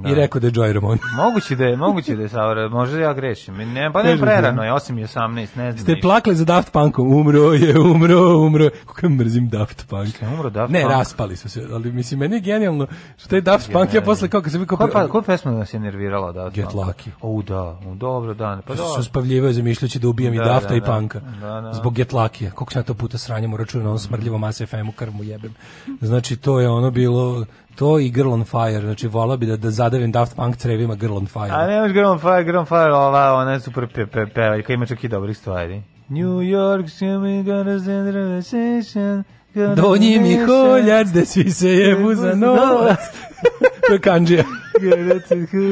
[0.07, 0.99] I rekao da je Joy Ramone.
[1.23, 3.55] Moguće da je, moguće da je Saura, možda ja grešim.
[3.55, 5.77] Ne, pa ne prerano je, 8 i 18, ne znam.
[5.77, 6.07] Ste ništa.
[6.07, 8.69] plakali za Daft Punkom, umro je, umro, umro.
[8.85, 10.21] Kako mrzim Daft Punk.
[10.21, 10.91] Je umro Daft ne, Punk?
[10.91, 12.87] raspali su se, ali mislim, meni je genijalno
[13.17, 15.79] što taj Daft Punk, ja posle kako se vi Koja pa, koja pesma nas je
[15.79, 16.49] nervirala da?
[16.49, 17.09] Get Lucky.
[17.21, 18.61] O, da, o, dobro, da.
[18.67, 18.93] Pa dobro.
[18.93, 20.85] su spavljivaju zamišljajući da ubijam i Da, Dafta da, i da.
[20.85, 21.19] Punka.
[21.19, 21.73] Da, da.
[21.73, 22.51] Zbog Get Lucky-a.
[22.51, 25.53] Koliko sam ja to puta sranjem uračunao na onom smrdljivom Mass FM-u krmu jebem.
[26.01, 27.45] Znači, to je ono bilo
[27.79, 28.81] to i Girl on Fire.
[28.81, 31.49] Znači, volao bi da, da zadavim Daft Punk crevima Girl on Fire.
[31.51, 34.73] A nemaš Girl on Fire, Girl on Fire, ova, ona je super pe, pe, pevaljka,
[34.73, 35.81] ima čak i dobrih stvari.
[36.09, 39.23] New York, me gonna send a
[39.55, 42.99] gonna Donji send a mi koljac, da svi se jebu za novac.
[43.87, 44.43] to je kanđija.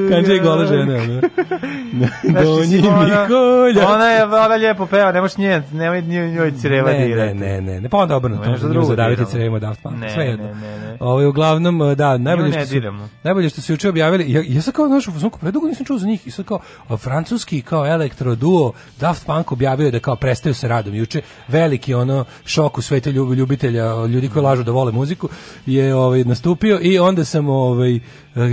[0.10, 1.22] Kanđija je gola žena.
[2.23, 2.89] Znaš, Donji mislim, mi
[3.85, 7.34] ona- je, ona lijepo peva, nemaš nje, nemoj njoj, creva ne, ne, dirati.
[7.35, 9.31] ne, ne, ne, pa onda obrnuto, Nešto to drugo drugo zadaviti diramo.
[9.31, 10.45] crevima Daft Punk, Ne, sve jedno.
[10.45, 10.98] ne, ne, ne.
[10.99, 12.81] Ovaj uglavnom da, najbolje ne što su,
[13.23, 14.31] najbolje što su juče objavili.
[14.31, 16.27] Ja, ja sam kao našo fazonku, predugo nisam čuo za njih.
[16.27, 20.68] I sad kao a, francuski kao elektro duo Daft Punk objavio da kao prestaju sa
[20.68, 21.22] radom juče.
[21.48, 25.30] Veliki ono šok u svetu ljub, ljubitelja, ljudi koji lažu da vole muziku
[25.65, 28.00] je ovaj nastupio i onda sam ovaj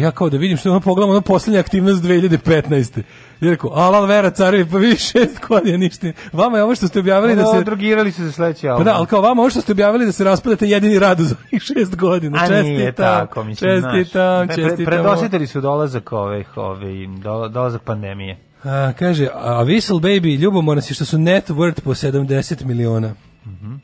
[0.01, 3.03] ja kao da vidim što ono pogledam ono poslednja aktivnost 2015.
[3.41, 6.07] I rekao, alal vera carevi, pa vi šest godina ništa.
[6.33, 8.85] Vama je ovo što ste objavili da Da se drogirali su za sledeći Pa album.
[8.85, 11.63] da, ali kao vama ovo što ste objavili da se raspadate jedini rad za ovih
[11.63, 12.39] šest godina.
[12.39, 13.95] A nije Čestitam, tako, mislim, znaš.
[13.95, 14.85] čestitam, Pre- pre- čestitam.
[14.87, 18.39] Predosjetili su dolazak ovih, ovih, do- dolazak pandemije.
[18.65, 23.15] A, kaže, a Whistle Baby, ljubomorna si što su net worth po 70 miliona.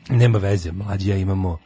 [0.09, 1.57] Nema veze, mlađi ja imamo.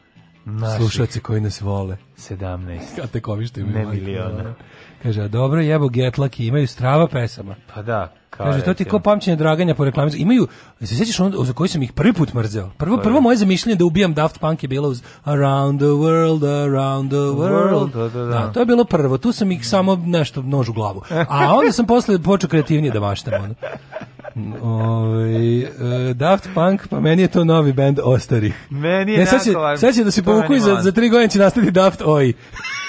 [0.46, 0.76] Naših.
[0.76, 1.96] slušalci koji nas vole.
[2.16, 2.80] 17.
[2.96, 4.54] Kad te kovište Ne miliona.
[5.02, 7.54] Kaže, a dobro, jebo Get Lucky, imaju strava pesama.
[7.74, 8.12] Pa da.
[8.30, 10.12] Kao Kaže, to ti ko pamćenje draganja po reklami.
[10.16, 10.46] Imaju,
[10.80, 12.70] se sjećaš ono za koji sam ih prvi put mrzeo?
[12.78, 17.10] Prvo, prvo moje zamišljanje da ubijam Daft Punk je bilo uz Around the World, Around
[17.10, 17.92] the World.
[17.92, 18.52] Da, da, da.
[18.52, 19.18] to je bilo prvo.
[19.18, 21.02] Tu sam ih samo nešto nož u glavu.
[21.28, 23.44] A onda sam posle počeo kreativnije da maštam.
[23.44, 23.54] Ono.
[24.62, 28.54] Ove, e, Daft Punk, pa meni je to novi band Ostarih.
[28.70, 31.28] Meni je Ne, sad će, sad će da se povuku i za, za tri godine
[31.28, 32.34] će nastati Daft Oi.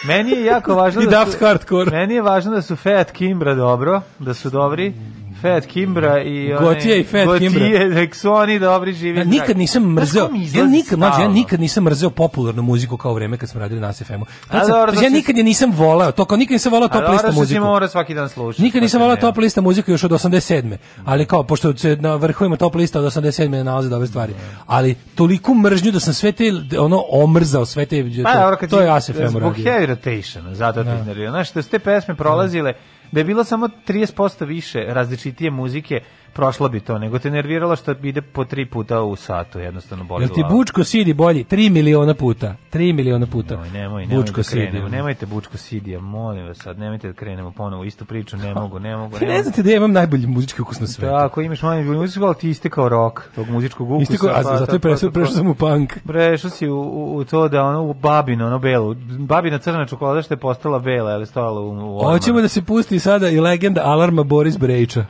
[0.08, 1.92] Meni je jako važno I da Daft su, Hardcore.
[1.92, 4.94] Meni je važno da su Fat Kimbra dobro, da su dobri.
[5.42, 7.88] Fat Kimbra i one, Gotije i Fat Gotije, Kimbra.
[7.90, 9.20] nek su oni dobri živi.
[9.20, 13.14] Ja nikad nisam Znaš mrzeo, ja nikad, mlađe, ja nikad nisam mrzeo popularnu muziku kao
[13.14, 14.26] vreme kad smo radili na SFM-u.
[14.26, 17.32] Sam- znači, ja si- nikad je nisam voleo, to kao nikad nisam voleo top lista
[17.32, 17.62] što muziku.
[17.62, 18.64] mora svaki dan slušati.
[18.64, 19.22] Nikad nisam voleo ne.
[19.22, 20.78] top lista muziku još od 87.
[21.06, 23.48] Ali kao, pošto se na vrhovima top lista od 87.
[23.52, 24.34] ne nalaze dobre stvari.
[24.66, 26.44] Ali toliko mržnju da sam sve te,
[26.80, 28.90] ono, omrzao sve te, Pa to, je
[29.30, 29.66] Zbog radio.
[29.66, 31.30] heavy rotation, zato te iznervio.
[31.32, 32.74] Znaš, da su te pesme prolazile,
[33.12, 36.00] da je bilo samo 30% više različitije muzike,
[36.38, 40.24] prošlo bi to, nego te nerviralo što ide po tri puta u satu, jednostavno boli
[40.24, 40.56] Jel ti glava.
[40.56, 41.44] Bučko Sidi bolji?
[41.44, 42.56] 3 miliona puta.
[42.74, 43.56] 3 miliona puta.
[43.56, 44.62] Nemoj, nemoj, nemoj Bučko da Sidi.
[44.68, 48.80] krenemo, nemojte Bučko Sidija, molim vas sad, nemojte da krenemo ponovo istu priču, ne mogu,
[48.80, 49.44] ne mogu, Pa ne ne mogu.
[49.44, 51.12] znate da ja imam najbolji muzički ukus na svetu.
[51.12, 54.14] Da, ako imaš manje muziku, ali ti istekao rok tog muzičkog ukusa.
[54.14, 55.94] Isto kao, a pa zato je prešao, prešao sam u punk.
[56.08, 58.96] Prešao si u, u, u to da ono u babino, ono belu.
[59.20, 62.00] Babina crna čokolada što je postala bela, ali stojala u, u.
[62.04, 65.06] Hoćemo da se pusti sada i legenda alarma Boris Brejča.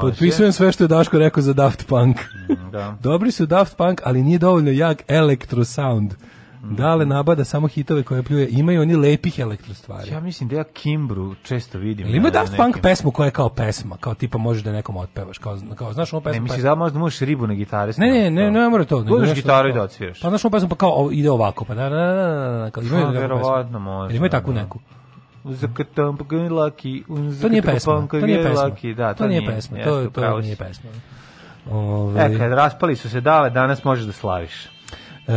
[0.00, 2.16] Potpisujem sve što je Daško rekao za Daft Punk.
[2.72, 2.96] Da.
[3.02, 6.14] Dobri su Daft Punk, ali nije dovoljno jak elektro sound.
[6.62, 8.48] Dale nabada samo hitove koje pljuje.
[8.50, 10.10] Imaju oni lepih elektro stvari.
[10.10, 12.06] Ja mislim da ja Kimbru često vidim.
[12.06, 15.38] Jel ima Daft Punk pesmu koja je kao pesma, kao tipa možeš da nekom otpevaš,
[15.38, 16.34] kao, kao znaš ono pesmu?
[16.34, 17.92] Ne, misliš da možda možeš ribu na gitari?
[17.96, 19.02] Ne, ne, ne, ne mora to.
[19.02, 20.20] nešto gitaru i da odsviraš.
[20.20, 22.82] Pa znaš ono pesmu pa kao ide ovako, pa da, da, da, da, da, kao
[22.82, 24.62] imaju verovatno može, imaju takvu da.
[24.62, 24.78] neku?
[27.40, 28.94] To nije pesma, to nije pesma.
[28.96, 30.44] Da, to nije pesma, to, to si.
[30.46, 30.90] nije pesma.
[31.70, 34.66] Ove, E, kad raspali su se dale, danas možeš da slaviš.
[35.28, 35.32] E,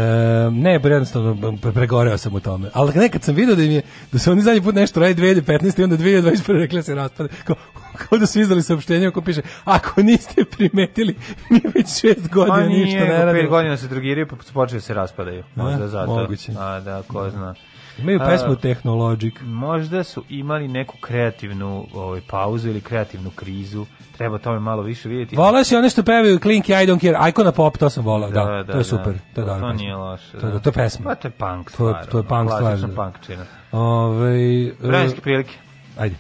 [0.51, 2.69] ne, jednostavno pre- pregoreo sam u tome.
[2.73, 3.81] Ali nekad sam vidio da im je,
[4.11, 5.79] da su oni zadnji put nešto radi 2015.
[5.79, 6.59] i onda 2021.
[6.59, 7.29] rekli da se raspade.
[7.43, 7.55] Kao,
[7.97, 11.15] kao da su izdali saopštenje ko piše, ako niste primetili,
[11.49, 13.49] mi već šest godina ništa nije, ne radimo.
[13.49, 15.43] godina se drogiraju pa su počeli da se raspadaju.
[15.55, 16.15] Možda A, zato.
[16.15, 16.51] moguće.
[16.59, 17.55] A, da, ko zna.
[17.97, 19.33] Imaju pesmu Technologic.
[19.41, 23.85] Možda su imali neku kreativnu ovaj, pauzu ili kreativnu krizu.
[24.17, 25.35] Treba tome malo više vidjeti.
[25.35, 28.63] Volao si one što pevaju Klinky I Don't Care, Icona Pop, to sam volao, da,
[28.63, 30.31] to je super, to je To, to nije loše.
[30.31, 30.59] To, da.
[30.59, 31.03] to je pesma.
[31.05, 32.05] Pa to je punk To je- stvar.
[32.05, 32.95] to je punk stvar, Klasična da.
[32.95, 33.45] punk čina.
[33.71, 34.29] Ove,
[34.61, 35.53] e, Vremenske prilike.
[35.97, 36.15] Ajde.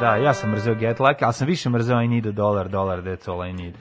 [0.00, 3.02] Da, ja sam mrzeo Get Lucky, ali sam više mrzeo I need a dollar, dollar,
[3.02, 3.74] that's all I need.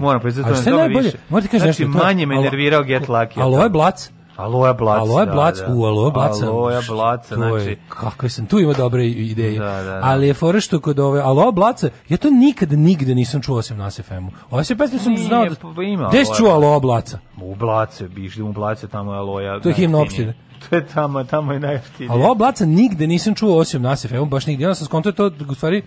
[0.00, 1.18] Moram priznati, to me najbolje, više.
[1.28, 1.98] morate kažem znači, nešto.
[1.98, 3.42] to je- manje me nervirao Get Lucky.
[3.42, 4.10] Ali ovo je blac.
[4.38, 5.00] Aloja Blac.
[5.00, 5.74] Aloja da, Blac, da.
[5.74, 6.46] u Aloja Blaca.
[6.46, 7.78] Aloja Blaca, to je, znači...
[7.88, 9.58] kakve sam, tu ima dobre ideje.
[9.58, 10.00] Da, da, da.
[10.02, 13.76] Ali je fora što kod ove Aloja Blaca, ja to nikada nigde nisam čuo osim
[13.76, 14.30] na SFM-u.
[14.50, 16.08] Ove se pesme sam znao da...
[16.08, 17.18] Gde si čuo Aloja Blaca?
[17.40, 19.60] U Blace, bi išli u Blace, tamo je Aloja.
[19.60, 20.34] To je himna opštine.
[20.70, 22.12] To je tamo, tamo je najjeftinije.
[22.12, 24.64] Aloja Blaca nigde nisam čuo osim na SFM-u, baš nigde.
[24.66, 25.82] Onda sam skontao to, u stvari,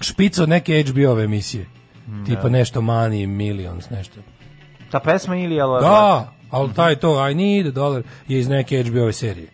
[0.00, 1.66] špica od neke HBO-ove emisije.
[2.26, 4.20] Tipa nešto Money, Millions, nešto.
[4.90, 5.90] Ta pesma ili Aloja Blac?
[5.90, 9.48] Da, ali taj to I need a dollar je iz neke HBO serije.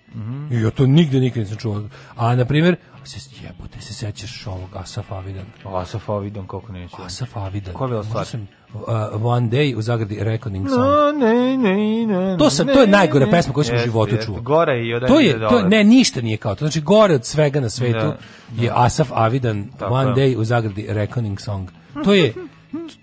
[0.50, 1.82] I ja to nigde nikad nisam čuo.
[2.16, 5.44] A, na primjer, se jebote, se sećaš ovog Asaf Avidan.
[5.64, 6.96] Asaf Avidan, koliko neću.
[7.06, 7.74] Asaf Avidan.
[7.74, 8.26] Koja je bila stvar?
[8.26, 8.80] Sam, uh,
[9.24, 10.80] one day u zagradi Reckoning song.
[10.80, 13.30] No, ne, ne, ne, To sam- ne, to je najgora ne.
[13.30, 14.40] pesma koju sam u životu čuo.
[14.40, 16.64] Gore i od To je, to ne, ništa nije kao to.
[16.64, 20.12] Znači, gore od svega na svetu Da, je Asaf Avidan, Tako One.
[20.12, 21.68] Day u zagradi Reckoning Song.
[22.04, 22.34] To je,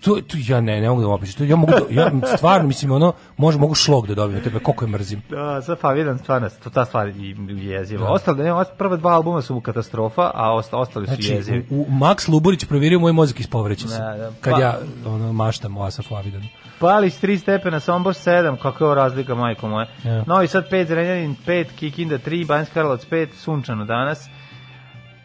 [0.00, 1.48] to, to ja ne, ne mogu da opišem.
[1.48, 4.88] Ja mogu da, ja stvarno mislim ono, može mogu šlog da dobijem tebe, koliko je
[4.88, 5.22] mrzim.
[5.30, 8.08] Da, Asaf Avidan stvarno, to ta stvar i jeziva.
[8.08, 11.66] Ostalo, ne, ost- prva dva albuma su katastrofa, a osta, ostali su Znači, jezivi.
[11.70, 13.98] u, u Max Luburić provjerio moj mozak iz povreća se.
[13.98, 14.30] Da, da.
[14.40, 16.44] Kad Pa- ja ono, maštam o Asafu Avidanu.
[16.78, 19.86] Palić 3 stepena, Sombor 7, kakva je razlika, majko moje.
[20.04, 20.24] Ja.
[20.26, 24.28] Novi Sad 5, Zrenjanin 5, Kikinda 3, Banjska Karlovac 5, sunčano danas.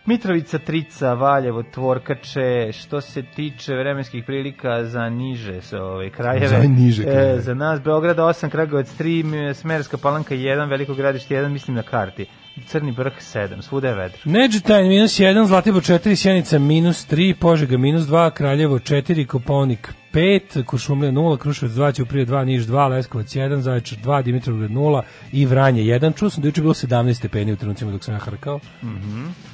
[0.07, 6.47] Mitrovica, Trica, Valjevo, Tvorkače, što se tiče vremenskih prilika za niže s ove krajeve.
[6.47, 7.37] Za niže krajeve.
[7.37, 11.83] E, za nas Beograd 8, Kragovac 3, Smerska palanka 1, Veliko gradište 1, mislim na
[11.83, 12.25] karti.
[12.61, 14.17] Crni vrh 7, svuda je vedro.
[14.25, 20.63] Neđetajn minus 1, Zlatibor 4, Sjenica minus 3, Požega minus 2, Kraljevo 4, Koponik 5,
[20.63, 25.01] Kuršumlija 0, Kruševac 2, Ćuprije 2, Niš 2, Leskovac 1, Zaječar 2, Dimitrovgrad 0
[25.31, 26.15] i Vranje 1.
[26.15, 28.59] Čuo sam da je juče bilo 17 stepeni u trenucima dok sam ja hrkao.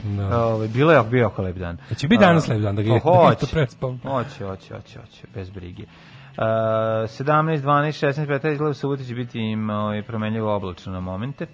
[0.06, 0.46] Da.
[0.46, 1.78] Ove, bilo je bio jako lep dan.
[1.90, 3.56] Hoće biti danas lep dan, da ga- Pa da ga isto hoće.
[4.04, 5.84] Hoće, hoće, hoće, bez brige.
[5.84, 7.62] Uh, 17, 12,
[8.08, 11.46] 16, 15, izgleda u subotu će biti im ovaj, promenljivo oblačno na momente.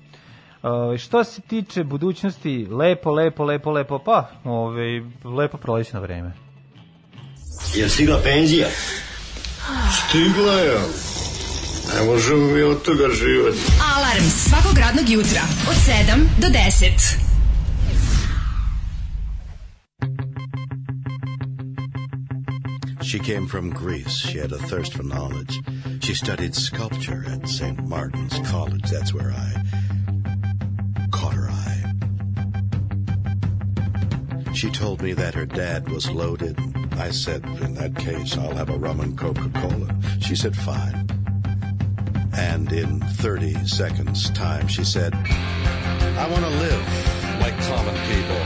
[0.64, 5.02] Uh, što se tiče budućnosti, lepo, lepo, lepo, lepo, pa, ovaj,
[5.38, 6.34] lepo prolećno vreme.
[7.76, 8.68] Je stigla penzija?
[9.92, 10.80] Stigla je.
[11.96, 13.58] Ne možemo mi od toga živati.
[13.96, 17.30] Alarm svakog radnog jutra od 7 do 10.
[23.10, 24.12] She came from Greece.
[24.12, 25.54] She had a thirst for knowledge.
[26.04, 27.80] She studied sculpture at St.
[27.88, 28.84] Martin's College.
[28.92, 29.60] That's where I
[34.60, 36.60] She told me that her dad was loaded.
[36.98, 39.96] I said, in that case, I'll have a rum and Coca-Cola.
[40.20, 41.08] She said, fine.
[42.36, 48.42] And in 30 seconds time, she said, I want to live like common people.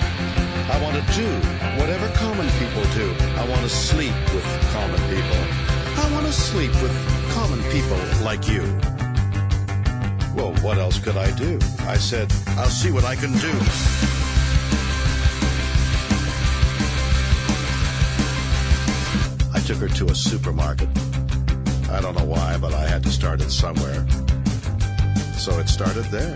[0.70, 1.28] I want to do
[1.82, 3.12] whatever common people do.
[3.42, 5.42] I want to sleep with common people.
[5.98, 6.94] I want to sleep with
[7.34, 8.62] common people like you.
[10.36, 11.58] Well, what else could I do?
[11.88, 14.23] I said, I'll see what I can do.
[19.66, 20.90] Took her to a supermarket.
[21.90, 24.06] I don't know why, but I had to start it somewhere.
[25.38, 26.36] So it started there.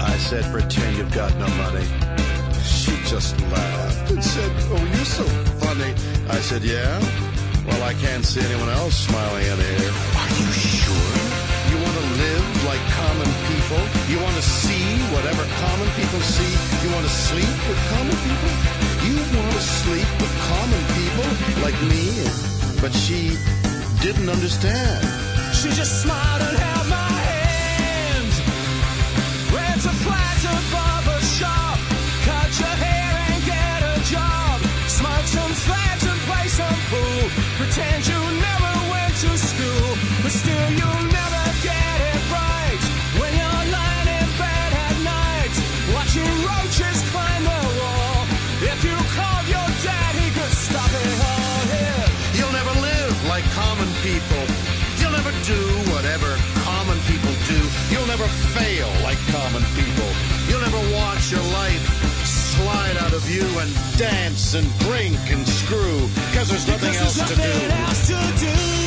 [0.00, 1.84] I said, pretend you've got no money.
[2.64, 5.24] She just laughed and said, oh, you're so
[5.60, 5.92] funny.
[6.30, 6.98] I said, yeah?
[7.66, 9.92] Well, I can't see anyone else smiling in here.
[9.92, 11.12] Are you sure?
[11.68, 13.82] You want to live like common people?
[14.08, 16.52] You want to see whatever common people see?
[16.86, 18.75] You want to sleep with common people?
[19.06, 21.28] You want to sleep with common people
[21.62, 22.06] like me?
[22.80, 23.38] But she
[24.02, 25.00] didn't understand.
[25.54, 28.32] She just smiled and held my hand.
[29.54, 30.85] Went to flat to
[63.16, 67.36] of you and dance and drink and screw because there's nothing Because else there's to
[67.36, 68.85] nothing else to do.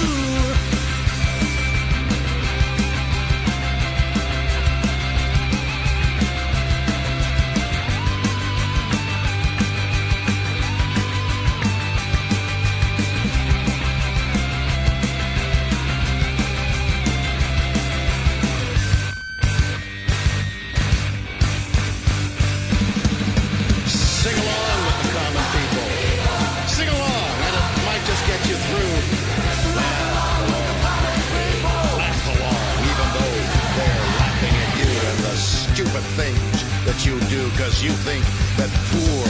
[37.50, 38.24] You because you think
[38.58, 39.28] that poor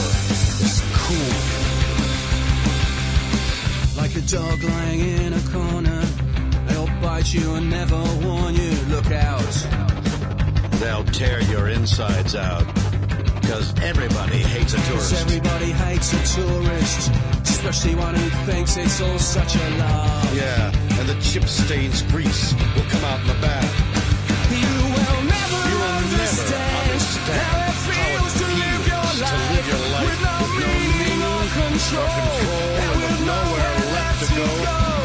[0.66, 1.36] is cool.
[4.00, 6.00] Like a dog lying in a corner,
[6.66, 8.70] they'll bite you and never warn you.
[8.88, 9.66] Look out.
[10.80, 12.66] They'll tear your insides out
[13.40, 15.14] because everybody hates a tourist.
[15.20, 17.10] everybody hates a tourist,
[17.42, 20.32] especially one who thinks it's all such a lie.
[20.34, 23.89] Yeah, and the chip stains grease will come out in the bath.
[31.90, 34.46] Control, and with nowhere left to go.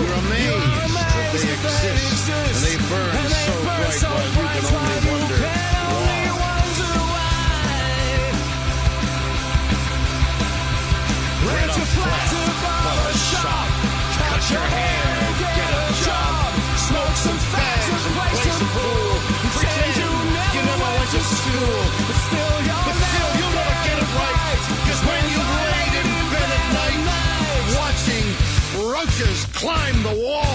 [0.01, 3.29] You're amazed that they exist, and they burn
[3.91, 7.33] so bright while you can only wonder why.
[11.45, 13.67] Rent a flat to bar a shop,
[14.17, 14.84] cut your hair,
[29.65, 30.54] climb the wall,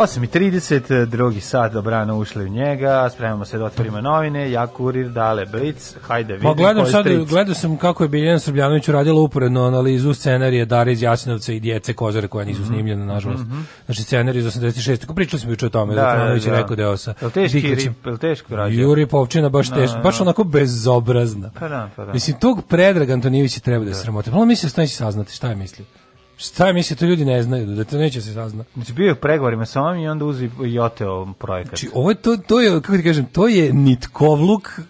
[0.00, 5.46] 8.30, drugi sat, dobrano ušli u njega, spremamo se da otvorimo novine, ja kurir, dale
[5.46, 7.28] Blic, hajde vidim Pa gledam sad, stric.
[7.28, 11.92] gledao sam kako je Biljana Srbljanović uradila uporedno analizu scenarija Dare iz Jasinovca i Djece
[11.92, 13.44] Kozare koja nisu snimljene, nažalost.
[13.86, 15.06] Znači scenarij iz 86.
[15.06, 16.18] Ko pričali smo juče o tome, da, Mhm.
[16.18, 16.56] Da, da, je da.
[16.56, 17.94] rekao deo sa Jel teški Diklićem.
[18.06, 18.80] jel teško radio?
[18.80, 20.22] Juri Povčina baš Da, teško, da, baš da.
[20.22, 21.50] onako bezobrazna.
[21.60, 22.12] Pa da, pa da.
[22.12, 24.30] Mislim, tog Predraga Antonijevića treba da, je sramote.
[24.30, 25.86] Pa on misli da se saznati, šta je mislio?
[26.40, 28.70] Šta je mislio, to ljudi ne znaju, da to neće se saznati.
[28.74, 31.78] Znači bio je pregovorima sa ovim i onda uzi i oteo projekat.
[31.78, 34.80] Znači, ovo je to, to je, kako ti kažem, to je nitkovluk,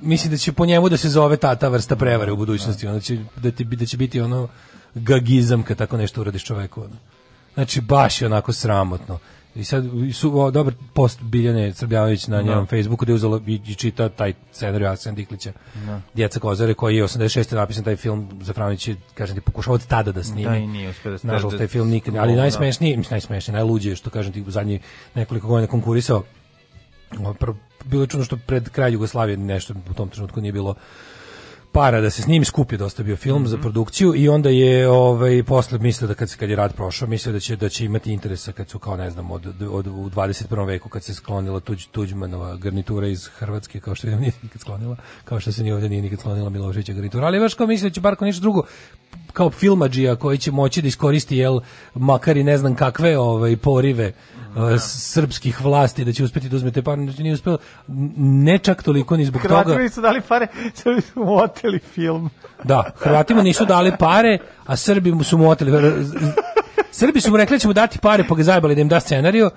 [0.00, 3.00] mislim da će po njemu da se zove ta, ta vrsta prevare u budućnosti, onda
[3.00, 4.48] će, da, ti, da će biti ono
[4.94, 6.80] gagizam kad tako nešto uradiš čoveku.
[6.80, 6.96] Ono.
[7.54, 9.18] Znači, baš je onako sramotno.
[9.54, 9.84] I sad
[10.14, 14.08] su o, dobar post Biljane Srbljanović na njenom Facebooku da je uzela i, i čita
[14.08, 15.52] taj scenarij Arsena Diklića.
[16.14, 17.54] Djeca Kozare koji je 86.
[17.54, 20.44] napisan taj film za Franić kažem ti, pokušao od tada da snimi.
[20.44, 22.40] Da, i nije uspeo da- Nažalost, da- taj film nikad, ali da.
[22.40, 24.80] najsmešniji, mislim, najsmešniji, najluđe je što kažem ti u zadnjih
[25.14, 26.22] nekoliko godina konkurisao
[27.84, 30.74] bilo je čudno što pred kraj Jugoslavije nešto u tom trenutku nije bilo
[31.78, 33.50] para da se snimi, skup je dosta bio film Mhm.
[33.50, 37.08] za produkciju i onda je ovaj posle mislio da kad se kad je rat prošao,
[37.08, 40.10] mislio da će da će imati interesa kad su kao ne znam od, od u
[40.10, 40.66] 21.
[40.66, 44.96] veku kad se sklonila tuđ Tuđmanova garnitura iz Hrvatske kao što vidim nije nikad sklonila,
[45.24, 47.94] kao što se ni ovdje nije nikad sklonila Miloševića garnitura, ali baš kao mislio da
[47.94, 48.62] će bar kao nešto drugo
[49.32, 51.60] kao filmadžija koji će moći da iskoristi jel
[51.94, 54.12] makar i ne znam kakve ovaj porive
[54.56, 57.58] uh, srpskih vlasti da će uspeti da uzme te pare, znači nije uspeo
[58.16, 59.64] ne čak toliko ni zbog toga.
[59.64, 62.30] Hrvati su dali pare, sad su mu oteli film.
[62.64, 65.92] Da, Hrvatima nisu dali pare, a Srbi mu su mu oteli.
[66.90, 69.00] Srbi su mu rekli da će mu dati pare, pa ga zajebali da im da
[69.00, 69.50] scenarijo,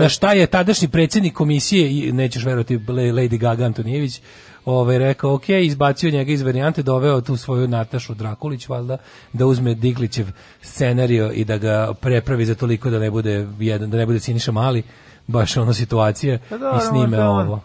[0.00, 4.20] na šta je tadašnji predsjednik komisije, nećeš verovati, Lady Gaga Antonijević,
[4.68, 8.96] ovaj, rekao, ok, izbacio njega iz varijante, doveo tu svoju Natašu Drakulić, valjda,
[9.32, 10.26] da uzme Diglićev
[10.62, 14.52] scenario i da ga prepravi za toliko da ne bude, jedan, da ne bude Siniša
[14.52, 14.82] Mali,
[15.26, 17.60] baš ono situacije Pa dobro, i snime ovo.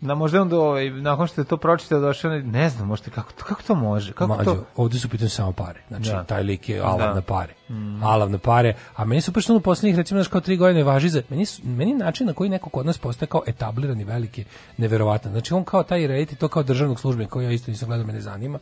[0.00, 3.44] Na možda onda ovaj, nakon što je to pročitao došao, ne znam, možete kako to
[3.44, 4.12] kako to može?
[4.12, 4.64] Kako Mađo, to?
[4.76, 5.80] ovdje su pitanje samo pare.
[5.88, 6.24] Znači, Da.
[6.24, 7.14] taj lik je alav Da.
[7.14, 7.54] na pare.
[8.02, 8.74] Alav na pare.
[8.96, 11.22] A meni su u posljednjih, recimo, znaš, kao tri godine važi za...
[11.30, 14.44] Meni, su- meni način na koji neko kod nas postaje kao etablirani veliki,
[14.76, 15.32] neverovatan.
[15.32, 18.12] Znači, on kao taj reality, to kao državnog službenika, koji ja isto nisam gledao, me
[18.12, 18.58] ne zanima.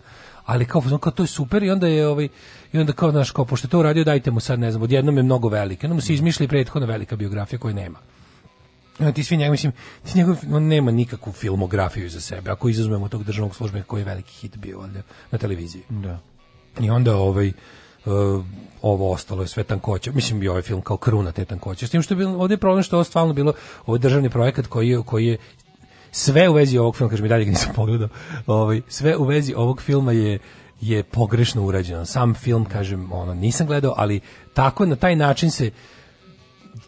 [0.47, 2.29] Ali kao, kao to je super i onda je ovaj
[2.73, 5.23] i onda kao znaš kao pošto to uradio dajte mu sad ne znam odjednom je
[5.23, 7.99] mnogo velike onda mu se izmišlja i prethodna velika biografija koju nema
[9.15, 9.73] ti svi njegov, mislim,
[10.05, 14.05] ti njegov, on nema nikakvu filmografiju za sebe, ako izuzmemo tog državnog službenika koji je
[14.05, 15.83] veliki hit bio valjda, na televiziji.
[15.89, 16.19] Da.
[16.81, 17.49] I onda ovaj
[18.05, 18.45] uh,
[18.83, 20.13] ovo ostalo je sve tankoće.
[20.13, 21.87] Mislim i ovaj film kao kruna te tankoće.
[21.87, 23.53] S tim što je bilo, ovdje je problem što je ovo stvarno bilo
[23.87, 25.37] ovo je državni projekat koji je, koji je
[26.11, 28.09] sve u vezi ovog filma, kažem i dalje ga nisam pogledao,
[28.47, 30.39] ovaj, sve u vezi ovog filma je
[30.81, 32.05] je pogrešno urađeno.
[32.07, 34.21] Sam film, kažem, ono, nisam gledao, ali
[34.55, 35.71] tako na taj način se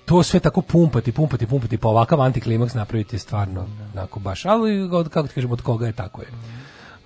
[0.06, 4.82] to sve tako pumpati, pumpati, pumpati, pa ovakav antiklimaks napraviti je stvarno onako baš, ali
[4.82, 6.28] od, kako ti kažem, od koga je tako je.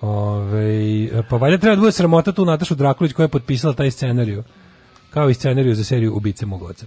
[0.01, 4.43] Ove, pa valjda treba da bude sramota tu Natašu Drakulić koja je potpisala taj scenariju,
[5.09, 6.85] kao i scenariju za seriju Ubice mog oca.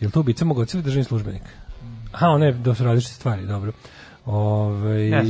[0.00, 1.42] Je li to Ubice mog oca ili državni službenik?
[2.12, 3.72] Aha, ne, da su različite stvari, dobro.
[4.26, 5.24] Ove, Ne.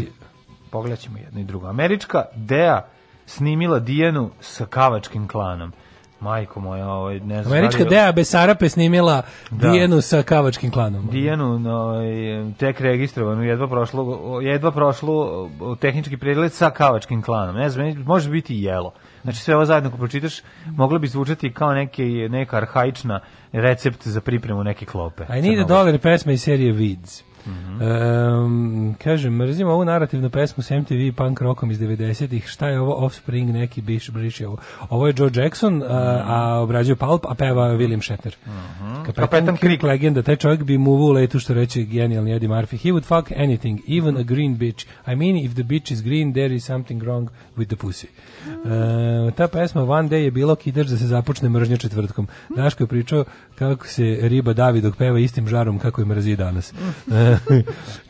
[0.70, 1.66] Pogledat ćemo jedno i drugo.
[1.66, 2.82] Američka Dea
[3.26, 5.72] snimila Dijanu sa kavačkim klanom.
[6.20, 7.52] Majko moja, ovaj, ne znam.
[7.58, 9.70] Američka da li- Dea Besarape snimila Da.
[9.70, 11.06] Dijenu sa kavačkim klanom.
[11.06, 11.94] Dijanu no,
[12.58, 15.48] tek registrovanu, jedva prošlo, jedva prošlo
[15.80, 17.56] tehnički pregled sa kavačkim klanom.
[17.56, 18.92] Ne znam, može biti i jelo.
[19.22, 23.20] Znači sve ovo zajedno ako pročitaš, moglo bi zvučati kao neke, neka arhaična
[23.52, 25.24] recept za pripremu neke klope.
[25.38, 26.72] I need a dollar pesma iz serije
[27.48, 27.68] Weeds.
[27.68, 27.82] Mhm.
[27.82, 32.48] Um, kažem, mrzim ovu narativnu pesmu s MTV punk rockom iz 90-ih.
[32.48, 34.56] Šta je ovo Offspring, neki biš, briši ovo.
[34.90, 38.36] Ovo je Joe Jackson, a, a obrađuje Pulp, a peva William Shatner.
[38.46, 38.94] Mhm.
[38.94, 42.82] Kapetan, Kapetan Kirk legenda, taj čovjek bi mu u letu što reče genijalni Eddie Murphy.
[42.82, 44.86] He would fuck anything, even a green bitch.
[45.06, 48.06] I mean, if the bitch is green, there is something wrong with the pussy.
[49.28, 52.28] E, ta pesma One Day je bilo kidač da se započne mržnja četvrtkom.
[52.56, 56.72] Daško je pričao kako se riba davi dok peva istim žarom kako je mrzi danas.
[57.12, 57.36] E,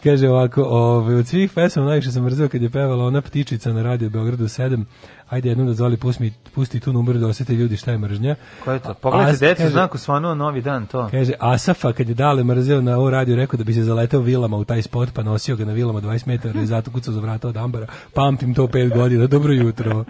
[0.05, 3.82] kaže ovako, ovaj, od svih pesama najviše sam mrzio kad je pevala ona ptičica na
[3.82, 4.85] radio Beogradu 7.
[5.28, 8.35] Ajde jednom da zvali pusti, pusti tu numeru da osjete ljudi šta je mržnja.
[8.65, 8.94] Ko je to?
[8.94, 11.09] Pogledajte, deca, ko svanuo novi dan, to.
[11.10, 14.56] Kaže, Asafa kad je dale mrzeo na ovo radio, rekao da bi se zaleteo vilama
[14.56, 17.48] u taj spot, pa nosio ga na vilama 20 metara i zato kucao za vrata
[17.48, 17.86] od ambara.
[18.15, 20.05] Pamtim to pet godina, dobro jutro.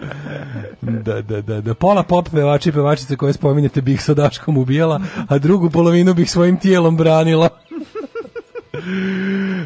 [0.80, 1.74] Da, da, da, da.
[1.74, 6.30] Pola pop pevači i pevačice koje spominjete bih sa Daškom ubijala, a drugu polovinu bih
[6.30, 7.48] svojim tijelom branila.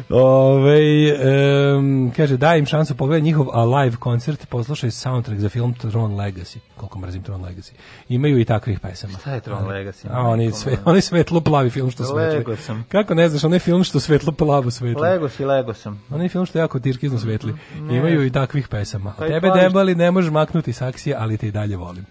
[0.09, 6.11] Ove, em, kaže, daj im šansu, pogledaj njihov live koncert, poslušaj soundtrack za film Tron
[6.11, 6.57] Legacy.
[6.75, 7.71] Koliko mrzim Tron Legacy.
[8.09, 9.17] Imaju i takvih pesama.
[9.17, 10.07] Šta je Tron Legacy?
[10.11, 12.37] A oni sve, oni svetlo plavi film što svetli.
[12.37, 12.85] Lego sam.
[12.89, 15.01] Kako ne znaš, onaj film što svetlo plavo svetli.
[15.01, 16.01] Lego si, Lego sam.
[16.09, 17.53] Onaj film što jako tirkizno svetli.
[17.81, 17.97] Ne.
[17.97, 19.13] Imaju i takvih pesama.
[19.25, 22.05] I Tebe debali ne možeš maknuti saksije, ali te i dalje volim.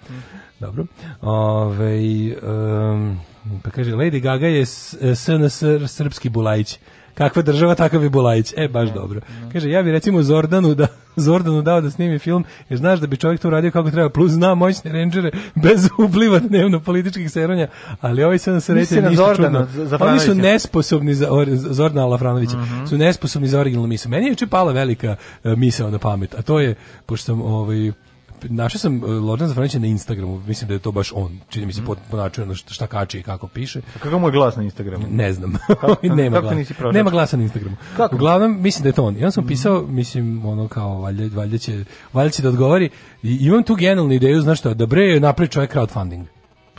[0.60, 0.86] Dobro.
[1.20, 1.96] Ove,
[2.42, 3.20] um,
[3.62, 6.78] pa kaže, Lady Gaga je SNS srpski bulajić.
[7.14, 8.54] Kakva država, takav je Bulajić.
[8.56, 9.20] E, baš dobro.
[9.52, 10.86] Kaže, ja bi recimo Zordanu, da,
[11.16, 14.30] Zordanu dao da snimi film, jer znaš da bi čovjek to uradio kako treba, plus
[14.32, 17.66] zna moćne rangere, bez upliva dnevno političkih seronja,
[18.00, 20.06] ali ovaj se na sreće ništa Zordana čudno.
[20.06, 22.86] Oni su nesposobni za or, Zordana Lafranovića, Mhm.
[22.86, 24.10] su nesposobni za originalnu misao.
[24.10, 26.74] Meni je juče pala velika uh, misao na pamet, a to je,
[27.06, 27.92] pošto sam ovaj,
[28.44, 31.66] našao sam uh, Lordana Zafranovića na Instagramu, mislim da je to baš on, čini Mhm.
[31.66, 33.80] mi se po, po načinu na šta, šta kači i kako piše.
[34.00, 35.06] Kako mu je glas na Instagramu?
[35.10, 35.52] Ne znam.
[35.70, 36.54] Kako- nema kako glasa.
[36.54, 36.74] nisi?
[36.92, 37.76] Nema glasa na Instagramu.
[37.96, 38.14] Kako?
[38.16, 39.14] Uglavnom mislim da je to on.
[39.14, 42.90] I onda sam pisao, mislim ono kao valjda, valjda će valjda će da odgovori.
[43.22, 46.24] I imam tu genijalnu ideju, znaš šta, da bre napravi čovjek crowdfunding.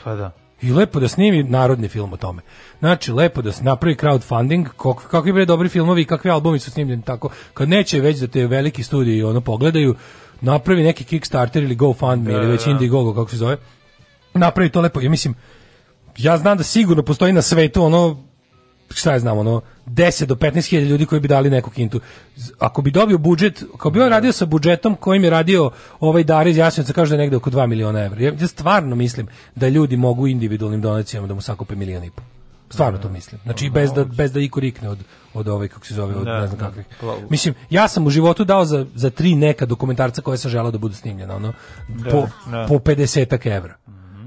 [0.04, 0.32] Pa da.
[0.62, 2.42] I lepo da snimi narodni film o tome.
[2.80, 6.72] Znači, lepo da se napravi crowdfunding, kak, kakvi bre dobri filmovi i kakvi albumi su
[6.72, 7.30] snimljeni tako.
[7.54, 9.96] Kad neće već da te veliki studiji ono pogledaju,
[10.42, 12.72] napravi neki Kickstarter ili GoFundMe Da, ili već da.
[12.72, 13.58] Indiegogo, kako se zove.
[14.34, 15.02] Napravi to lepo.
[15.02, 15.36] Ja mislim,
[16.18, 18.24] ja znam da sigurno postoji na svetu ono
[18.96, 22.00] šta ja znam, ono, 10 do 15 hiljada ljudi koji bi dali neku kintu.
[22.60, 26.48] Ako bi dobio budžet, ako bi on radio sa budžetom kojim je radio ovaj Dar
[26.48, 28.22] iz Jasenovca, kaže da je negde oko 2 miliona evra.
[28.22, 32.22] Ja, ja stvarno mislim da ljudi mogu individualnim donacijama da mu sakupe milion i po.
[32.74, 33.42] Stvarno to mislim.
[33.44, 34.98] Znači bez da bez da iko rikne od
[35.34, 36.86] od ovaj kako se zove od Da, ne znam kakvih.
[37.02, 40.72] Pla- Mislim, ja sam u životu dao za za tri neka dokumentarca koje sam želeo
[40.72, 41.54] da budu snimljena, ono
[41.90, 42.66] Da, po da.
[42.68, 43.76] po 50 evra.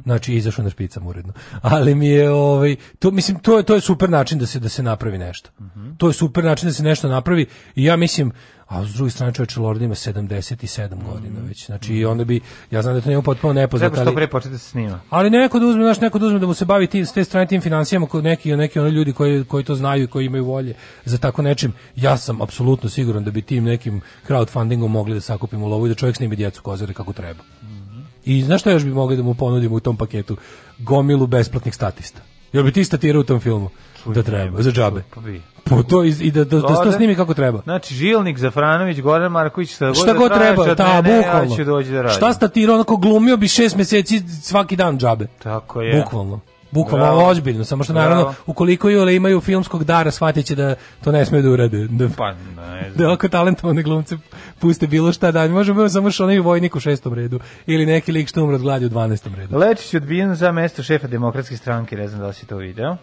[0.07, 1.33] Znači izašao na špicam uredno.
[1.62, 4.69] Ali mi je ovaj to mislim to je to je super način da se da
[4.69, 5.51] se napravi nešto.
[5.99, 8.33] To je super način da se nešto napravi i ja mislim
[8.66, 11.66] a s druge strane čovječe Lord ima 77 godina već.
[11.66, 14.53] Znači i onda bi ja znam da to njemu potpuno nepoznato, Treba što pre početi
[14.53, 15.01] da se snima.
[15.11, 17.24] ali neko da uzme, znaš, neko da uzme da mu se bavi tim, s te
[17.24, 20.45] strane tim financijama, kod neki, neki oni ljudi koji, koji to znaju i koji imaju
[20.45, 20.74] volje
[21.05, 21.73] za tako nečim.
[21.97, 25.95] Ja sam apsolutno siguran da bi tim nekim crowdfundingom mogli da sakupimo lovu i da
[25.95, 27.43] čovjek snimi djecu kozare kako treba.
[28.27, 30.36] I znaš šta još bi mogli da mu ponudimo u tom paketu?
[30.78, 32.20] Gomilu besplatnih statista.
[32.53, 33.70] Jel bi ti statirao u tom filmu?
[34.07, 35.03] Da treba, za džabe.
[35.15, 35.43] Pa bi.
[35.65, 37.61] Po to iz- i da, da, da to snimi kako treba.
[37.61, 41.57] Znači, Žilnik, Zafranović, Goran Marković, šta god, Šta da god traže treba, ta, mene, bukvalno.
[41.59, 42.16] Ja doći da radim.
[42.16, 45.27] Šta statirao, onako glumio bi šest meseci svaki dan džabe.
[45.43, 46.01] Tako je.
[46.01, 46.40] Bukvalno.
[46.77, 47.28] Bukvalno Bravo.
[47.31, 48.09] ozbiljno, samo što Bravo.
[48.09, 50.74] naravno ukoliko jole imaju filmskog dara, shvatit će da
[51.05, 51.86] to ne smiju da urade.
[51.90, 54.16] Da, Pa, ne da oko talentovane glumce
[54.59, 58.28] puste bilo šta da možemo samo što onaj vojnik u šestom redu ili neki lik
[58.28, 59.35] što umre od gladi u 12.
[59.36, 59.59] redu.
[59.59, 62.97] Lečić je odbijen za mesto šefa demokratske stranke, ne znam da li si to video.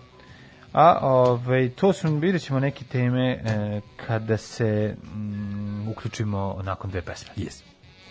[0.74, 7.02] A ovaj, to su, vidjet ćemo neke teme e, kada se mm, uključimo nakon dve
[7.02, 7.30] pesme.
[7.38, 7.73] Yes.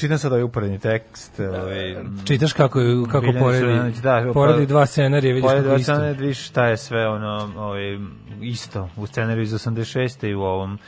[0.00, 1.40] čitam sad ovaj uporedni tekst.
[1.40, 5.68] Ovaj, Čitaš kako, je- kako Biljana poredi, da, poredi pa- dva scenarija, vidiš poredi kako
[5.68, 5.92] dva isto.
[5.92, 7.98] scenarija, vidiš šta je sve ono, ovaj,
[8.42, 10.24] isto u scenariju iz 86.
[10.24, 10.78] i u ovom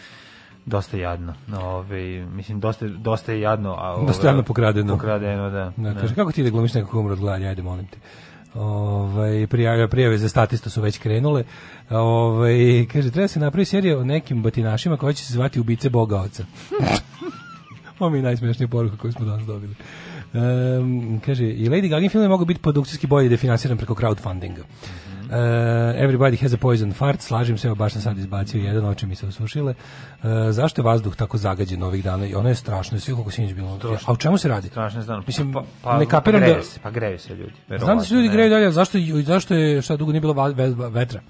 [0.67, 1.35] dosta jadno.
[1.57, 4.93] Ovaj mislim dosta dosta je jadno, a ovaj, Dosta jadno pokradeno.
[4.93, 5.73] Pokradeno, da.
[5.77, 6.01] Da, da.
[6.01, 7.97] kaže, kako ti da glumiš nekog umro od gladi, ajde, molim te.
[8.55, 11.45] Ovaj prijave, prijave za statistu su već krenule.
[11.91, 12.55] Ovaj
[12.93, 16.45] kaže, treba se napraviti serija o nekim batinašima koja će se zvati Ubice Boga Oca.
[18.03, 19.75] Ovo mi je najsmešnija poruka koju smo danas dobili.
[20.35, 24.61] Um, kaže, i Lady Gaga film je mogu biti produkcijski bolje definansiran preko crowdfundinga.
[24.61, 25.39] Uh,
[25.97, 29.15] everybody has a poison fart, slažem se, evo baš sam sad izbacio jedan, oči mi
[29.15, 29.75] se osušile.
[30.23, 32.27] Uh, zašto je vazduh tako zagađen ovih dana?
[32.27, 33.79] I ono je strašno, sve kako sinoć bilo.
[34.05, 34.69] A u čemu se radi?
[34.69, 35.23] Strašno znam.
[35.27, 36.47] Mislim, pa, pa, ne kapiram da...
[36.47, 37.53] greje se, pa greju se ljudi.
[37.79, 40.55] Znam da se ljudi greju dalje, zašto, zašto je, šta dugo nije bilo
[40.91, 41.21] vetra?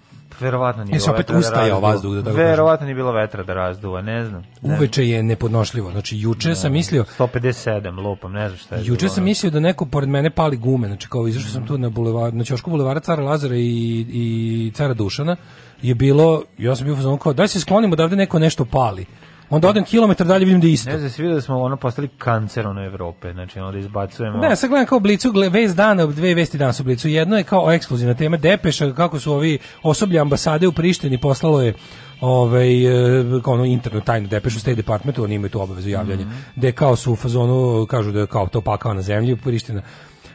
[0.40, 1.92] Verovatno nije Jesi bilo opet da ustajao razduva.
[1.92, 2.50] vazduh, da tako kažem?
[2.50, 4.42] Verovatno nije bilo vetra da razduva, ne znam.
[4.62, 5.90] Ne Uveče je nepodnošljivo.
[5.90, 8.80] Znači, juče sam mislio, 157 lupam, ne znam šta je.
[8.84, 11.78] Juče bilo, sam mislio da neko pored mene pali gume, znači kao izašao sam tu
[11.78, 15.36] na bulevar, na ćošku bulevara Cara Lazara i, i Cara Dušana,
[15.82, 18.64] je bilo, ja sam bio u fazonu kao, daj se sklonimo da ovde neko nešto
[18.64, 19.06] pali.
[19.52, 20.90] Onda odem kilometar dalje vidim da je isto.
[20.90, 24.38] Ne znam, se vidio da smo ono postali kancer ono Evrope, znači ono da izbacujemo...
[24.38, 27.08] Ne, sad gledam kao blicu, gle, vest dana, dve vesti danas u blicu.
[27.08, 31.74] Jedno je kao ekskluzivna tema Depeša, kako su ovi osoblje ambasade u Prištini poslalo je
[32.20, 32.84] ovaj
[33.20, 36.26] e, kao ono interno tajnu depešu State Departmentu, oni imaju tu obavezu javljanja.
[36.56, 39.82] Da kao su u fazonu kažu da je kao to pakao na zemlji Priština.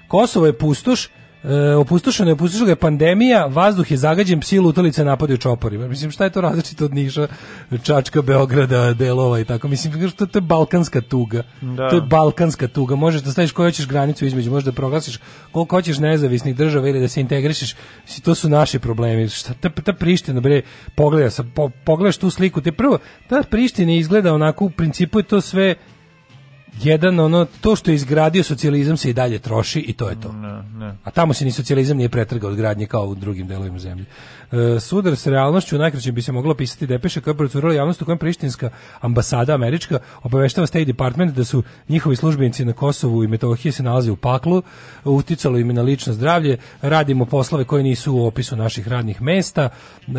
[0.08, 1.10] Kosovo je pustoš,
[1.44, 5.88] E, opustošeno je, opustošila ga je pandemija, vazduh je zagađen, psi lutalice napadaju čoporima.
[5.88, 7.28] Mislim, šta je to različito od Niša,
[7.84, 9.68] Čačka, Beograda, Delova i tako?
[9.68, 11.44] Mislim, to, to je balkanska tuga.
[11.62, 11.90] Da.
[11.90, 12.96] To je balkanska tuga.
[12.96, 15.20] Možeš da staviš koju hoćeš granicu između, možeš da proglasiš
[15.52, 17.76] koliko hoćeš nezavisnih država ili da se integrišeš.
[18.04, 19.30] Mislim, to su naši problemi.
[19.30, 20.62] Šta ta, ta Priština, bre,
[20.96, 22.98] pogleda, sa, po, pogledaš tu sliku, te prvo,
[23.30, 25.76] ta Priština izgleda onako, u principu je to sve
[26.84, 30.32] jedan ono to što je izgradio socijalizam se i dalje troši i to je to.
[30.32, 30.96] Ne, ne.
[31.04, 34.06] A tamo se ni socijalizam nije pretrgao od gradnje kao u drugim delovima zemlje.
[34.52, 38.06] E, sudar s realnošću najkraće bi se moglo pisati depeše koja je procurala javnost u
[38.06, 38.70] kojem prištinska
[39.02, 44.12] ambasada američka obaveštava State Department da su njihovi službenici na Kosovu i Metohiji se nalaze
[44.12, 44.62] u paklu,
[45.04, 49.70] uticalo im na lično zdravlje, radimo poslove koji nisu u opisu naših radnih mesta,
[50.08, 50.12] e,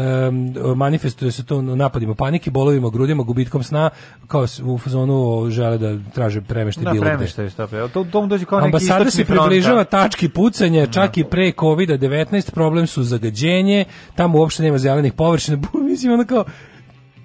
[0.77, 3.91] manifestuje se to napadima panike, bolovima, grudima, gubitkom sna,
[4.27, 7.29] kao u fazonu žele da traže premeštaj Da, bilo gde.
[7.57, 7.89] pa.
[7.89, 9.85] To, to mu dođe kao neki Ambasada se približava da.
[9.85, 13.85] tački pucanja, čak i pre COVID-19, problem su zagađenje,
[14.15, 15.59] tamo uopšte nema zelenih površina,
[15.91, 16.45] mislim ono kao,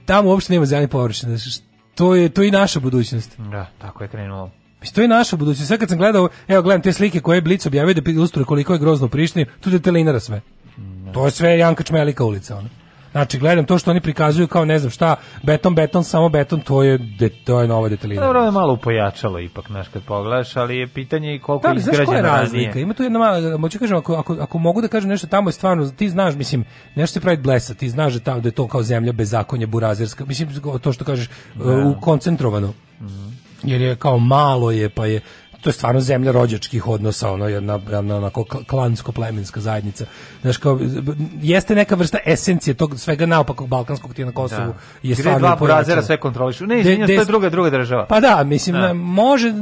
[0.06, 1.38] tamo uopšte nema zelenih površina,
[1.96, 3.38] to je, to je i naša budućnost.
[3.38, 4.52] Da, tako je krenulo.
[4.82, 5.68] Mislim, to je naša budućnost.
[5.68, 8.74] Sad kad sam gledao, evo gledam te slike koje je Blic objavio da ilustruje koliko
[8.74, 10.42] je grozno u Prištini, tu je telinara sve.
[11.14, 12.70] To je sve Janka Čmelika ulica, ono.
[13.14, 16.84] Znači, gledam to što oni prikazuju kao ne znam šta, beton, beton, samo beton, to
[16.84, 18.28] je, de, to je nova detelinara.
[18.28, 22.06] Dobro, je malo upojačalo ipak, znaš, kad pogledaš, ali je pitanje i koliko Da, znaš
[22.06, 22.68] koja je razlika?
[22.68, 22.84] ranije.
[22.84, 25.54] Ima tu jedna mala, moću kažem, ako, ako, ako mogu da kažem nešto, tamo je
[25.54, 26.66] stvarno, ti znaš, mislim,
[26.96, 30.26] nešto se pravi blesa, ti znaš da, tamo, da je to kao zemlja bezakonja, burazerska,
[30.26, 30.50] mislim,
[30.82, 32.74] to što kažeš, uh, koncentrovano.
[33.64, 35.22] Jer je kao malo je, pa je,
[35.64, 40.06] to je stvarno zemlja rođačkih odnosa, ono jedna, jedna onako klansko-plemenska zajednica.
[40.42, 40.80] Znaš, kao,
[41.42, 44.68] jeste neka vrsta esencije tog svega naopakog balkanskog ti na Kosovu.
[44.68, 44.74] Da.
[45.04, 45.56] Je Gde dva pojačano.
[45.56, 46.66] burazera sve kontrolišu.
[46.66, 48.06] Ne, izvinjam, to je druga, druga država.
[48.06, 48.94] Pa da, mislim, Da.
[48.94, 49.54] može,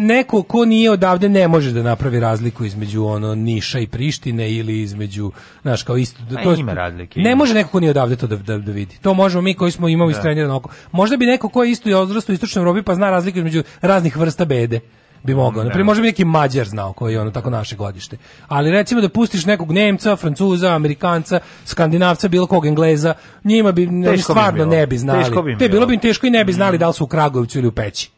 [0.00, 4.80] neko ko nije odavde ne može da napravi razliku između ono Niša i Prištine ili
[4.80, 5.32] između,
[5.62, 6.22] znaš, kao isto.
[6.38, 8.98] A to, ima razlike, Ne može neko ko nije odavde to da, da, da vidi.
[9.02, 10.70] To možemo mi koji smo imali istrenirano oko.
[10.92, 13.62] Možda bi neko ko je isto i odrastao u istočnoj Evropi pa zna razliku između
[13.80, 14.80] raznih vrsta bede
[15.22, 15.64] bi mogao.
[15.64, 18.16] Naprimjer, možda bi neki Mađar znao koji je ono tako naše godište.
[18.48, 23.14] Ali recimo da pustiš nekog Nemca, Francuza, Amerikanca, Skandinavca, bilo kog Engleza,
[23.44, 24.70] njima bi oni bi stvarno bilo.
[24.70, 25.24] ne bi znali.
[25.24, 27.06] Teško bi Te bilo bi im teško i ne bi znali da li su u
[27.06, 28.10] Kragujevcu ili u Peći.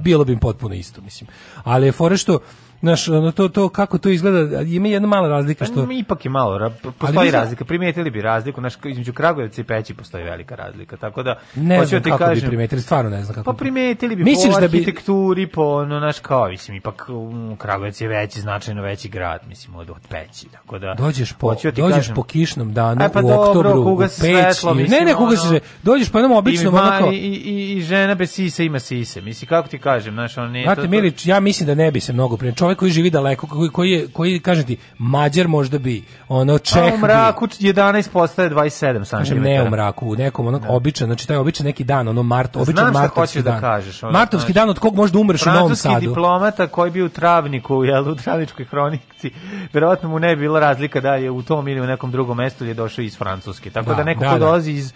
[0.00, 1.30] Bilo bi im potpuno isto, mislim.
[1.64, 2.38] Ali je fora što
[2.80, 5.86] Znaš, ono, to, to, kako to izgleda, ima jedna mala razlika što...
[5.86, 9.64] Pa, ipak je malo, ra- postoji zna- razlika, primijetili bi razliku, znaš, između Kragujevca i
[9.64, 13.10] Peći postoji velika razlika, tako da, Ne znam da ti kako bi kažem, primetili, stvarno
[13.10, 13.44] ne znam kako.
[13.44, 17.56] Pa primetili bi Misliš po da bi- arhitekturi, po ono, naš kao, mislim, ipak um,
[17.56, 20.94] Kragujevac je veći, značajno veći grad, mislim, od, od Peći, tako da...
[20.94, 24.10] Dođeš po, da dođeš kažem- po kišnom danu E, pa u dobro, oktobru, u peć.
[24.10, 25.60] svetlo, mislim, ne, ne, kuga se ono-.
[25.82, 27.10] Dođeš po jednom običnom, I, ma- onako...
[27.10, 30.64] i, i, i žena bez sise ima sise, mislim, kako ti kažem, znaš, on nije...
[30.64, 32.52] Znate, Milić, ja mislim da ne bi se mnogo prije.
[32.70, 35.96] Čovjek koji živi daleko, koji, koji, je, koji kažem ti, Mađar možda bi,
[36.28, 36.98] ono, Čeh A u bi.
[36.98, 38.70] mraku 11 postaje 27
[39.04, 39.16] cm.
[39.16, 42.56] Kažem ne u mraku, u nekom onog običan, znači taj običan neki dan, ono mart,
[42.56, 43.60] običan Znam martovski da dan.
[43.60, 46.00] kažeš, ono, martovski dan od kog možda umreš u Novom Francuski Sadu.
[46.00, 49.30] diplomata koji bi u travniku, jel, u travničkoj hronici,
[49.72, 52.64] verovatno mu ne bi bila razlika da je u tom ili u nekom drugom mestu
[52.64, 53.70] je došao iz Francuske.
[53.70, 54.38] Tako da, Da, neko da, ko da.
[54.38, 54.92] dolazi iz,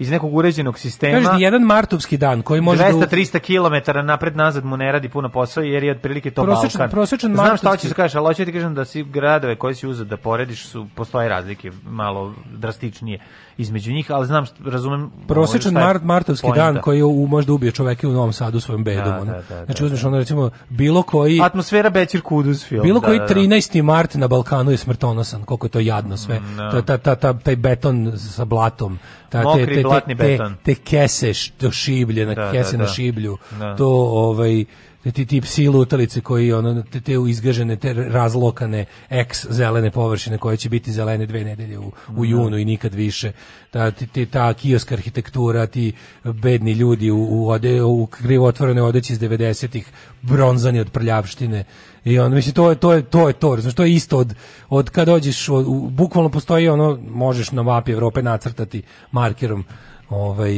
[0.00, 2.90] iz nekog uređenog sistema, Kažeš jedan martovski dan koji može da...
[2.90, 6.90] 200-300 km napred nazad mu ne radi puno posao jer je otprilike to Prosječan- Balkan.
[6.90, 9.74] prosječan Znam šta hoćeš da kažeš, ali hoću da ti kažem da si gradove koje
[9.74, 13.20] si uzeo da porediš su postoje razlike malo drastičnije
[13.58, 16.64] između njih, ali znam, razumem prosječan šta je mart, martovski poenta.
[16.64, 19.04] dan koji je u, možda ubije čoveka u Novom Sadu svojom bedom.
[19.04, 22.82] Da, da, da, znači da, uzmeš ono recimo bilo koji Atmosfera Bećir Kuduz film.
[22.82, 23.34] bilo da, koji da, da.
[23.34, 23.82] 13.
[23.82, 26.40] mart na Balkanu je smrtonosan, koliko je to jadno sve.
[26.56, 26.70] da.
[26.70, 28.98] Ta, ta, ta, ta, taj beton sa blatom,
[29.28, 30.54] ta, Mokri te, te, blatni te, beton.
[30.62, 32.90] te kese što šiblje, na Da, kese da, na da.
[32.90, 33.76] šiblju, Da.
[33.76, 34.64] to ovaj
[35.04, 40.56] ti tip psi lutalice koji ono te, te izgažene te razlokane ex zelene površine koje
[40.56, 43.32] će biti zelene dve nedelje u, u junu i nikad više.
[43.70, 45.92] Ta ti, ti- ta kioska arhitektura ti
[46.24, 49.86] bedni ljudi u u, ode, u krivo otvorene odeći iz 90-ih
[50.22, 51.64] bronzani od prljavštine.
[52.04, 54.34] I on mislim to je to je to je to znači to je isto od
[54.68, 58.82] od kad dođeš od, u, bukvalno postoji ono možeš na mapi Evrope nacrtati
[59.12, 59.64] markerom
[60.08, 60.52] ovaj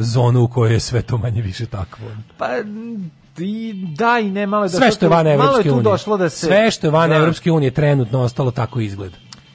[0.00, 2.06] zonu u kojoj je sve to manje više takvo.
[2.38, 2.46] Pa
[3.38, 5.82] i da i ne malo je sve došlo što je van Evropske unije.
[5.82, 7.16] došlo da se sve što je van Da.
[7.16, 8.80] Evropske unije trenutno ostalo tako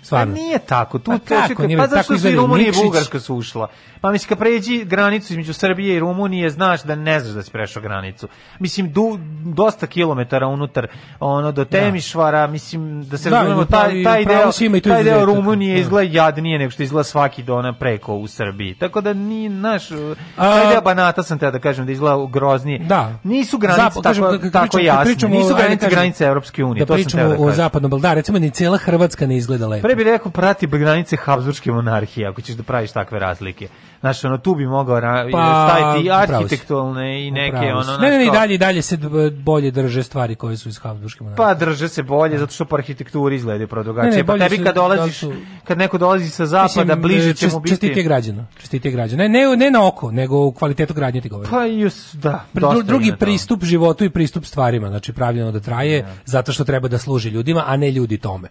[0.09, 0.19] izgled.
[0.19, 0.33] Pa Stvarno.
[0.33, 0.99] nije tako.
[0.99, 2.83] Tu Pa kako nije, pa tako zašto su i Rumunija i.
[2.83, 3.67] Bugarska su ušla?
[4.01, 7.51] Pa mislim, kad pređi granicu između Srbije i Rumunije, znaš da ne znaš da si
[7.51, 8.27] prešao granicu.
[8.59, 10.87] Mislim, du, dosta kilometara unutar,
[11.19, 14.51] ono, do Temišvara, mislim, da se Da, razumemo, taj, taj, deo,
[14.83, 15.25] taj deo.
[15.25, 15.81] Rumunije Da.
[15.81, 18.75] izgleda jadnije nego što izgleda svaki dona preko u Srbiji.
[18.75, 22.79] Tako da ni naš, A- taj deo Banata sam te da kažem da izgleda groznije.
[22.79, 23.13] Da.
[23.23, 25.29] Nisu granice tako, kad tako jasne.
[25.29, 26.85] Nisu granice kažem, granice Evropske unije.
[26.85, 29.87] Da pričamo da o zapadnom Balkanu, recimo ni cijela Hrvatska ne izgleda lepo.
[29.99, 33.67] Bi rekao prati granice Habsburgske monarhije ako ćeš da praviš takve razlike.
[33.99, 38.09] Znaš, ono, tu bi mogao ra- Pa, staviti i arhitektualne i neke, ono, znaš, ne,
[38.09, 38.97] ne, i dalje, i dalje se
[39.35, 41.37] bolje drže stvari koje su iz Habsburgske monarhije.
[41.39, 44.25] Pa drže se bolje zato što po arhitekturi izgledaju pro drugačije.
[44.25, 47.59] Pa tebi kad da dolaziš, su- kad neko dolazi sa zapada, Mislim, bliže će mu
[47.59, 47.69] biti...
[47.71, 48.45] Čestitije građana.
[48.57, 49.23] Čestitije građana.
[49.23, 51.51] Ne, ne, ne na oko, nego u kvalitetu gradnje ti govorim.
[51.51, 56.05] Pa i us, da, dru- drugi pristup životu i pristup stvarima, znači pravljeno da traje
[56.25, 58.47] zato što treba da služi ljudima, a ne ljudi tome.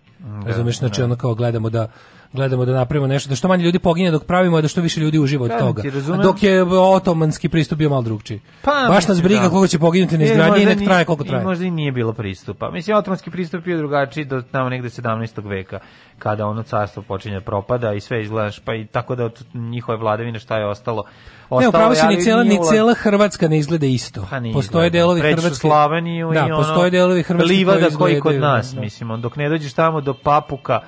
[0.47, 1.89] Razumeš, znači ono kao gledamo da
[2.33, 5.01] gledamo da napravimo nešto da što manje ljudi pogine dok pravimo, a da što više
[5.01, 5.83] ljudi uživa od Kažem toga.
[5.83, 5.89] ti.
[6.13, 8.41] A dok je otomanski pristup bio malo drugčiji.
[8.63, 9.49] Pa, Baš nas briga da.
[9.49, 11.43] koliko će poginuti na E, izgradnji i nek traje koliko traje.
[11.43, 12.71] I možda i nije bilo pristupa.
[12.71, 15.49] Mislim, otomanski pristup je drugačiji do tamo negde 17.
[15.49, 15.79] veka,
[16.19, 19.99] kada ono carstvo počinje da propada i sve izgledaš, pa i tako da od njihove
[19.99, 21.05] vladavine šta je ostalo.
[21.43, 24.27] ostalo Ne, upravo se ni cijela, ni cijela Hrvatska ne izgleda isto.
[24.31, 24.99] Pa nije postoje izgleda.
[25.03, 25.61] delovi Pređeš u Hrvatske.
[25.69, 28.81] Sloveniju da, i ono, postoje delovi Hrvatske livada koji koji kod nas, da.
[28.81, 30.81] mislim, dok ne dođeš tamo do Papuka,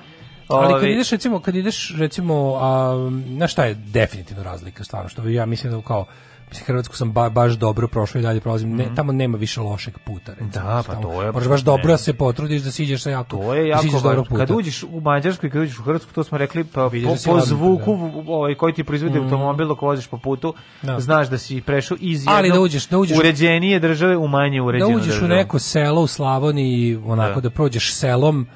[0.53, 2.93] Ali kad ideš recimo, kad ideš recimo, a,
[3.27, 6.05] na šta je definitivno razlika stvarno, što ja mislim da kao
[6.49, 8.71] Mislim, Hrvatsku sam ba, baš dobro prošao i dalje prolazim.
[8.71, 10.31] Ne, tamo nema više lošeg puta.
[10.31, 10.47] Recimo.
[10.47, 10.51] Mhm.
[10.57, 13.37] Da, pa Tamo to je- Moraš baš dobro da se potrudiš da siđeš sa jako,
[13.37, 14.01] To je da jako važno.
[14.01, 14.37] dobrog puta.
[14.37, 17.31] Kad uđeš u Mađarsku i kad uđeš u Hrvatsku, to smo rekli, pa Vidiš po,
[17.31, 18.31] da po zvuku da.
[18.33, 20.99] ovaj, koji ti proizvodi automobil dok voziš po putu, Da.
[20.99, 24.57] znaš da si prešao iz Ali jednog da uđeš- da uđeš- uređenije države u manje
[24.57, 25.25] da uređenu uđeš državu.
[25.25, 27.41] u neko selo u Slavoniji, onako Da.
[27.41, 28.47] da, prođeš selom,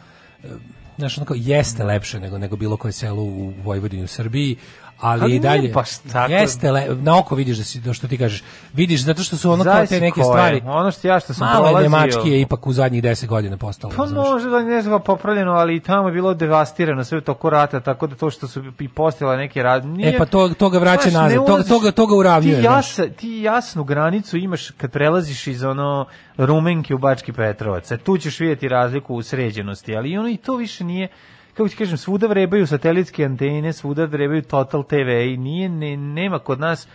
[0.97, 4.57] znaš, onako, jeste lepše nego, nego bilo koje selo u Vojvodini u Srbiji,
[4.99, 6.31] ali, Ali i dalje baš tako.
[6.33, 8.43] jeste le, na oko vidiš da si to što ti kažeš
[8.73, 10.25] vidiš zato što su ono kao te neke ko je.
[10.25, 13.27] stvari Ono što ja što sam malo je prolazio- Nemački je ipak u zadnjih 10
[13.27, 14.25] godina postalo Pa razumeš?
[14.25, 18.07] može da ne znam popravljeno, ali i tamo je bilo devastirano sve toku rata, tako
[18.07, 19.85] da to što su i postojale neke rad...
[19.85, 22.15] Nije, E, pa to- to ga vraća Znaš, nazad, to- ulaziš- to ga- to ga
[22.15, 22.75] uravnjuje, Ti, znaš.
[22.89, 26.05] jasa, ti jasnu granicu imaš kad prelaziš iz ono
[26.37, 27.91] Rumenke u Bački Petrovac.
[27.91, 31.07] E, tu ćeš vidjeti razliku u sređenosti, ali ono i to više nije
[31.55, 36.39] kako ti kažem, svuda vrebaju satelitske antene, svuda vrebaju Total TV i nije, ne, nema
[36.39, 36.87] kod nas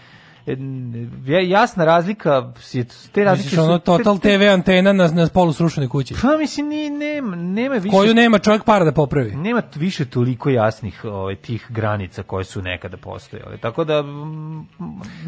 [1.43, 2.31] jasna razlika,
[2.73, 6.15] je- te razlike Misliš ono Total te- TV antena na, na polu srušenoj kući?
[6.23, 7.91] Pa mislim, ni, nema, nema više...
[7.91, 9.31] Koju nema čovjek para da popravi.
[9.33, 13.57] nema više toliko jasnih ovaj, tih granica koje su nekada postojale.
[13.59, 14.67] Tako da mm,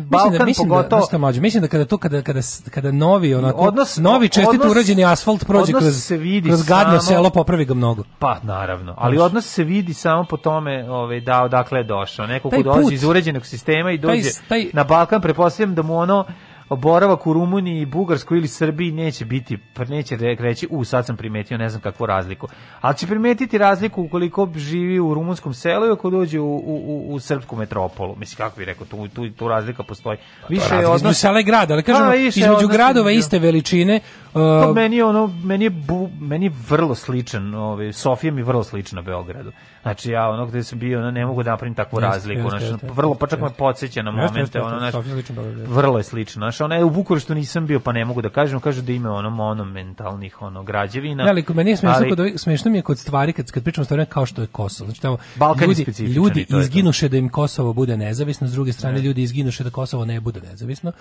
[0.00, 2.40] Balkan mislim da, mislim pogotovo da, mlađe, mislim da kada to kada kada
[2.70, 6.90] kada novi onako Odnos- novi čestit odnos- urađeni asfalt prođe kroz se vidi kroz gadno
[6.92, 8.02] samo- selo popravi ga mnogo.
[8.18, 8.94] Pa, naravno.
[8.98, 9.26] Ali Znaš.
[9.26, 12.26] odnos se vidi samo po tome ovaj, da odakle je došao.
[12.26, 15.82] Neko ko dolazi put- iz uređenog sistema i dođe taj- taj- na Balkan, prepostavljam da
[15.82, 16.24] mu ono
[16.70, 21.16] boravak u Rumuniji, Bugarskoj ili Srbiji neće biti, pa neće re- reći, u, sad sam
[21.16, 22.48] primetio, ne znam kakvu razliku.
[22.80, 27.14] Ali će primetiti razliku ukoliko živi u rumunskom selu i ako dođe u, u, u,
[27.14, 28.16] u srpsku metropolu.
[28.16, 30.18] Mislim, kako bi rekao, tu, tu, tu razlika postoji.
[30.48, 31.20] Više je Razlika između odnos...
[31.20, 34.00] sela i grada, ali kažemo Pa, između odnos gradova iste veličine.
[34.32, 38.40] Pa uh, meni je ono meni je bu, meni je vrlo sličan, ovaj Sofija mi
[38.40, 39.52] je vrlo slična Beogradu.
[39.82, 42.58] Znači ja ono gde sam bio, ono, ne mogu da napravim takvu Jeste, razliku, jeste,
[42.58, 43.58] znači jeste, vrlo pa čak me jeste.
[43.58, 45.72] podsjeća na momente, jeste, ono znači Sofija slična Beogradu.
[45.72, 46.40] vrlo je slično.
[46.40, 49.10] Znači ona je u Bukureštu nisam bio, pa ne mogu da kažem, kažu da ima
[49.12, 51.24] ono monumentalnih ono građevina.
[51.24, 53.62] Ne, ali kod meni je smešno, ali- kod smešno mi je kod stvari, kad, kad
[53.62, 54.86] pričamo o stvarima kao što je Kosovo.
[54.88, 59.22] Znači, tamo Balkan ljudi, ljudi izginuše da im Kosovo bude nezavisno, s druge strane ljudi
[59.22, 60.92] izginuše da Kosovo ne bude nezavisno.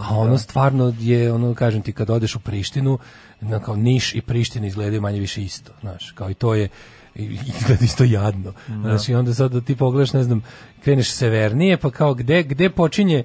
[0.00, 2.75] a ono stvarno je, ono, kažem ti, kad odeš u Prištinu,
[3.40, 6.68] na, kao Niš i Priština izgledaju manje više isto, znaš, kao i to je
[7.14, 8.52] izgleda isto jadno.
[8.66, 10.42] Znači, onda sad da ti pogledaš, ne znam,
[10.84, 13.24] kreneš severnije, pa kao gde, gde počinje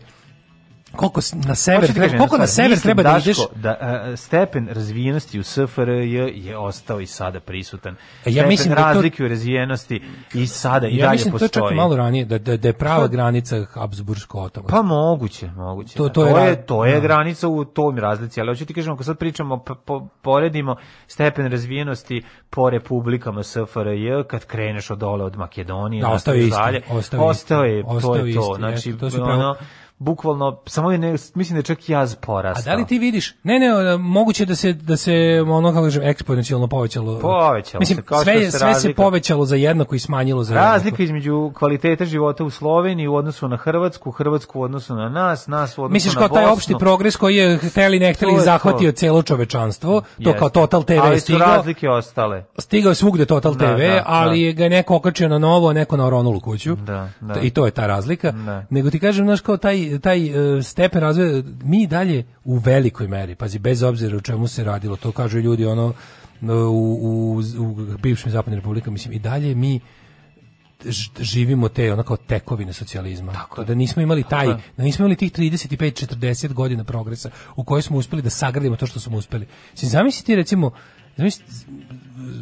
[0.91, 4.17] koliko s- na sever Hoću ti treba, koliko na sever treba da ideš da a,
[4.17, 7.93] stepen razvijenosti u SFRJ je ostao i sada prisutan.
[7.93, 10.01] E, ja stepen mislim da to- razlike u razvijenosti
[10.33, 11.63] i sada i ja dalje mislim da to postoji.
[11.63, 14.71] čak i malo ranije, da, da, da je prava Pa- granica Habsburgsko otomanska.
[14.71, 15.95] Pa moguće, moguće.
[15.95, 16.99] To- To, to to, je je, ra- to je da.
[16.99, 20.75] granica u tom razlici, ali hoću ti kažem, ako sad pričamo, p- po, poredimo
[21.07, 23.91] stepen razvijenosti po republikama SFRJ,
[24.23, 27.83] kad kreneš od dole od Makedonije, Da, ostao je isti, dalje, ostao je ostao je,
[28.01, 28.55] to je je to.
[28.55, 29.55] Znači, to su ono, pravo-
[30.01, 32.71] bukvalno, samo je, ne, mislim da je čak jaz porastao.
[32.71, 33.35] A da li ti vidiš?
[33.43, 33.67] Ne, ne,
[33.97, 35.13] moguće da se da se
[35.47, 37.19] ono kako kažem eksponencijalno povećalo.
[37.19, 40.43] Povećalo Mislim, se, kao sve što se sve se razlika- povećalo za jednako i smanjilo
[40.43, 40.73] za jednako.
[40.73, 45.47] Razlika između kvaliteta života u Sloveniji u odnosu na Hrvatsku, Hrvatsku u odnosu na nas,
[45.47, 46.53] nas u odnosu Misliš na kao taj Bosnu.
[46.53, 51.19] opšti progres koji je hteli ne hteli zahvatio celo čovečanstvo, to kao Total TV ali
[51.19, 52.43] stigao, razlike ostale.
[52.57, 54.51] stigao je svugde Total Da, TV, da, ali da.
[54.51, 56.75] ga je neko okačio na novo, a neko na Oronulu kuću.
[56.75, 57.39] Da, da.
[57.41, 58.31] I to je ta razlika.
[58.31, 58.65] Da.
[58.69, 63.35] Nego ti kažem, znaš, kao taj, taj e, stepen razvoja, mi dalje u velikoj meri,
[63.35, 65.93] pazi, bez obzira o čemu se radilo, to kažu ljudi ono
[66.41, 69.79] u, u, u bivšim zapadnim republikama, mislim, i dalje mi
[71.19, 73.33] živimo te ono kao tekovine socijalizma.
[73.33, 74.47] Tako da nismo imali taj,
[74.77, 78.87] da nismo imali tih 35 40 godina progresa u kojoj smo uspeli da sagradimo to
[78.87, 79.47] što smo uspeli.
[79.71, 80.71] Mislim zamisli ti recimo
[81.17, 81.43] zamisli,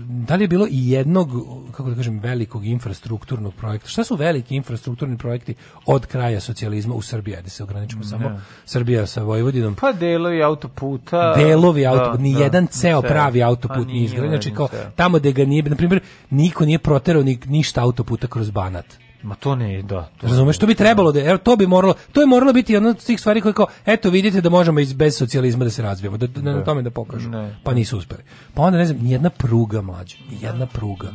[0.08, 1.30] da li je bilo i jednog
[1.72, 3.88] kako da kažem velikog infrastrukturnog projekta?
[3.90, 7.36] Šta su veliki infrastrukturni projekti od kraja socijalizma u Srbiji?
[7.36, 9.76] Ajde se ograničimo samo Srbija sa Vojvodinom.
[9.76, 11.34] Pa delovi autoputa.
[11.38, 13.10] Delovi da, autoput, ni da, jedan ceo ceo.
[13.10, 14.30] pravi Pa autoput nije nije izgrađen.
[14.30, 18.52] Znači kao tamo gde ga nije, na primjer, niko nije proterao ni, ništa autoputa kroz
[18.52, 19.09] Banat.
[19.24, 20.10] Ma to ne, da.
[20.18, 22.90] To Razumeš, to bi trebalo da, evo, to bi moralo, to je moralo biti jedna
[22.90, 26.18] od tih stvari koje kao, eto vidite da možemo iz bez socijalizma da se razvijemo,
[26.18, 27.30] da, da, na tome da pokažu.
[27.30, 27.56] Ne.
[27.64, 28.24] Pa nisu uspeli.
[28.54, 31.12] Pa onda ne znam, ni jedna pruga mlađa, ni jedna pruga.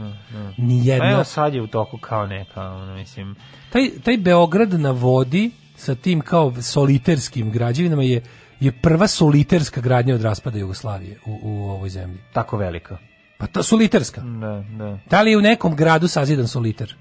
[0.56, 1.10] Ni Pa jedna.
[1.10, 3.36] evo sad je u toku kao neka, ono, mislim,
[3.72, 8.22] Taj, taj Beograd na vodi sa tim kao soliterskim građevinama je
[8.60, 12.18] je prva soliterska gradnja od raspada Jugoslavije u, u ovoj zemlji.
[12.32, 12.98] tako velika.
[13.38, 14.20] Pa to soliterska.
[14.20, 14.98] Da, da.
[15.10, 16.94] Da li je u nekom gradu sazidan soliter?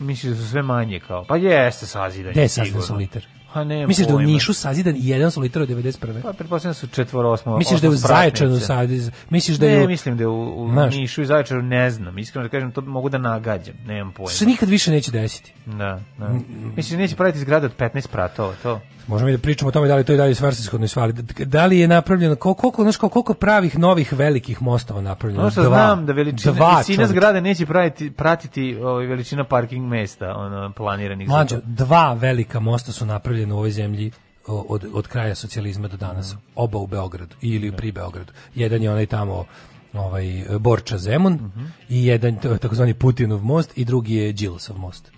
[0.00, 1.24] Misliš da su sve manje kao?
[1.24, 2.32] Pa jeste sazidanje.
[2.32, 2.82] Gde je sigurno.
[2.82, 3.26] soliter?
[3.54, 4.32] Pa nemam Misliš da u pojma.
[4.32, 6.22] Nišu sazidan jedan soliter od 91.
[6.22, 7.58] Pa pretpostavljam da su četvoro osmo.
[7.58, 7.94] Misliš da je u.
[7.94, 9.10] Zaječanu sazidan?
[9.30, 9.88] Misliš da je Ne, u...
[9.88, 10.94] mislim da je u, u Znaš.
[10.94, 12.18] Nišu i Zaječaru ne znam.
[12.18, 13.74] Iskreno da kažem, to mogu da nagađam.
[13.86, 14.30] Nemam pojma.
[14.30, 15.52] se nikad više neće desiti.
[15.66, 16.28] Da, da.
[16.76, 18.80] Misliš da neće praviti zgrade od 15 pratova, to?
[19.06, 21.12] Možemo i da pričamo o tome da li to i dalje svrsishodno svali.
[21.38, 25.42] Da li je napravljeno koliko koliko znaš koliko, pravih novih velikih mostova napravljeno?
[25.42, 25.70] Ono što Dva.
[25.76, 31.28] znam da veličina, Dva, visina zgrade neće pratiti, pratiti ovaj, veličina parking mesta ono, planiranih
[31.28, 31.62] Mlađo, to.
[31.66, 34.10] dva velika mosta su napravljena u ovoj zemlji
[34.46, 36.34] od, od kraja socijalizma do danas.
[36.54, 38.32] Oba u Beogradu ili pri Beogradu.
[38.54, 39.44] Jedan je onaj tamo
[39.92, 41.50] ovaj Borča Zemun
[41.88, 45.10] i jedan to je takozvani Putinov most i drugi je Đilasov most.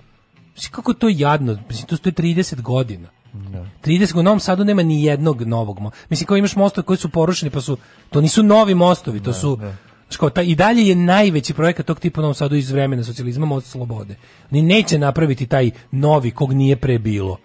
[0.55, 1.59] Mislim, kako je to jadno?
[1.69, 3.09] Mislim, to stoje 30 godina.
[3.35, 5.99] 30 godina, u Novom Sadu nema ni jednog novog mosta.
[6.11, 7.77] Mislim, kao imaš mostove koji su porušeni, pa su,
[8.11, 9.59] to nisu novi mostovi, to su,
[10.07, 13.05] znaš kao, taj, i dalje je najveći projekat tog tipa u Novom Sadu iz vremena
[13.05, 14.17] socijalizma, most slobode.
[14.51, 17.39] Oni neće napraviti taj novi kog nije pre bilo,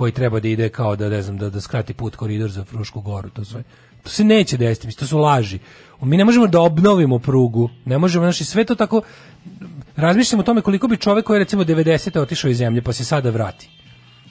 [0.00, 3.00] koji treba da ide kao da, ne znam, da, da skrati put koridor za Frušku
[3.00, 3.62] goru, to sve.
[4.02, 5.58] To se neće desiti, mislim, to su laži.
[6.00, 9.02] Mi ne možemo da obnovimo prugu, ne možemo, znači, sve to tako,
[9.96, 12.18] razmišljamo o tome koliko bi čovek koji je recimo 90.
[12.20, 13.68] otišao iz zemlje, pa se sada vrati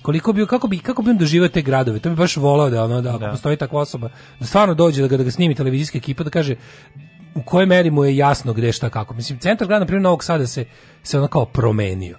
[0.01, 2.83] koliko bi kako bi kako bi on doživio te gradove to bi baš volao da
[2.83, 3.29] ono da, Da.
[3.31, 4.09] postoji takva osoba
[4.39, 6.55] da stvarno dođe da ga, da ga snimi televizijska ekipa da kaže
[7.35, 10.23] u kojoj meri mu je jasno gde šta kako mislim centar grada na primjer Novog
[10.23, 10.65] Sada se
[11.03, 12.17] se ono kao promenio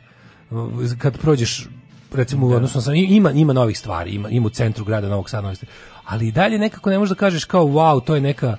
[0.98, 1.68] kad prođeš
[2.14, 5.30] recimo u odnosu na sam ima ima novih stvari ima ima u centru grada Novog
[5.30, 5.72] Sada novih stvari
[6.04, 8.56] ali i dalje nekako ne možeš da kažeš kao wow to je neka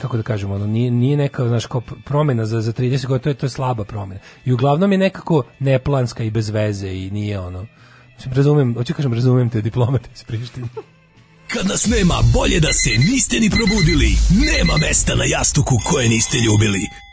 [0.00, 3.28] kako da kažemo, ono, nije, nije neka znaš, kao promena za, za 30 godina, to
[3.28, 4.20] je, to je slaba promena.
[4.44, 7.66] I uglavnom je nekako neplanska i bez veze i nije ono,
[8.16, 10.68] mislim, razumem, hoću kažem, razumem te diplomate iz Prištine.
[11.52, 14.10] Kad nas nema, bolje da se niste ni probudili.
[14.52, 17.05] Nema mesta na jastuku koje niste ljubili.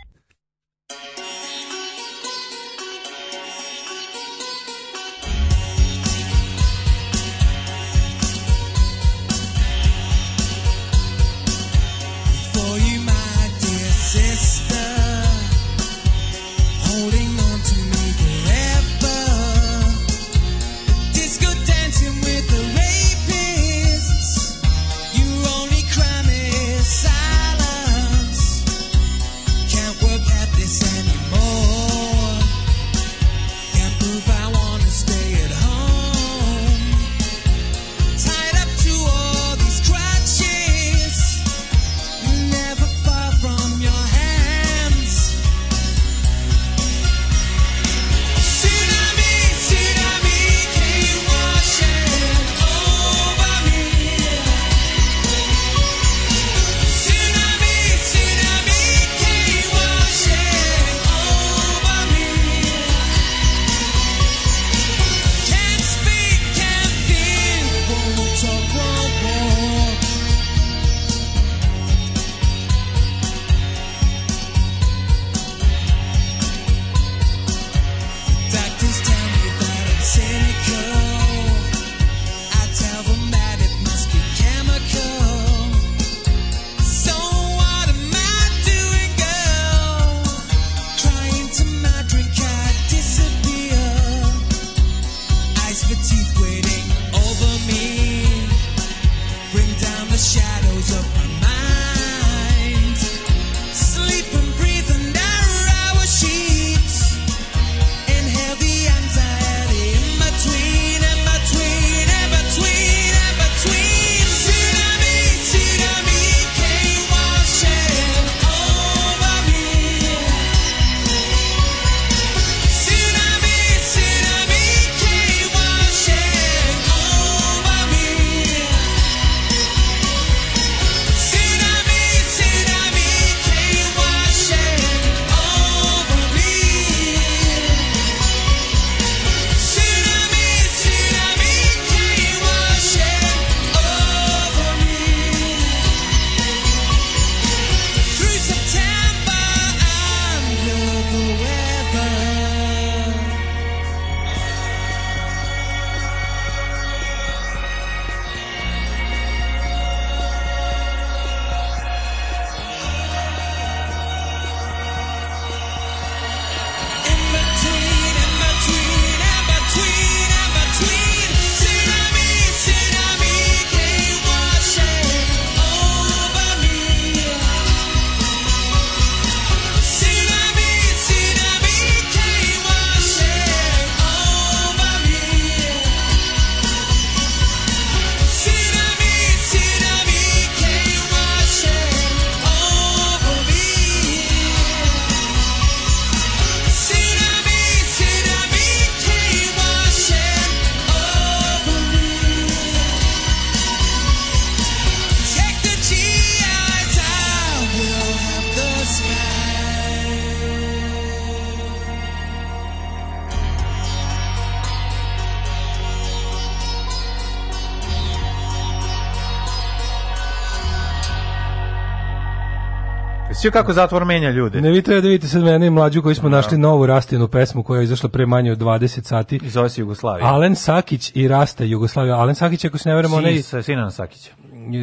[223.44, 224.62] Sve kako zatvor menja ljude.
[224.62, 227.64] Ne vi treba da vidite sad mene i mlađu koji smo našli novu Rastinu pesmu
[227.64, 229.40] koja je izašla pre manje od 20 sati.
[229.44, 230.28] I zove se Jugoslavija.
[230.28, 232.16] Alen Sakić i Rasta Jugoslavija.
[232.16, 233.42] Alen Sakić, ako se ne veramo, onaj...
[233.42, 234.32] Sin, Sinan Sakića.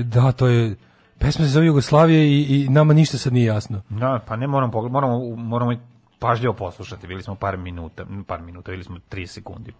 [0.04, 0.76] Da, to je...
[1.18, 3.82] Pesma se zove Jugoslavija i, i nama ništa sad nije jasno.
[3.88, 5.76] Da, pa ne moram pogled, moramo moramo
[6.18, 7.06] pažljivo poslušati.
[7.06, 9.72] Bili smo par minuta, par minuta, bili smo 3 sekundi.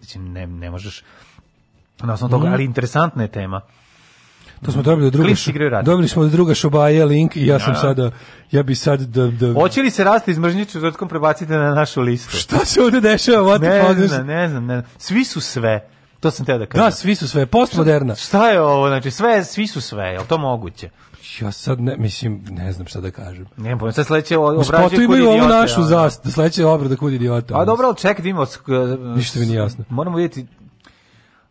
[0.00, 1.04] Znači ne ne možeš
[2.02, 2.54] na osnovu toga, Mhm.
[2.54, 3.60] ali interesantna je tema.
[4.62, 5.30] To smo dobili od druga,
[5.82, 7.78] dobili smo od druga Šobaje link i ja sam Da.
[7.80, 8.10] sada,
[8.50, 12.00] ja bi sad da, da, Hoće li se rasti iz mržnje četvrtkom prebaciti na našu
[12.00, 12.36] listu?
[12.36, 14.90] šta se ovde dešava, what Ne znam, ne znam, ne znam.
[14.98, 15.88] Svi su sve.
[16.20, 16.84] To sam teo da kažem.
[16.84, 18.14] Da, svi su sve, postmoderna.
[18.14, 18.88] Šta je ovo?
[18.88, 20.04] Znači, sve, svi su sve.
[20.04, 20.90] Je li to moguće?
[21.40, 23.46] Ja sad ne, mislim, ne znam šta da kažem.
[23.56, 27.60] Ne, pa sad sledeće obrađuje kud imaju ovu našu zastavu, sledeće obrada kud idiota.
[27.60, 29.84] A dobro, čekaj, da sk- Ništa mi nije jasno.
[29.88, 30.46] Moramo vidjeti...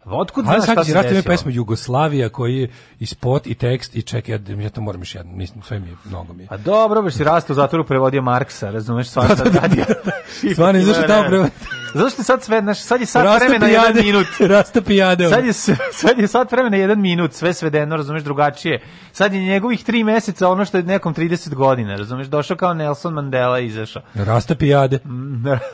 [0.06, 1.22] Otkud znaš šta se desilo?
[1.26, 2.70] pesmu Jugoslavija koji je
[3.00, 5.88] i spot i tekst i čekaj, ja, ja to moram još jedno, nisam, sve mi
[5.88, 6.48] je, mnogo mi je.
[6.52, 9.86] A dobro, baš si rastao u zatvoru prevodio Marksa, razumeš, svašta radio.
[10.54, 11.50] Stvarno, izašao tamo prema...
[11.94, 13.88] Zato što je sad sve, znaš, sad je sad Rasta vremena pijade.
[13.88, 14.28] jedan minut.
[14.56, 15.30] Rasta pijade.
[15.30, 15.54] Sad je,
[16.02, 18.82] sad je sad vremena jedan minut, sve svedeno, razumeš, drugačije.
[19.12, 23.14] Sad je njegovih tri meseca ono što je nekom 30 godina, razumeš, došao kao Nelson
[23.14, 24.02] Mandela i izašao.
[24.14, 25.00] Rasta pijade.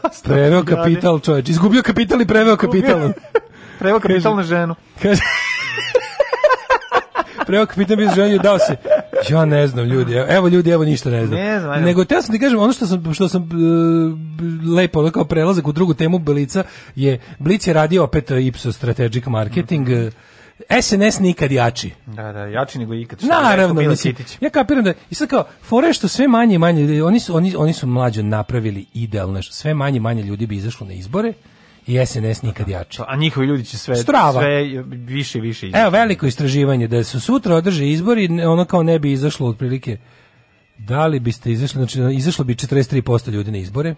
[0.04, 0.76] Rasta Preveo pijade.
[0.76, 1.50] kapital, čoveč.
[1.50, 3.12] Izgubio kapital i preveo kapital.
[3.80, 4.76] Preveo kapital na ženu.
[5.02, 5.22] Kaže...
[7.46, 8.76] Preveo kapital bi ženio i dao se.
[9.30, 10.14] Ja ne znam, ljudi.
[10.14, 11.40] Evo ljudi, evo ništa ne znam.
[11.40, 11.86] Ne znam, ajde.
[11.86, 13.46] Nego te sam ti kažem, ono što sam, što sam e,
[14.76, 16.64] lepo, ono kao prelazak u drugu temu Blica,
[16.96, 20.12] je, Blic je radio opet Ipsos Strategic Marketing, e,
[20.82, 21.92] SNS nikad jači.
[22.06, 23.20] Da, da, jači nego ikad.
[23.22, 27.04] rekao Naravno, mislim, ja kapiram da, i sad kao, fore što sve manje i manje,
[27.04, 30.88] oni su, oni, oni su mlađo napravili idealno, sve manje i manje ljudi bi izašlo
[30.88, 31.34] na izbore
[31.90, 33.02] i SNS nikad jači.
[33.08, 34.42] A njihovi ljudi će sve, Strava.
[34.42, 35.82] sve više i više izaći.
[35.82, 39.98] Evo veliko istraživanje da su sutra održe izbori, ono kao ne bi izašlo otprilike
[40.80, 43.96] da li biste izašli, znači izašlo bi 43% ljudi na izbore,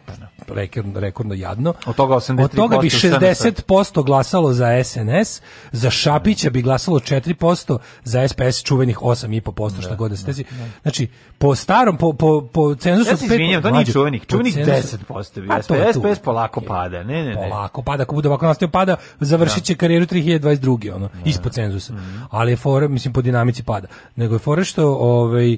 [0.47, 1.73] rekordno, rekordno jadno.
[1.85, 3.03] Od toga 83% Od toga bi SNS.
[3.03, 5.41] 60% glasalo za SNS,
[5.71, 10.43] za Šapića bi glasalo 4%, za SPS čuvenih 8,5%, šta god da se desi.
[10.81, 13.09] Znači, po starom, po, po, po cenzusu...
[13.09, 15.47] Ja se izvinjam, to nije čuvenih, čuvenih cenzusu- 10% bi.
[15.93, 16.01] Tu.
[16.13, 17.33] SPS polako pada, ne, ne, ne.
[17.33, 20.95] Polako pada, ako bude ovako nastavio pada, završit će karijeru 3022.
[20.95, 21.93] ono, ispod cenzusa.
[22.29, 23.87] Ali je fora, mislim, po dinamici pada.
[24.15, 25.57] Nego je fora što, ovaj,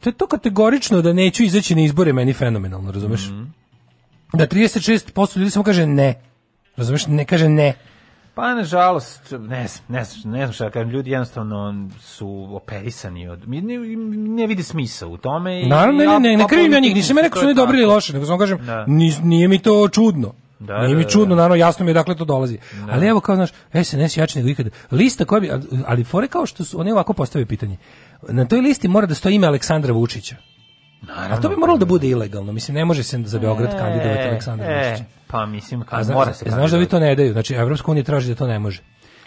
[0.00, 3.30] to je to kategorično da neću izaći na izbore meni fenomenalno, razumeš?
[4.32, 6.14] Da 36% ljudi samo kaže ne.
[6.76, 7.06] Razumeš?
[7.06, 7.74] Ne kaže ne.
[8.34, 13.28] Pa nažalost, ne znam, ne znam, ne znam šta da kažem, ljudi jednostavno su operisani
[13.28, 13.78] od ne,
[14.16, 17.18] ne vide smisla u tome i Naravno, ne, ne, ne, ne krivim ja njih, nisam
[17.18, 18.86] rekao to su oni dobri ili loši, nego samo kažem, Da.
[19.22, 20.32] nije mi to čudno.
[20.64, 21.10] Da, nije mi da, da.
[21.10, 22.58] čudno, naravno, jasno mi je dakle to dolazi.
[22.90, 23.50] Ali evo kao, znaš,
[23.84, 24.70] SNS jači nego ikada.
[24.90, 25.50] Lista koja bi,
[25.86, 27.76] ali fore kao što su, oni ovako postavaju pitanje.
[28.22, 30.36] Na toj listi mora da stoji ime Aleksandra Vučića.
[31.08, 32.52] A to bi moralo da bude ilegalno.
[32.52, 35.06] Mislim, ne može se za Beograd kandidovati Aleksandar e, Vučić.
[35.26, 37.32] Pa mislim, A kad zna- mora se znaš da vi to ne daju.
[37.32, 38.82] Znači, Evropska unija traži da to ne može.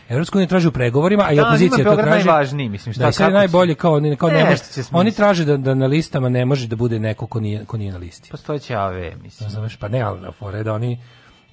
[0.09, 2.09] Evropska unija traži u pregovorima, a i Da, opozicija to traži.
[2.25, 4.89] najvažniji, mislim, šta, da, sad je najbolje kao, ne- kao ne Nešto može.
[4.93, 7.91] Oni traže da, da na listama ne može da bude neko ko nije, ko nije
[7.91, 8.29] na listi.
[8.31, 9.49] Postojeće AV, mislim.
[9.49, 10.99] Znaš, pa ne, ali na fore da oni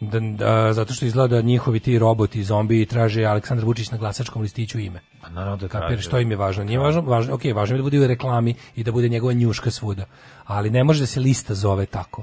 [0.00, 4.42] da, da, zato što izgleda da njihovi ti roboti, zombi traže Aleksandar Vučić na glasačkom
[4.42, 5.00] listiću ime.
[5.20, 6.02] Pa naravno da traže.
[6.02, 6.64] što im je važno?
[6.64, 9.70] Nije važno, važno, ok, važno je da bude u reklami i da bude njegova njuška
[9.70, 10.04] svuda,
[10.44, 12.22] ali ne može da se lista zove tako.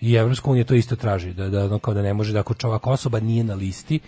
[0.00, 2.86] I Evropska unija to isto traži, da, da, kao da ne može da ako čovjek
[2.86, 4.00] osoba nije na listi,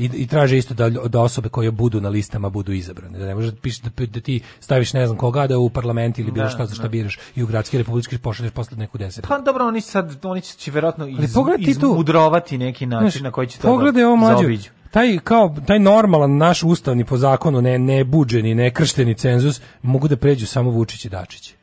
[0.00, 3.18] i, i traže isto da, da osobe koje budu na listama budu izabrane.
[3.18, 3.58] Da ne može da,
[3.96, 6.74] da, da ti staviš ne znam koga da u parlament ili bilo Da, šta za
[6.74, 6.88] šta da.
[6.88, 9.26] biraš i u gradski republički pošalješ posle neku deset.
[9.28, 13.58] Pa dobro, oni sad, oni će vjerojatno iz, izmudrovati neki način Znaš, na koji će
[13.58, 14.70] to Pogledaj ovo zaobiđu.
[14.90, 20.08] Taj kao taj normalan naš ustavni po zakonu ne ne buđeni, ne kršteni cenzus mogu
[20.08, 21.54] da pređu samo Vučić i Dačić.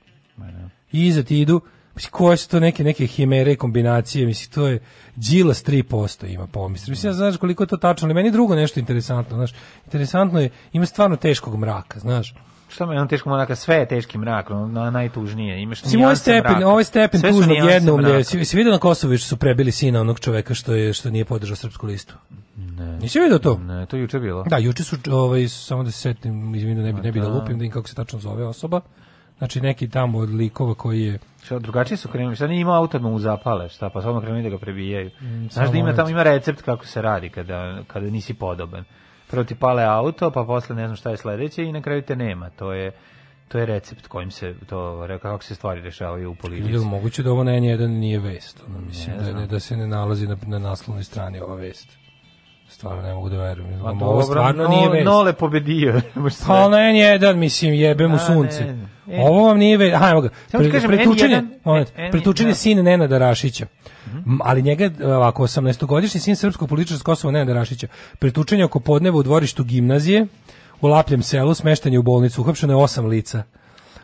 [0.92, 1.62] I iza ti idu
[1.98, 4.80] Mislim, koje su to neke, neke himere, kombinacije, mislim, to je
[5.15, 6.91] Đilas 3% ima pomisli.
[6.91, 9.53] Mislim, ja znaš koliko je to tačno, ali meni je drugo nešto interesantno, znaš,
[9.86, 12.36] interesantno je, ima stvarno teškog mraka, znaš.
[12.68, 15.61] Šta me on teško mraka, sve je teški mrak, no, na, najtužnije.
[15.61, 19.38] Imaš Mislim, ovaj stepen, ovaj stepen tužnog jednoumlja, si, si vidio na Kosovu što su
[19.38, 22.15] prebili sina onog čoveka što je što nije podržao srpsku listu?
[22.56, 22.98] Ne.
[22.98, 23.57] Nisi vidio to?
[23.57, 24.44] Ne, to juče bilo.
[24.44, 27.34] Da, juče su ovaj samo da se setim, izvinite, ne bi ne bi da da.
[27.34, 28.82] lupim, da im kako se tačno zove osoba.
[29.38, 32.99] Znači neki tamo od likova koji je Šta, drugačije su krenuli, šta nije imao auto
[32.99, 35.11] da mu zapale, šta, pa samo krenuli da ga prebijaju.
[35.19, 38.84] samo Znaš da ima tamo ima recept kako se radi kada, kada nisi podoban.
[39.30, 42.15] Prvo ti pale auto, pa posle ne znam šta je sledeće i na kraju te
[42.15, 42.49] nema.
[42.49, 42.91] To je
[43.48, 46.72] to je recept kojim se to kako se stvari rešavaju u politici.
[46.72, 49.78] Ili moguće da ovo na N1 nije vest, ono, mislim Ne da, ne, da se
[49.78, 51.98] ne nalazi na, na naslovnoj strani ova vest.
[52.69, 53.80] Stvarno ne mogu da verujem.
[53.99, 55.06] Pa ovo stvarno no, nije vest.
[55.06, 56.02] Nole pobedio.
[56.48, 58.65] Pa na N1, mislim, jebe mu sunce.
[58.65, 59.23] ne, ne.
[59.26, 59.95] Ovo vam nije vest.
[60.11, 60.30] Evo ga.
[60.52, 62.56] Pre, kažem, pretučen je, N1, moment, N1, pretučen je da.
[62.56, 63.65] sin Nenada Rašića.
[64.14, 67.88] M, Ali njega, ovako, 18-godišnji sin srpskog političara s Kosova Nenada Rašića,
[68.19, 70.27] pretučen je oko podneva u dvorištu gimnazije,
[70.81, 73.44] u Lapljem selu, smešten je u bolnicu, uhapšeno je osam lica.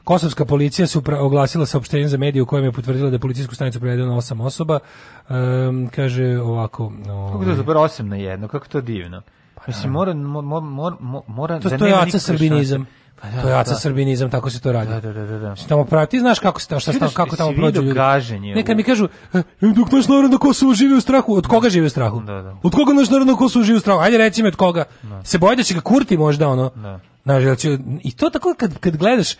[0.03, 3.79] Kosovska policija su oglasila saopštenje za medije u kojem je potvrdila da je policijsku stanicu
[3.79, 4.79] prevedeno osam osoba.
[5.29, 5.35] Ehm,
[5.87, 6.91] kaže ovako...
[6.97, 9.21] Kako ovaj, to super 8 na 1, kako to divno.
[9.67, 10.95] Mislim, mora, mora, mora,
[11.27, 12.85] mora To- da to je aca srbinizam.
[13.21, 13.41] šanse.
[13.41, 13.75] to je aca da.
[13.75, 14.91] srbinizam, tako se to radi.
[14.91, 15.37] Da, da, da, da.
[15.39, 15.55] da.
[15.69, 17.93] Tamo prati, znaš kako se šta, šta, kako tamo prođu vidio ljudi.
[17.93, 21.69] gaženje Neka mi kažu, e, dok naš narod na Kosovu živi u strahu, od koga
[21.69, 22.19] živi u strahu?
[22.19, 22.55] Da, da.
[22.63, 23.99] Od koga naš narod na Kosovu živi u strahu?
[23.99, 24.83] Ajde reci mi od koga.
[25.23, 26.71] Se boje da će ga kurti možda ono.
[26.75, 26.99] Da.
[27.23, 29.35] Znaš, da će- I to tako kad, kad gledaš,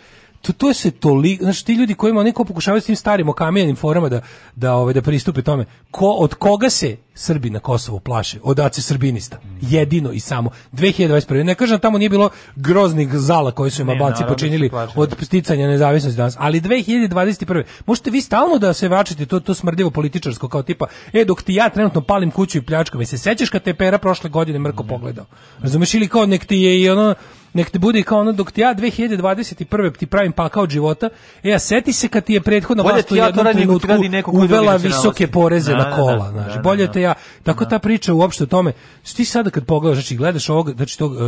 [0.46, 4.08] to, to se toliko, znači ti ljudi kojima neko pokušavaju s tim starim okamenjenim forama
[4.08, 4.20] da,
[4.56, 8.38] da, ovaj, da pristupe tome, ko, od koga se Srbi na Kosovu plaše?
[8.42, 9.38] Od ace srbinista.
[9.60, 10.50] Jedino i samo.
[10.72, 11.42] 2021.
[11.42, 15.68] Ne kažem tamo nije bilo groznih zala koje su im Albanci da počinili od sticanja
[15.68, 17.62] nezavisnosti danas, ali 2021.
[17.86, 21.54] Možete vi stalno da se vraćate to to smrdljivo političarsko kao tipa, e dok ti
[21.54, 24.82] ja trenutno palim kuću i pljačkam, i se sećaš kad te pera prošle godine mrko
[24.82, 25.24] pogledao.
[25.60, 27.14] Razumeš ili kao nek ti je i ono
[27.54, 29.54] nek ti bude kao ono dok ti ja 2021.
[29.92, 31.08] ti pravim pakao od života,
[31.42, 34.30] e a seti se kad ti je prethodna Bolje vlast u jednom trenutku radi neko
[34.30, 36.46] koji je druge uvela visoke poreze Da, na da, kola, da, znaš.
[36.46, 36.92] da, da, Bolje da.
[36.92, 38.72] te ja, tako ta priča uopšte o tome,
[39.16, 41.18] ti sada kad pogledaš, znači gledaš ovog, znači tog uh,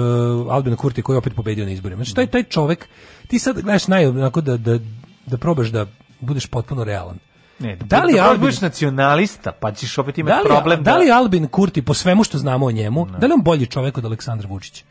[0.51, 1.98] Albina Kurti koji je opet pobedio na izborima.
[1.98, 2.89] Znači taj taj čovek,
[3.28, 4.78] ti sad gledaš naj onako da da
[5.27, 5.86] da probaš da
[6.20, 7.19] budeš potpuno realan.
[7.59, 10.97] Ne, Da li da Albin- budeš nacionalista, pa ćeš opet Da imati li, problem da
[10.97, 14.05] li Albin Kurti po svemu što znamo o njemu, da li on bolji čovek od
[14.05, 14.85] Aleksandra Vučića?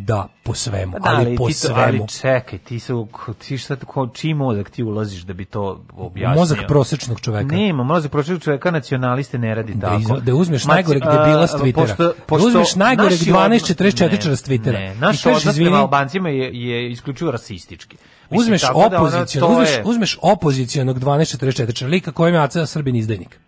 [0.00, 1.78] Da, po svemu, da, ali, po ti to- svemu.
[1.78, 2.92] Ali čekaj, ti se,
[3.38, 6.34] ti šta, ko, čiji mozak ti ulaziš da bi to objasnio?
[6.36, 7.54] Mozak prosečnog čoveka.
[7.56, 10.20] Nema, mozak prosječnog čoveka nacionaliste ne radi Da, tako.
[10.20, 11.74] da uzmeš Maci- najgoreg debila s Twittera.
[11.74, 14.72] pošto- Da pošto uzmeš najgoreg naši 1244 s Twittera.
[14.72, 17.96] Ne, naš odnos prema Albancima je, je isključivo rasistički.
[17.96, 19.02] Mislim, Uzmeš tako da
[19.44, 23.38] uzmeš, uzmeš opozicijonog 1244 lika kojem je Aca Srbin izdajnik.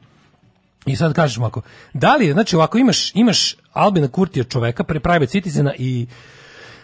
[0.87, 1.61] I sad kažeš mu ako,
[1.93, 6.07] da li znači ovako imaš, imaš Albina Kurtija čoveka, pre private citizena i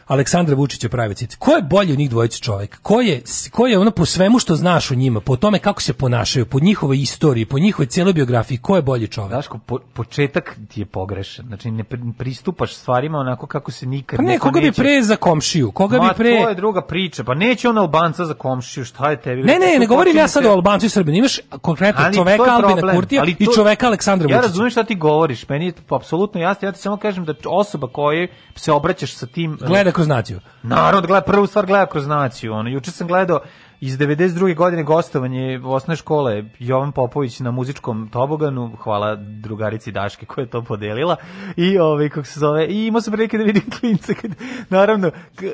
[0.07, 1.39] Aleksandra Vučića private citizen.
[1.39, 2.79] Ko je bolji od njih dvojice čovek?
[2.83, 5.93] Ko je, ko je ono po svemu što znaš o njima, po tome kako se
[5.93, 9.31] ponašaju, po njihovoj istoriji, po njihovoj cijeloj biografiji, ko je bolji čovek?
[9.31, 11.47] Daško, po, početak ti je pogrešan.
[11.47, 15.03] Znači, ne pri- pristupaš stvarima onako kako se nikad Pa ne, koga bi neće- pre
[15.03, 15.71] za komšiju?
[15.71, 16.43] Koga Ma, bi pre...
[16.43, 17.25] to je druga priča.
[17.25, 19.43] Pa neće on Albanca za komšiju, šta je tebi?
[19.43, 21.17] Ne, ne, Tu ne govorim ja sad se- o Albancu i Srbinu.
[21.17, 22.93] Imaš konkretno Ali to čoveka Albina.
[22.93, 24.49] Kurtija Ali i to- čoveka Aleksandra Ja Vučića.
[24.49, 27.89] razumem šta ti govoriš, meni je to apsolutno jasno, ja ti samo kažem da osoba
[27.89, 29.59] kojoj se obraćaš sa tim...
[29.61, 30.41] Gleda kroz naciju.
[30.63, 32.53] Naravno, da gleda, prvu stvar gleda kroz naciju.
[32.53, 33.41] Ono, juče sam gledao
[33.81, 34.55] iz 92.
[34.55, 40.63] godine gostovanje osnovne škole Jovan Popović na muzičkom toboganu, hvala drugarici Daške koja je to
[40.63, 41.17] podelila,
[41.57, 44.31] i ovaj, kako se zove, i imao sam prilike da vidim klinca, kad,
[44.69, 45.11] naravno,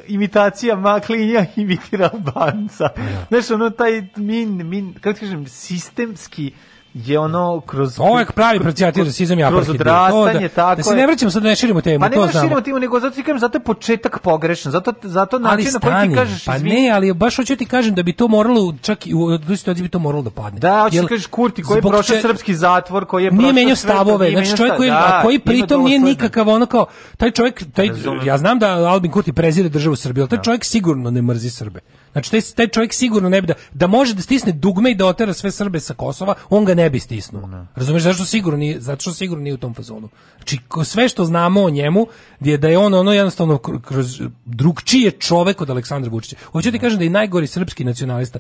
[0.07, 2.89] imitacija maklinja imitira Albanca.
[3.29, 6.53] Znaš, ono, taj min, min, kako ti kažem, sistemski
[6.95, 9.81] je ono kroz je pravi procijatir rasizam i kroz apartheid.
[9.81, 12.33] odrastanje To tako da se ne vraćamo sad da ne širimo temu, pa to ne
[12.33, 12.45] znamo.
[12.45, 14.73] širimo temu, nego zato ti kažem, zato je početak pogrešan.
[14.73, 17.95] Zato, zato način na koji ti kažeš, pa izvini, ne, ali baš hoću ti kažem
[17.95, 20.61] da bi to moralo, čak i u toj situaciji bi to moralo da padne.
[20.61, 23.53] Da, hoćeš da kažeš Kurti koji je prošao če- srpski zatvor, koji je nije prošao
[23.55, 26.67] menjao sve to, stavove, nije znači menjao čovjek koji, da, koji pritom nije nikakav ono
[26.67, 26.87] kao,
[27.17, 27.91] taj čovjek, taj,
[28.25, 31.81] ja znam da Albin Kurti prezire državu Srbije, ali taj čovjek sigurno ne mrzi Srbe.
[32.13, 35.07] Znači, taj, taj čovjek sigurno ne bi da, da može da stisne dugme i da
[35.07, 37.67] otera sve Srbe sa Kosova, on ga ne bi stisnuo.
[37.75, 40.09] Razumeš, zašto sigurno nije, zato što sigurno nije u tom fazonu.
[40.37, 42.07] Znači, sve što znamo o njemu,
[42.41, 46.37] je da je on ono jednostavno kr- kroz drugčiji je čovek od Aleksandra Vučića.
[46.53, 48.39] Hoću ti kažem da je najgori srpski nacionalista.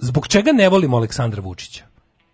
[0.00, 1.84] Zbog čega ne volimo Aleksandra Vučića?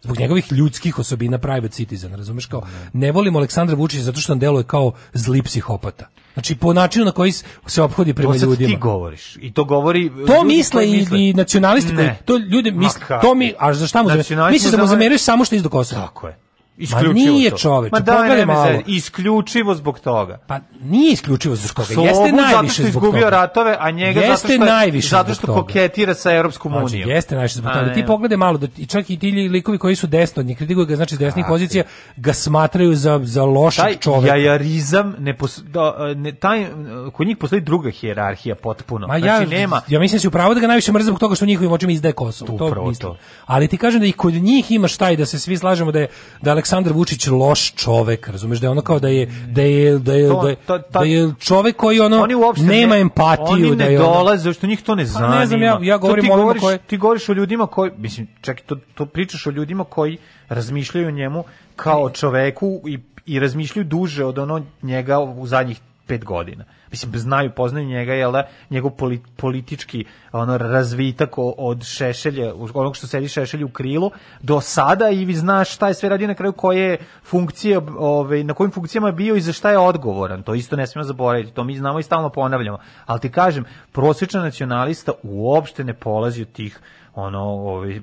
[0.03, 2.63] Zbog njegovih ljudskih osobina private citizen, razumeš kao
[2.93, 6.09] ne volimo Aleksandra Vučića zato što on deluje kao zli psihopata.
[6.35, 7.33] Znači po načinu na koji
[7.67, 8.71] se ophodi prema To ljudima.
[8.71, 9.37] ti govoriš.
[9.41, 10.11] I to govori...
[10.27, 12.19] To misle koji i, i nacionalisti koji Ne.
[12.25, 13.01] to ljudi misle.
[13.23, 14.09] To mi a za šta mu?
[14.09, 16.03] Nacionalisti Misliš da mu zameriš samo što iz do Kosova?
[16.03, 16.39] Tako je.
[16.81, 17.59] Isključivo nije to.
[17.59, 18.81] čoveče, Ma pogledaj nema malo.
[18.87, 20.39] Isključivo zbog toga.
[20.47, 21.87] Pa nije isključivo zbog toga.
[21.87, 23.31] Slobu Jeste zato najviše što je zbog izgubio toga.
[23.31, 27.11] ratove, a njega Jeste zato što, je, najviše zato što koketira sa Europskom Znači, unijom.
[27.11, 27.93] jeste najviše zbog toga.
[27.93, 28.07] Ti ne.
[28.07, 30.97] pogledaj malo da i čak i ti likovi koji su desno od njih kritikuju ga
[30.97, 31.85] znači s desnih pozicija
[32.17, 34.37] ga smatraju za za lošeg taj čoveka.
[34.37, 36.67] jajarizam ne, pos, da, ne taj
[37.13, 39.07] kod njih postoji druga hijerarhija potpuno.
[39.07, 41.35] Ma ja, znači nema ja mislim da si upravo da ga najviše mrze zbog toga
[41.35, 42.59] što njihovim očima izdaje Kosovo.
[42.59, 43.17] To to.
[43.47, 46.09] Ali ti kažem da i kod njih imaš taj da se svi slažemo da je
[46.43, 49.99] da je Aleksandar Vučić loš čovek, razumeš da je ono kao da je da je
[49.99, 52.27] da je To- da je, to- to- da je čovek koji ono
[52.59, 55.39] nema ne, empatiju oni da ne je ono- dolaze zašto njih to ne Pa zanima.
[55.39, 58.65] ne znam, ja- ja govorim o govoriš, koji- ti govoriš o ljudima koji mislim čekaj
[58.65, 60.19] to to pričaš o ljudima koji
[60.49, 61.45] razmišljaju o njemu
[61.77, 66.65] kao o čoveku i i razmišljaju duže od ono njega u zadnjih pet godina.
[66.91, 73.07] Mislim, znaju, poznaju njega, jel da, njegov poli- politički ono, razvitak od Šešelja, onog što
[73.07, 74.11] sedi Šešelju u krilu,
[74.43, 78.55] do sada i vi znaš šta je sve radio na kraju, koje funkcije, ove, na
[78.55, 80.43] kojim funkcijama je bio i za šta je odgovoran.
[80.43, 82.79] To isto ne smijemo zaboraviti, to mi znamo i stalno ponavljamo.
[83.07, 86.81] Ali ti kažem, prosječan nacionalista uopšte ne polazi od tih
[87.15, 88.01] ono, ove,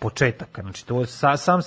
[0.00, 0.58] početak.
[0.60, 1.60] Znači, to sa, sam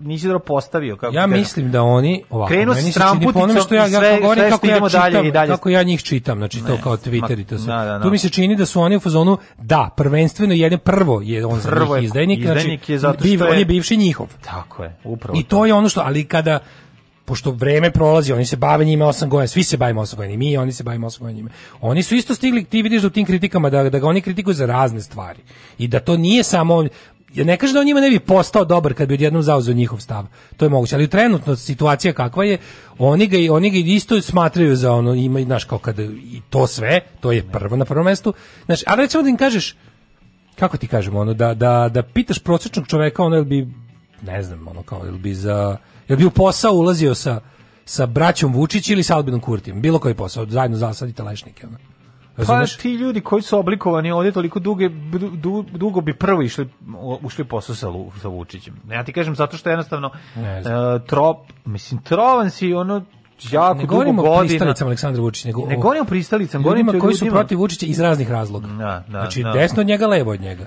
[0.00, 0.96] nisi dobro postavio.
[0.96, 3.88] Kako Ja mislim da oni ovako Krenuo meni se čini po onome što ja, ja
[3.90, 5.48] sve- kako govorim sve kako ja idemo dalje čitam, i dalje.
[5.48, 7.66] kako ja njih čitam, znači to Ne, kao Twitter i to sve.
[7.66, 8.02] da, da, da.
[8.02, 11.60] Tu mi se čini da su oni u fazonu da, prvenstveno jedan prvo je on
[11.60, 13.96] za Prvo njih je izdajnik, izdajnik znači je zato biv- što je- on je bivši
[13.96, 14.26] njihov.
[14.42, 16.58] Tako je, upravo I to je ono što, ali kada
[17.24, 20.38] pošto vreme prolazi, oni se bave njime 8 godina, svi se bavimo 8 godina, i
[20.38, 21.50] mi oni se bavimo 8 godina.
[21.80, 24.54] Oni su isto stigli, ti vidiš da u tim kritikama da, da ga oni kritikuju
[24.54, 25.38] za razne stvari.
[25.78, 26.84] I da to nije samo
[27.34, 30.00] ja ne kažem da on njima ne bi postao dobar kad bi odjednom zauzeo njihov
[30.00, 30.26] stav.
[30.56, 32.58] To je moguće, ali trenutno situacija kakva je,
[32.98, 37.00] oni ga, oni ga isto smatraju za ono, ima, znaš, kao kada i to sve,
[37.20, 38.34] to je prvo na prvom mestu.
[38.64, 39.76] Znaš, ali recimo da im kažeš,
[40.58, 43.68] kako ti kažemo, ono, da, da, da pitaš prosječnog čoveka, ono, bi,
[44.22, 45.76] ne znam, ono, kao, jel bi za,
[46.08, 47.40] jel bi u posao ulazio sa,
[47.84, 51.91] sa braćom Vučić ili sa Albinom Kurtijem, bilo koji posao, zajedno zasadite lešnike, ono.
[52.46, 52.76] Pa Razumeš?
[52.76, 54.88] ti ljudi koji su oblikovani ovdje toliko duge,
[55.32, 56.68] du, dugo bi prvo išli,
[57.22, 57.86] ušli posao sa,
[58.22, 58.74] sa Vučićem.
[58.90, 60.62] Ja ti kažem zato što jednostavno Ne e,
[61.06, 63.02] trop, mislim, trovan si ono
[63.50, 67.14] jako ne govorimo o pristalicama Aleksandra Vučića, nego Ne o govorim o pristalicama, ljudima koji
[67.14, 68.66] su protiv Vučića iz raznih razloga.
[68.66, 69.52] Da, da, znači, da.
[69.52, 70.66] desno od njega, levo od njega.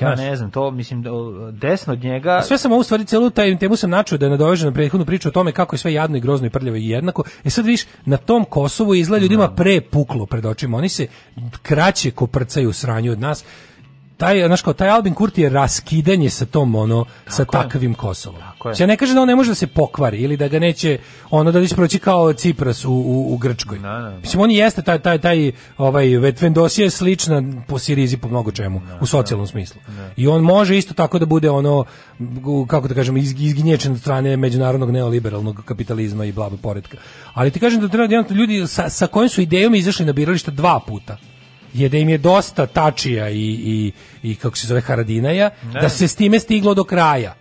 [0.00, 1.10] Ja ne znam, to mislim da
[1.52, 4.30] desno od njega A sve sam ovu stvari, celu taj temu sam načuo da je
[4.30, 6.88] nadovežem na prethodnu priču o tome kako je sve jadno i grozno i prljavo i
[6.88, 7.24] jednako.
[7.44, 10.76] E sad vidiš, na tom Kosovu izgleda ljudima pre puklo pred očima.
[10.76, 11.06] Oni se
[11.62, 13.44] kraće koprcaju u sranju od nas.
[14.18, 17.46] Taj, znaš kao, taj Albin Kurti je raskidanje sa tom, ono, sa je.
[17.46, 18.40] takvim Kosovom.
[18.64, 18.74] je.
[18.78, 20.98] Ja ne kažem da on ne može da se pokvari ili da ga neće,
[21.30, 23.78] ono, da će proći kao Cipras u, u, u Grčkoj.
[24.20, 28.80] Mislim, on jeste taj, taj, taj, ovaj, Vetvendosija je slična po Sirizi po mnogo čemu,
[29.00, 29.80] u socijalnom smislu.
[30.16, 31.84] I on može isto tako da bude ono,
[32.66, 36.96] kako da kažem, iz- izginječen od strane međunarodnog neoliberalnog kapitalizma i bla bla poretka.
[37.34, 40.80] Ali ti kažem da treba ljudi sa, sa kojim su idejom izašli na birališta dva
[40.86, 41.16] puta
[41.80, 43.92] je da im je dosta tačija i, i,
[44.22, 45.80] i kako se zove Haradinaja, Ne.
[45.80, 47.34] da se s time stiglo do kraja.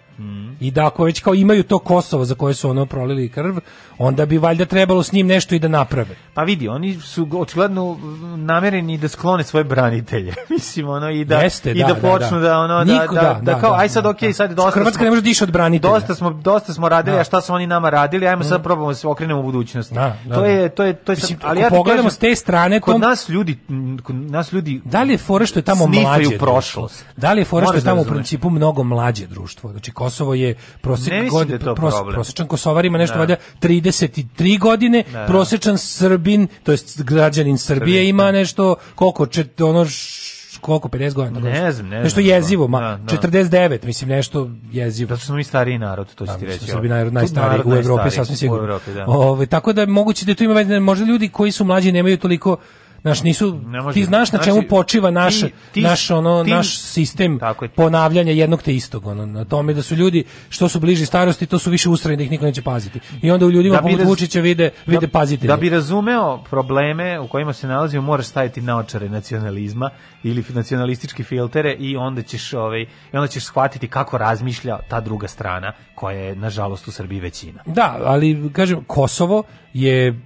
[0.59, 3.57] I da ako već kao imaju to Kosovo za koje su ono prolili krv,
[3.97, 6.15] onda bi valjda trebalo s njim nešto i da naprave.
[6.33, 7.97] Pa vidi, oni su očigledno
[8.37, 10.33] namereni da sklone svoje branitelje.
[10.49, 12.39] Mislim, ono, i da, Jeste, i da, da, da, počnu da.
[12.39, 14.33] da, ono, da, Niko- da, da, da, da, kao, da, aj sad, da, okej, da.
[14.33, 15.93] sad dosta Hrvatska smo- ne može da diše od branitelja.
[15.93, 17.21] Dosta smo, dosta smo radili, Da.
[17.21, 19.93] a šta su oni nama radili, ajmo sad probamo da se okrenemo u budućnost.
[19.93, 20.47] Da, da, to da.
[20.47, 22.93] je, to je, to je, sad- Mislim, ali ako ja pogledamo s te strane, kod
[22.93, 23.57] to- nas ljudi,
[24.03, 27.05] kod nas ljudi Da li je fora što je tamo mlađe prošlost?
[27.17, 29.71] Da li je fora što je da tamo u principu mnogo mlađe društvo?
[29.71, 32.13] Znači Kosovo je prosjek Ne god, da je to pros- problem.
[32.13, 33.19] prosječan Kosovar ima nešto Da.
[33.19, 35.25] valjda 33 godine, Da.
[35.25, 38.31] prosječan Srbin, to jest građanin Srbije Srbin, ima da.
[38.31, 40.27] nešto koliko čet, ono š-
[40.59, 41.71] koliko 50 godina tako Ne nešto.
[41.71, 43.17] znam, ne nešto znam, jezivo ma da, da.
[43.17, 46.65] 49 mislim nešto jezivo Zato što smo mi stariji narod, to ti mislim reći.
[46.65, 48.79] da Srbi narod najstariji u Evropi sasvim sigurno.
[48.87, 49.05] Da.
[49.07, 52.57] Ove, tako da moguće da tu ima veze, možda ljudi koji su mlađi nemaju toliko
[53.01, 53.59] Znaš, nisu,
[53.93, 57.65] ti znaš na Znači, čemu počiva naš, ti- ti- naš, ono, ti- naš sistem Tako
[57.65, 57.69] je.
[57.69, 59.07] ponavljanja jednog te istog.
[59.07, 62.23] Ono, na tome da su ljudi, što su bliži starosti, to su više ustrajni da
[62.23, 62.99] ih niko neće paziti.
[63.21, 65.47] I onda u ljudima Da poput raz- Vučića vide, vide pazitelje.
[65.47, 69.89] Da bi razumeo probleme u kojima se nalazimo, moraš staviti naočare nacionalizma
[70.23, 75.27] ili nacionalistički filtere i onda ćeš ovaj i onda ćeš shvatiti kako razmišlja ta druga
[75.27, 77.63] strana koja je nažalost u Srbiji većina.
[77.65, 79.43] Da, ali kažem Kosovo
[79.73, 80.19] je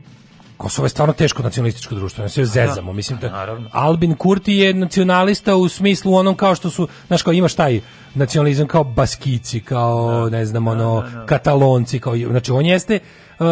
[0.62, 3.58] Kosovo je stvarno teško nacionalističko društvo, ne se zezamo, mislim da.
[3.72, 7.82] Albin Kurti je nacionalista u smislu onom kao što su, znaš kao imaš taj
[8.16, 13.00] nacionalizam kao Baskici, kao ne znam, ono Katalonci, kao znači on jeste
[13.40, 13.46] uh,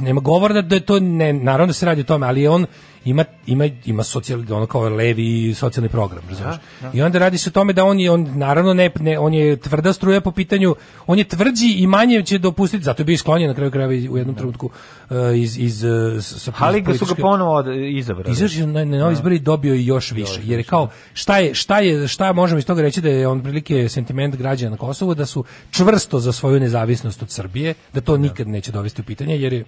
[0.00, 2.50] nema govora da, da je to ne naravno da se radi o tome, ali je
[2.50, 2.66] on
[3.06, 6.56] ima ima ima socijal ono kao levi socijalni program, razumiješ?
[6.82, 6.98] Da, da.
[6.98, 9.56] I onda radi se o tome da on je on naravno ne, ne on je
[9.56, 10.74] tvrda struja po pitanju
[11.06, 14.16] on je tvrđi i manje će dopustiti zato je bio sklonjen na kraju krajeva u
[14.16, 18.32] jednom trenutku uh, iz iz uh, s- sa Ali ga su ga ponovo izabrali.
[18.32, 20.40] Izašao na, na novi izbor i dobio i još više.
[20.44, 23.42] Jer je kao, šta je, šta je, šta možemo iz toga reći da je on
[23.42, 28.16] prilike sentiment građana na Kosovu, da su čvrsto za svoju nezavisnost od Srbije, da to
[28.16, 29.64] nikad neće dovesti u pitanje, jer je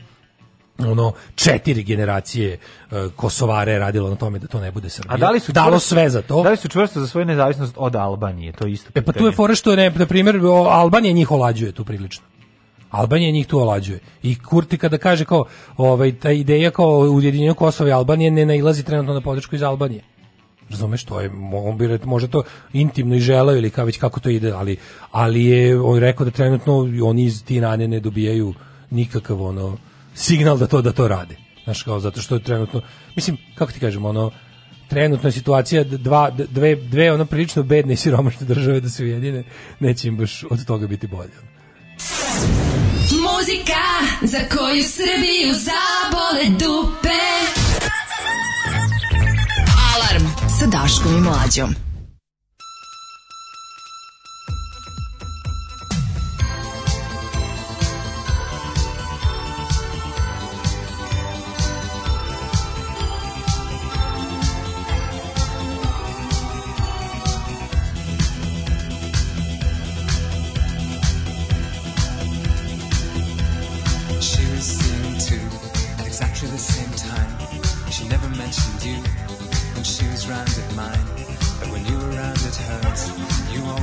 [0.78, 2.58] ono četiri generacije
[2.90, 5.14] uh, Kosovare je radilo na tome da to ne bude Srbija.
[5.14, 6.42] A da li su dalo čvrsto- sve za to?
[6.42, 8.52] Da li su čvrsto za svoju nezavisnost od Albanije?
[8.52, 8.90] To je isto.
[8.90, 9.28] E pa tu pitanje.
[9.28, 10.40] je fora što ne, na primjer,
[10.70, 12.24] Albanija njih olađuje tu prilično.
[12.90, 13.98] Albanija njih tu olađuje.
[14.22, 15.44] I Kurti kada kaže kao,
[15.76, 20.02] ovaj, ta ideja kao ujedinjenja Kosova i Albanije ne nailazi trenutno na podršku iz Albanije.
[20.70, 22.42] Razumeš, to je, on bi, može to
[22.72, 24.76] intimno i želeo ili kao već kako to ide, ali,
[25.12, 28.54] ali je on rekao da trenutno oni iz Tirane ne dobijaju
[28.90, 29.76] nikakav ono
[30.18, 31.36] signal da to da to rade.
[31.64, 32.82] Znaš, kao zato što je trenutno,
[33.16, 34.30] mislim, kako ti kažem, ono,
[34.88, 39.44] trenutno je situacija dva, dve, dve ono prilično bedne i siromašne države da se ujedine,
[39.80, 41.32] neće im baš od toga biti bolje.
[43.10, 43.84] Muzika
[44.22, 47.18] za koju Srbiju zabole dupe.
[49.94, 50.26] Alarm
[50.58, 51.87] sa Daškom i Mlađom.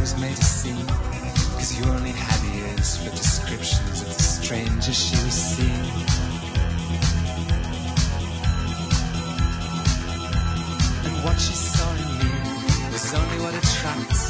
[0.05, 0.87] Always made a scene.
[1.57, 5.89] Cause you only had ears for descriptions of the strangers she was seeing.
[11.05, 12.31] And what she saw in me
[12.93, 14.21] was only what attracts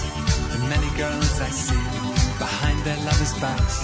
[0.53, 1.83] the many girls I see
[2.39, 3.75] behind their lovers' backs.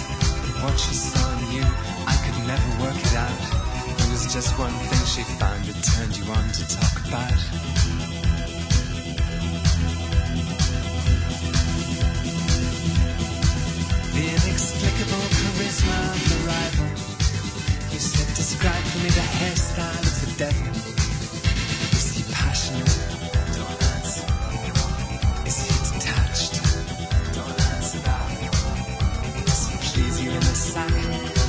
[0.47, 1.65] And what she saw in you,
[2.07, 3.41] I could never work it out.
[3.99, 7.90] There was just one thing she found that turned you on to talk about.
[14.23, 16.87] Inexplicable charisma of the rival.
[17.91, 20.71] You said, describe for me the hairstyle of the devil.
[21.91, 22.93] Is he passionate?
[23.57, 24.27] Don't answer.
[25.45, 26.53] Is he detached?
[27.33, 28.27] Don't answer that.
[29.45, 30.91] Does he please you in the sack?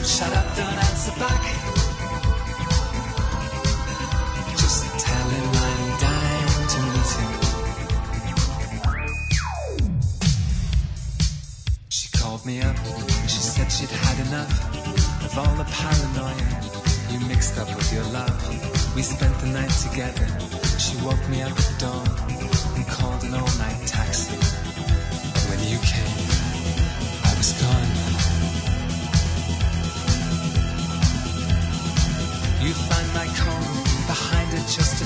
[0.04, 1.61] Shut up, don't answer back.
[12.42, 12.76] Called me up.
[13.28, 14.50] She said she'd had enough
[15.24, 16.34] of all the paranoia
[17.10, 18.34] you mixed up with your love.
[18.96, 20.26] We spent the night together.
[20.78, 22.08] She woke me up at dawn
[22.74, 24.34] and called an all-night taxi.
[25.50, 26.18] When you came,
[27.22, 27.90] I was gone.
[32.64, 34.62] You find my comb behind a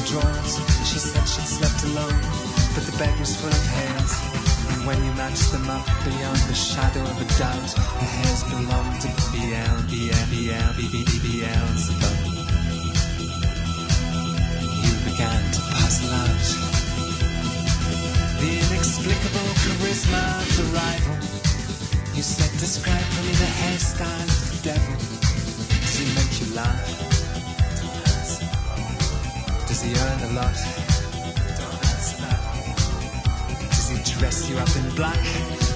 [0.09, 0.53] drawers.
[0.89, 2.21] She said she'd slept alone,
[2.75, 4.46] but the bed was full of hairs.
[4.87, 9.09] When you matched them up beyond the shadow of a doubt, the hairs belonged to
[9.35, 12.19] BL, BL, BL, BB, Beelzebub.
[14.87, 16.47] You began to puzzle out
[18.39, 21.19] the inexplicable charisma of the rival.
[22.15, 24.95] You said, describe for me the hairstyle of the devil.
[25.83, 26.87] Does he make you laugh?
[29.67, 30.86] Does he earn a lot?
[34.19, 35.23] Dress you up in black?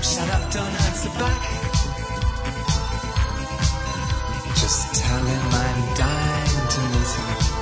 [0.02, 1.42] Shut up, don't answer back.
[4.56, 7.60] Just tell him I'm dying to meet him.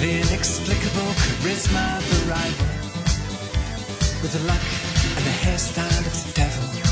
[0.00, 2.68] The inexplicable charisma of the rival.
[4.22, 4.64] With the luck
[5.16, 6.83] and the hairstyle of the devil.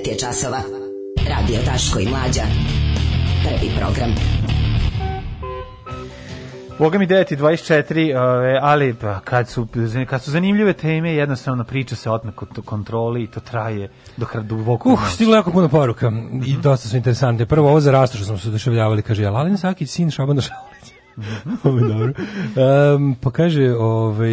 [0.00, 0.58] 9 je časova.
[1.28, 2.42] Radio Taško i Mlađa.
[3.44, 4.14] Prvi program.
[6.78, 9.66] Boga mi 9.24, ali pa, kad su,
[10.08, 12.32] kad su zanimljive teme, jednostavno priča se otme
[12.64, 14.92] kontroli i to traje do kraja duboko.
[14.92, 16.06] Uh, stiglo jako puno poruka
[16.46, 16.60] i mhm.
[16.60, 17.46] dosta su interesante.
[17.46, 20.94] Prvo, ovo za rastu što smo se oduševljavali, kaže, Alalin Sakić, sin Šabana Šaulića.
[21.16, 22.94] Mm -hmm dobro.
[22.94, 24.30] Um, pa kaže, ovaj,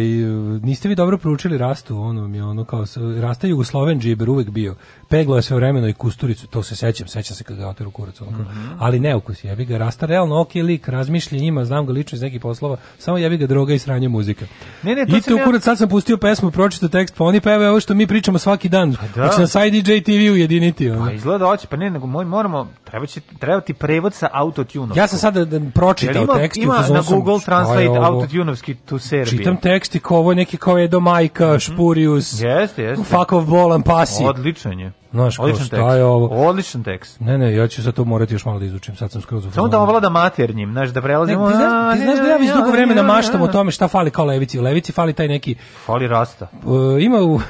[0.62, 2.84] niste vi dobro proučili rastu, ono mi je ono kao,
[3.20, 4.74] rasta Jugosloven džiber uvek bio.
[5.08, 8.20] Peglo je sve vremeno i kusturicu, to se sećam, sećam se kad ga oteru kurac.
[8.20, 8.46] Ono, kao.
[8.78, 12.40] Ali neukus, jebi ga, rasta realno ok lik, razmišlja njima, znam ga lično iz nekih
[12.40, 14.46] poslova, samo jebi ga droga i sranje muzika.
[14.82, 17.24] Ne, ne, to I sam to ja- kurac, sad sam pustio pesmu, pročitao tekst, pa
[17.24, 18.96] oni pevaju ovo što mi pričamo svaki dan.
[19.14, 19.22] da.
[19.22, 20.90] Hoće na side DJ TV ujediniti.
[20.90, 21.06] Ono.
[21.06, 24.98] Pa izgleda hoće, pa ne, nego moj, moramo, treba, će, treba ti prevod sa autotunom.
[24.98, 27.40] Ja sam sada da pročitao Jel ima- tekst ima fazonu na sam, Google je
[27.74, 28.06] Translate ovo?
[28.20, 29.38] autotunovski to Serbia.
[29.38, 33.04] Čitam tekst i ovo je neki kao Edo Majka, Špurius, Jeste, jeste.
[33.04, 34.24] Fuck of Bolan Pasi.
[34.24, 34.92] Odličan je.
[35.12, 35.96] Znaš, Odličan tekst.
[35.96, 36.48] je ovo?
[36.48, 37.20] Odličan tekst.
[37.20, 39.50] Ne, ne, ja ću sad to morati još malo da izučim, sad sam skroz u
[39.50, 39.90] Samo da fazonu.
[39.92, 41.48] vlada maternjim, znaš, da Ne, prelazimo...
[41.50, 43.46] ti znaš, ti ne, znaš da ja već ne, dugo ne, vremena ne, maštam o
[43.46, 43.52] ne.
[43.52, 44.58] tome šta fali kao levici.
[44.58, 45.54] U levici fali taj neki
[45.86, 46.46] Fali rasta.
[46.64, 47.40] Uh, ima u,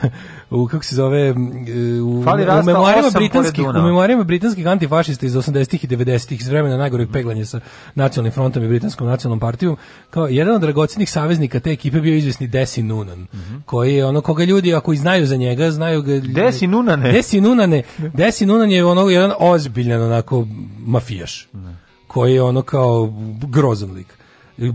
[0.51, 1.31] u kako se zove
[2.05, 6.49] u, Fali u memoarima osam britanskih u memoarima britanskih antifašista iz 80-ih i 90-ih iz
[6.49, 7.61] vremena najgoreg peglanja sa
[7.95, 9.77] nacionalnim frontom i britanskom nacionalnom partijom
[10.11, 13.27] kao jedan od dragocenih saveznika te ekipe bio izvesni Desi Nunan
[13.65, 17.13] koji je ono koga ljudi ako i znaju za njega znaju ga Desi Nunane.
[17.13, 17.83] Desi Nunane.
[18.15, 20.47] Desi Nunan je ono jedan ozbiljan onako
[20.87, 21.49] mafijaš
[22.07, 23.13] koji je ono kao
[23.43, 24.18] grozan lik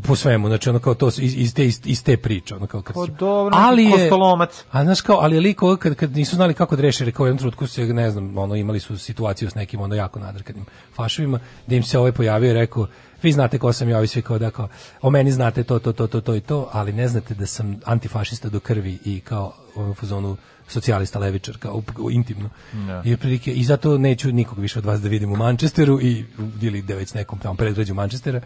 [0.07, 2.93] po svemu, znači ono kao to iz, iz, te, iz te priče, ono kao kad
[2.93, 4.63] Pa dobro, ali je, kostolomac.
[4.71, 7.25] a znaš kao, ali je lik ovo kad, kad nisu znali kako da reše, rekao
[7.25, 11.39] jednom trenutku se, ne znam, ono, imali su situaciju s nekim ono jako nadrkanim fašovima,
[11.67, 12.87] da im se ovaj pojavio i rekao,
[13.23, 14.67] vi znate ko sam ja, ovi svi kao da kao,
[15.01, 17.79] o meni znate to, to, to, to, to i to, ali ne znate da sam
[17.85, 20.37] antifašista do krvi i kao u fazonu
[20.67, 21.81] socijalista levičar kao
[22.11, 22.49] intimno.
[22.73, 23.01] Da.
[23.05, 26.25] I otprilike i zato neću nikog više od vas da vidim u Manchesteru i
[26.61, 28.41] ili da već nekom tamo predgrađu Manchestera.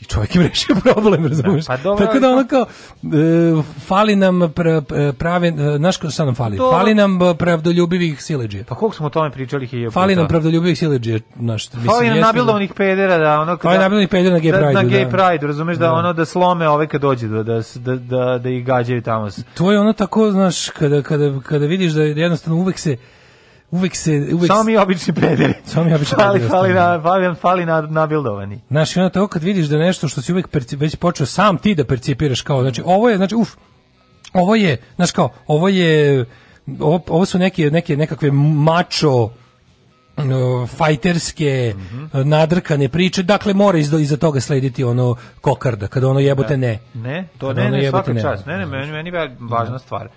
[0.00, 1.66] I čovjek im rešio problem, razumiješ?
[1.66, 2.66] pa dobro, Tako da ono kao,
[3.04, 3.06] e,
[3.80, 6.56] fali nam pra- prave, e, znaš ko- šta nam fali?
[6.56, 6.78] Dobro.
[6.78, 8.64] Fali nam e, pravdoljubivih sileđija.
[8.64, 12.16] Pa koliko smo o tome pričali hiljadu Fali nam pravdoljubivih sileđija, znaš, mislim, Fali nam
[12.16, 15.10] jeste da- nabildovanih pedera da ono Fali nabildovanih pedera na gay da, na gay da.
[15.10, 15.86] pride, razumeš da.
[15.86, 15.92] Da.
[15.92, 19.28] ono da slome ove kad dođe da da da da, da ih gađaju tamo.
[19.54, 22.96] To je ono tako, znaš, kada, kada, kada vidiš da jednostavno uvek se
[23.70, 25.54] uvek se uvek Samo mi obični pederi.
[25.64, 28.60] Samo mi obični fali, pederi fali, na, fali, fali na, nabildovani.
[28.70, 31.74] Znaš, i to kad vidiš da nešto što si uvek perci- već počeo sam ti
[31.74, 33.48] da percipiraš kao, znači, ovo je, znači, uf,
[34.32, 36.24] ovo je, znaš kao, ovo je,
[36.80, 39.30] ovo, ovo su neke, neke nekakve mačo,
[40.76, 41.74] fajterske
[42.12, 46.78] nadrkane priče, dakle mora iza, iza toga slediti ono kokarda, kada ono jebote ne.
[46.94, 48.22] Ne, to Kada ne, ono ne, svaka ne.
[48.22, 48.46] čast.
[48.46, 50.08] Ne, ne, meni, meni je važna stvar.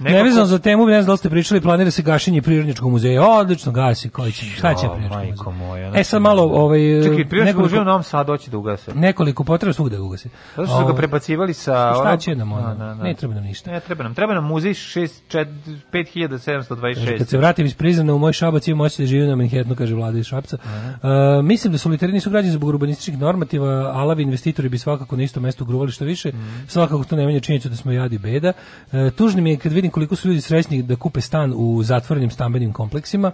[0.00, 3.28] Nevezano za temu, ne znam da li ste pričali, planira se gašenje prirodnjačkog muzeja.
[3.30, 5.66] Odlično gasi, koji će, šta će Jo, prirodnjački majko muzej?
[5.66, 8.94] moja, E sad malo, ovaj, Čekaj, nekoliko- što u Novom Sadu hoće da ugase.
[8.94, 10.28] nekoliko potreba svugde da ugasi.
[10.48, 11.94] Zato što su ga Ovaj, prebacivali sa...
[11.94, 12.62] Šta će nam ono?
[12.64, 12.94] Da, da, da.
[12.94, 13.70] Ne treba nam ništa.
[13.70, 14.14] Ne, treba nam.
[14.14, 15.46] Treba nam muzej 6, 4,
[15.92, 17.18] 5726.
[17.18, 19.94] Kad se vratim iz prizemna u moj Šabac imam moći da živim na Manhattanu, kaže
[19.94, 20.56] vlada iz Šapca.
[20.56, 21.10] Uh,
[21.44, 25.64] mislim da solitari nisu građani zbog urbanističkih normativa, alavi investitori bi svakako na isto mesto
[25.64, 26.32] gruvali što više.
[26.66, 28.52] Svakako to ne menja činjenicu da smo jadi beda.
[28.86, 32.30] Uh, tužno mi je kad vidim koliko su ljudi srećni da kupe stan u zatvorenim
[32.30, 33.32] stambenim kompleksima.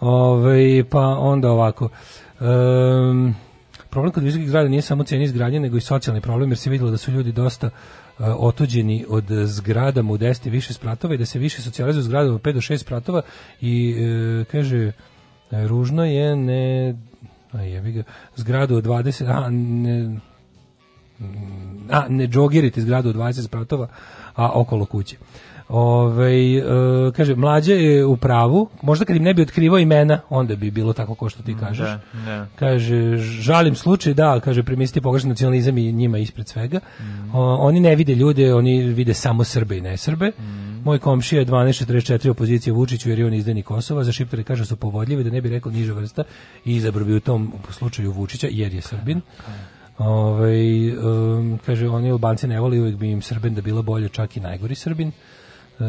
[0.00, 1.88] Ovaj, pa onda ovako.
[2.40, 3.34] Um,
[3.90, 6.90] problem kod visokih zgrada nije samo cijena izgradnje, nego i socijalni problem, jer se vidjelo
[6.90, 7.72] da su ljudi dosta uh,
[8.18, 12.42] otuđeni od zgradama u 10 i više spratova i da se više socijalizuju zgradama od
[12.42, 13.22] 5 do 6 spratova
[13.60, 14.92] i e, kaže
[15.50, 16.94] ružno je ne
[17.52, 18.02] a jebi ga,
[18.36, 20.20] zgradu od 20 a ne
[21.90, 23.88] a ne džogirite zgradu od 20 spratova
[24.34, 25.16] a okolo kuće
[25.72, 26.62] Ove, e,
[27.16, 30.92] kaže, mlađe je u pravu, možda kad im ne bi otkrivao imena, onda bi bilo
[30.92, 31.86] tako ko što ti kažeš.
[31.86, 32.46] Da, da.
[32.56, 36.80] Kaže, žalim slučaj, da, kaže, premisliti pogrešan nacionalizam i njima ispred svega.
[37.32, 40.32] O, oni ne vide ljude, oni vide samo Srbe i ne Srbe.
[40.84, 44.76] Moj komšija je 1244 opozicije Vučiću jer je on izdani Kosova, za Šiptare kaže su
[44.76, 46.24] povodljivi, da ne bi rekao niža vrsta
[46.64, 49.20] i izabrao bi u tom slučaju Vučića jer je Srbin.
[49.98, 54.36] Ovaj, um, kaže, oni Albanci ne voli, uvijek bi im Srbin da bila bolje, čak
[54.36, 55.12] i najgori Srbin.
[55.80, 55.84] E,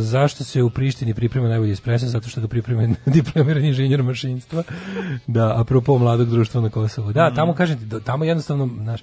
[0.00, 2.06] zašto se u Prištini priprema najbolji espresso?
[2.06, 4.62] Zato što ga priprema diplomirani inženjer mašinstva.
[5.26, 7.12] Da, apropo mladog društva na Kosovu.
[7.12, 9.00] Da, tamo kažem ti, da, tamo jednostavno, znaš,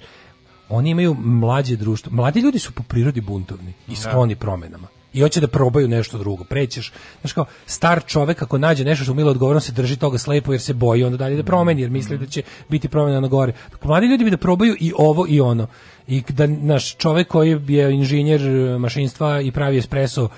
[0.68, 2.12] oni imaju mlađe društvo.
[2.12, 4.88] Mladi ljudi su po prirodi buntovni i skloni promenama.
[5.12, 6.44] I hoće da probaju nešto drugo.
[6.44, 10.18] Prećeš, znaš kao, star čovek ako nađe nešto što mu milo odgovorno se drži toga
[10.18, 13.28] slepo jer se boji onda dalje da promeni jer misli da će biti promena na
[13.28, 13.52] gore.
[13.70, 15.66] Dok mladi ljudi bi da probaju i ovo i ono.
[16.08, 20.28] I da naš čovek koji je inženjer e, mašinstva i pravi espresso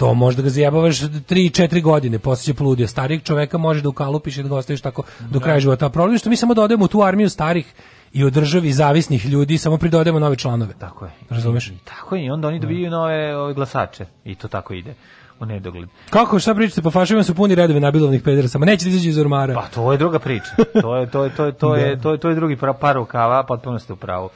[0.00, 2.88] to možda ga zajebavaš 3-4 godine, posle će poludio.
[2.88, 5.86] Starijeg čoveka može da ukalupiš i da ga ostaviš tako do kraja života.
[5.86, 7.74] A problem je što mi samo dodajemo u tu armiju starih
[8.12, 10.74] i u državi zavisnih ljudi, samo pridodajemo nove članove.
[10.78, 11.10] Tako je.
[11.30, 11.68] Razumeš?
[11.68, 14.06] I tako je, i onda oni dobiju nove ove glasače.
[14.24, 14.94] I to tako ide
[15.40, 15.88] u nedogled.
[16.10, 19.18] Kako, šta pričate, po fašima su puni redovi nabilovnih pedera, samo neće da izađu iz
[19.18, 19.54] ormara.
[19.54, 20.50] Pa to je druga priča.
[20.80, 23.42] To je to je to je to je to je, to je drugi par rukava,
[23.42, 24.28] potpuno ste u pravu.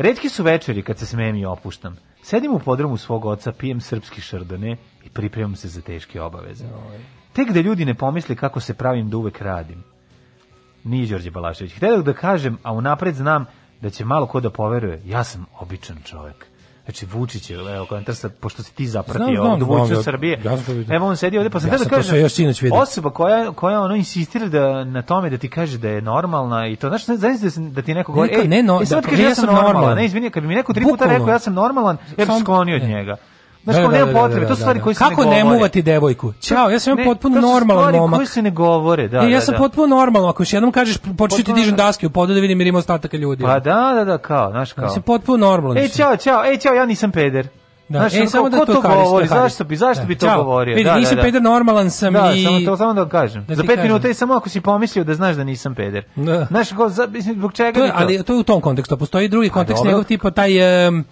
[0.00, 1.96] Retki su večeri kad se smejem i opuštam.
[2.22, 6.64] Sedim u podrumu svog oca, pijem srpski šardone i pripremam se za teške obaveze.
[7.32, 9.84] Tek da ljudi ne pomisle kako se pravim da uvek radim.
[10.84, 11.72] Nije Đorđe Balašević.
[11.72, 13.46] Htio da kažem, a unapred znam
[13.80, 15.02] da će malo ko da poveruje.
[15.04, 16.49] Ja sam običan čovjek.
[16.84, 20.40] Znači Vučić je, evo, komentar sa, pošto si ti zapratio znam, ovdje ja- Srbije.
[20.44, 20.56] ja.
[20.88, 21.96] Evo on sedi ovdje, pa sam Ja sam da
[22.62, 22.78] vidio.
[22.78, 26.76] osoba koja, koja ono insistira da, na tome da ti kaže da je normalna i
[26.76, 29.22] to, znaš, znaš da, da ti neko govori, Ne, ne, no, e, sad da, kaže,
[29.22, 29.96] ja ja sam normalan, normalan.
[29.96, 32.40] ne, izvini, kad bi mi neko tri puta rekao ja sam normalan, ja bih se
[32.40, 33.16] sklonio od njega.
[33.64, 34.82] Znaš, Da, kao da, nema da, da, potrebe, da, to su stvari da.
[34.82, 36.32] koje se ne Kako ne muvati devojku?
[36.34, 38.18] Ćao, ja sam Ne, potpuno to su normalan stvari momak.
[38.18, 39.58] koje se ne govore, da, E, ja da, sam da.
[39.58, 42.66] potpuno normalan, ako još jednom kažeš početi ti dižem daske u podu da vidim jer
[42.66, 43.42] ima ostataka ljudi.
[43.42, 44.84] Pa da, da, da, kao, znaš kao.
[44.84, 45.76] Ja sam potpuno normalan.
[45.78, 47.48] Ej, čao, čao, ej, čao, ja nisam peder.
[47.88, 50.44] Da, Znaš, e, samo da to to govori, zašto bi, zašto Da, bi to ćao.
[50.44, 50.74] govorio?
[50.74, 51.22] Vidi, da, nisam da, da.
[51.22, 53.44] peder, normalan sam da, i- samo to samo da kažem.
[53.44, 56.04] Da Za pet minuta i samo ako si pomislio da znaš da nisam peder.
[56.16, 56.44] Da.
[56.44, 57.96] Znaš, kao, za, zbog čega To je, to?
[57.98, 58.96] ali to je u tom kontekstu.
[58.96, 60.52] Postoji drugi kontekst njegov tipa taj
[60.86, 61.04] em,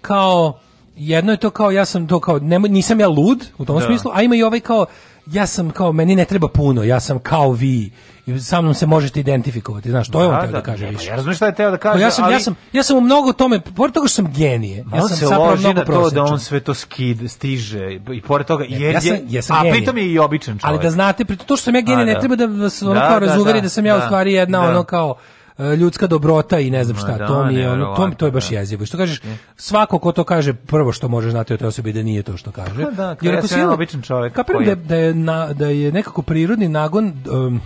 [0.00, 0.58] kao
[0.96, 3.86] jedno je to kao ja sam to kao nemoj- nisam ja lud u tom Da.
[3.86, 4.86] smislu, a ima i ovaj kao
[5.26, 7.90] ja sam kao meni ne treba puno, ja sam kao vi.
[8.26, 10.84] I sa mnom se možete identifikovati, znaš, to je on Da, teo da, da, kaže
[10.84, 11.06] ne, više.
[11.06, 13.00] ja razumem šta je teo da kaže, ja sam, ali- ja sam, ja sam u
[13.00, 16.22] mnogo tome, pored toga što sam genije, ja sam se loži mnogo na to da
[16.22, 17.80] on sve to skid, stiže
[18.12, 19.72] i pored toga, jer ja sam, je, ja sam a genije.
[19.74, 20.64] pritom je i običan čovjek.
[20.66, 22.20] Ali da znate, pri to što sam ja genije, A, ne da.
[22.20, 24.32] treba da vas ono Da, kao da, razuveri da, da, sam ja u da, stvari
[24.32, 24.68] jedna da.
[24.68, 25.14] ono kao
[25.58, 28.50] ljudska dobrota i ne znam šta, da, to mi je ono, to, to je baš
[28.50, 28.56] da.
[28.56, 28.82] jezivo.
[28.82, 29.20] I Što kažeš,
[29.56, 32.50] svako ko to kaže, prvo što može znati o toj osobi da nije to što
[32.50, 32.84] kaže.
[32.84, 35.52] Pa da, Jer ako si jedan ono- običan čovjek Kapiram koji da, da, je na,
[35.52, 37.60] da je nekako prirodni nagon um,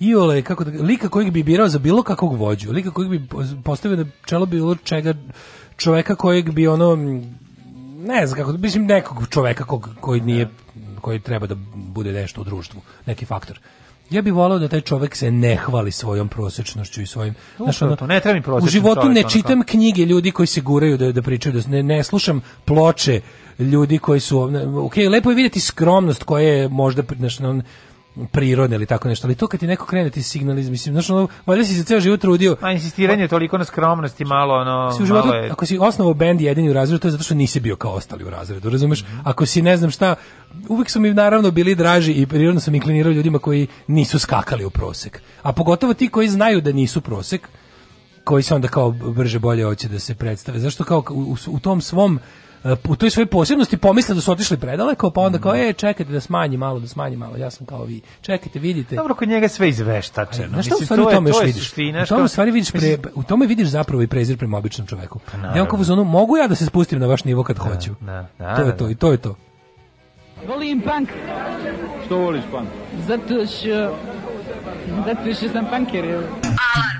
[0.00, 3.22] Iole, kako da, lika kojeg bi birao za bilo kakvog vođu, lika kojeg bi
[3.64, 5.14] postavio na čelo bilo čega
[5.76, 6.96] čoveka kojeg bi ono
[7.98, 10.48] ne znam kako, mislim nekog čoveka kog, koji nije
[11.00, 13.60] koji treba da bude nešto u društvu, neki faktor.
[14.10, 17.34] Ja bih voleo da taj čovek se ne hvali svojom prosečnošću i svojim...
[17.56, 20.46] znaš, Upravo to, ne treba mi U životu čovek, ne ono čitam knjige ljudi koji
[20.46, 23.20] se guraju da, da pričaju, da ne, ne slušam ploče
[23.58, 24.50] ljudi koji su...
[24.84, 27.38] Ok, lepo je vidjeti skromnost koja je možda znaš,
[28.16, 31.10] on, prirodna ili tako nešto, ali to kad ti neko krene ti signalizam, mislim, znaš,
[31.10, 34.92] ono, valjda si se ceo život trudio, A insistiranje je toliko na skromnosti, malo ono,
[34.92, 35.50] si životu, malo je...
[35.50, 38.24] ako si osnovao bend jedini u razredu, to je zato što nisi bio kao ostali
[38.24, 39.04] u razredu, razumeš?
[39.24, 40.14] Ako si ne znam šta,
[40.68, 44.70] uvijek su mi naravno bili draži i prirodno sam inklinirao ljudima koji nisu skakali u
[44.70, 45.22] prosek.
[45.42, 47.48] A pogotovo ti koji znaju da nisu prosek,
[48.24, 50.58] koji se onda kao brže bolje hoće da se predstave.
[50.58, 52.20] Zašto kao u, u, u tom svom
[52.84, 56.20] u toj svojoj posebnosti pomisle da su otišli predaleko, pa onda kao, e, čekajte da
[56.20, 58.00] smanji malo, da smanji malo, ja sam kao vi.
[58.20, 58.96] Čekajte, vidite.
[58.96, 60.48] Dobro, kod njega je sve izveštačeno.
[60.48, 61.56] Znaš šta u Mislim, stvari u to je- tome još vidiš?
[61.58, 64.58] suština, U tome u što- stvari vidiš pre, u tome vidiš zapravo i prezir prema
[64.58, 65.18] običnom čoveku.
[65.18, 65.74] Da on kao naravno.
[65.74, 67.94] u fazonu, mogu ja da se spustim na vaš nivo kad hoću.
[68.00, 68.90] da, da, to je da, to da.
[68.90, 69.34] i to je to.
[70.48, 71.08] Volim punk.
[72.06, 72.68] Što voliš punk?
[73.00, 73.96] Zato što...
[75.06, 76.04] Zato što sam punker.
[76.06, 76.22] evo.
[76.40, 76.99] Šta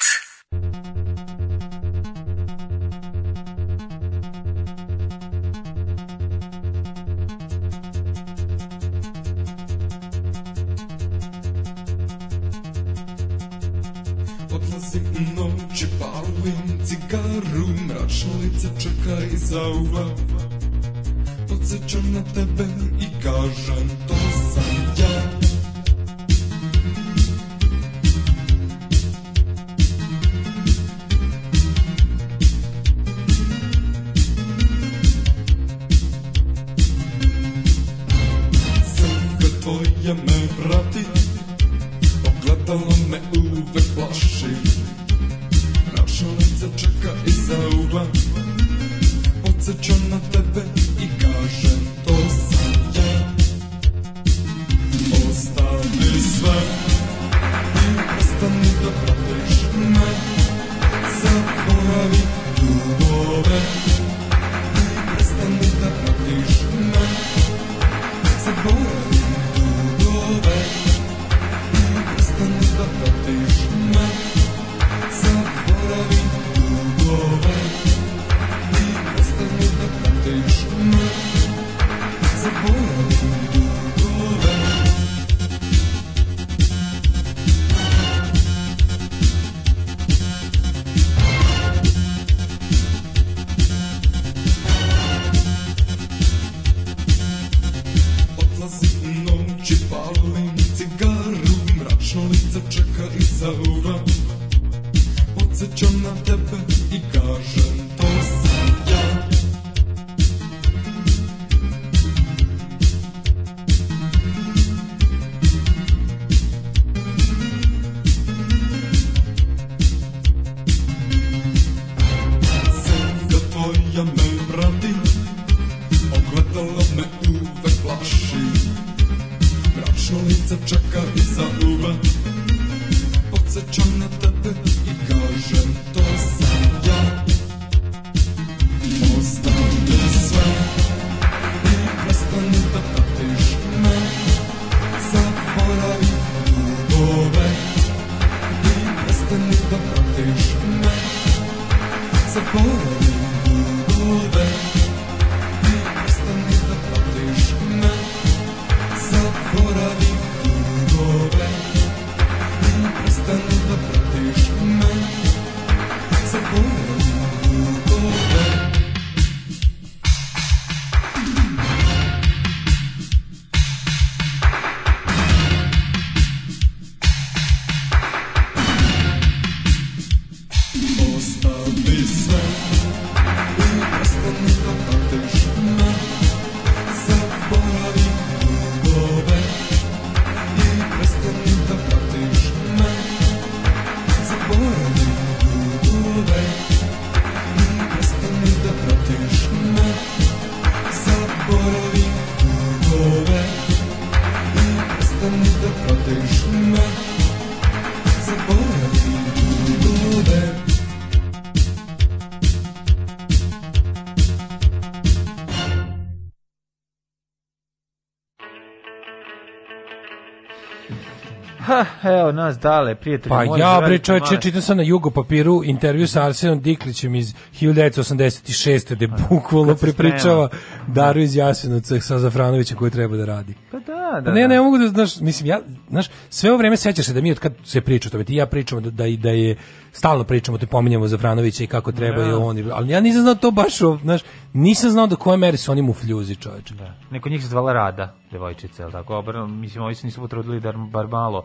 [222.03, 223.29] evo nas dale, prijatelji.
[223.29, 227.33] Pa moji, ja bre čoveče čitam sam na Jugo papiru intervju sa Arsenom Diklićem iz
[227.53, 228.95] 1986.
[228.95, 230.49] gde bukvalno kad se prepričava.
[230.87, 233.53] Daru iz Jasenovca sa Zafranovićem koji treba da radi.
[233.71, 234.21] Pa da, da.
[234.25, 234.47] Pa ne, da.
[234.47, 237.39] ne mogu da, znaš, mislim, ja, znaš, sve ovo vreme sećaš se da mi od
[237.39, 239.55] kad se priča o tome, ti ja pričamo da, da, da je,
[239.91, 242.29] stalno pričamo, te pominjemo Zafranovića i kako treba Da.
[242.29, 244.21] i on, i- ali ja nisam znao to baš, znaš,
[244.53, 246.73] nisam znao do koje mere su oni mufljuzi, čoveče.
[246.73, 246.93] Da.
[247.11, 249.15] Neko njih se zvala Rada, devojčica, jel tako?
[249.15, 251.43] Obrno, mislim, ovi se nisu potrudili da bar malo,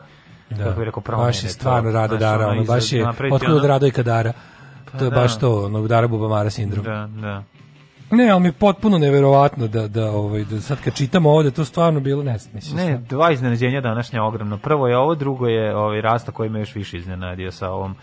[0.50, 0.64] Da.
[0.64, 1.26] kako bi rekao, promene.
[1.26, 1.94] baš je stvarno to.
[1.94, 4.32] Rada Dara, ono, baš je, otkud od Rado i Kadara.
[4.92, 5.16] Pa To je da.
[5.16, 6.84] baš to, ono, Dara Bubamara sindrom.
[6.84, 7.42] Da, da.
[8.10, 11.50] Ne, ali mi je potpuno neverovatno da, da, ovaj, da sad kad čitamo ovo, da
[11.50, 12.76] to stvarno bilo, ne znam, mislim.
[12.76, 14.58] Ne, dva iznenađenja današnja ogromno.
[14.58, 17.94] Prvo je ovo, drugo je ovaj Rasta koji me još više iznenadio sa ovom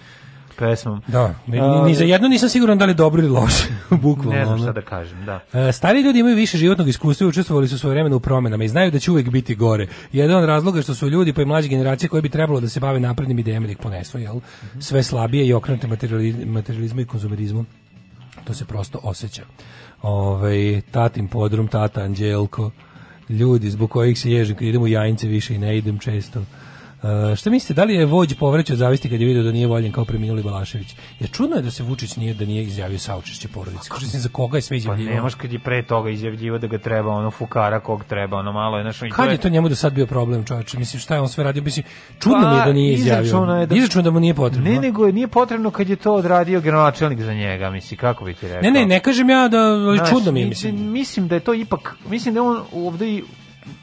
[0.57, 1.01] pesmom.
[1.07, 3.67] Da, ni, ni za jedno nisam siguran da li je dobro ili loše,
[4.03, 4.39] bukvalno.
[4.39, 5.39] Ne znam šta da kažem, da.
[5.53, 8.69] E, Stari ljudi imaju više životnog iskustva i učestvovali su svoje vremena u promenama i
[8.69, 9.87] znaju da će uvek biti gore.
[10.11, 12.79] Jedan od razloga što su ljudi pa i mlađe generacije koje bi trebalo da se
[12.79, 14.39] bave naprednim idejama da ih ponesu, jel?
[14.79, 17.65] Sve slabije i okrenute materiali- materializmu i konzumerizmu.
[18.43, 19.43] To se prosto osjeća.
[20.01, 22.71] Ovaj tatin podrum, tata Anđelko,
[23.29, 26.41] ljudi zbog kojih se ježim kad idem u Jajince više i ne idem često.
[27.03, 29.91] Uh, šta mislite, da li je vođ povrećao zavisti kad je video da nije voljen
[29.91, 30.95] kao preminuli Balašević?
[31.19, 33.89] Jer čudno je da se Vučić nije da nije izjavio saučešće porodice.
[33.89, 35.15] Kažem za koga je sve Pa izjavljivao?
[35.15, 38.77] nemaš kad je pre toga izjavljivo da ga treba, ono fukara kog treba, ono malo
[38.77, 40.77] je, to Kad je to njemu do sad bio problem, čoveče?
[40.77, 41.63] Mislim, šta je on sve radio?
[41.63, 41.85] Mislim,
[42.19, 43.53] čudno Pa, mi je da nije izjavio.
[43.53, 44.69] je da- Izračunao da mu nije potrebno.
[44.71, 48.33] Ne, nego je nije potrebno kad je to odradio gradonačelnik za njega, misli, kako bi
[48.33, 48.61] ti rekao?
[48.61, 50.91] ne, ne, ne kažem ja da, ali Znaš, čudno mi je, mislim, mislim.
[50.91, 53.23] mislim da je to ipak, mislim da on ovde i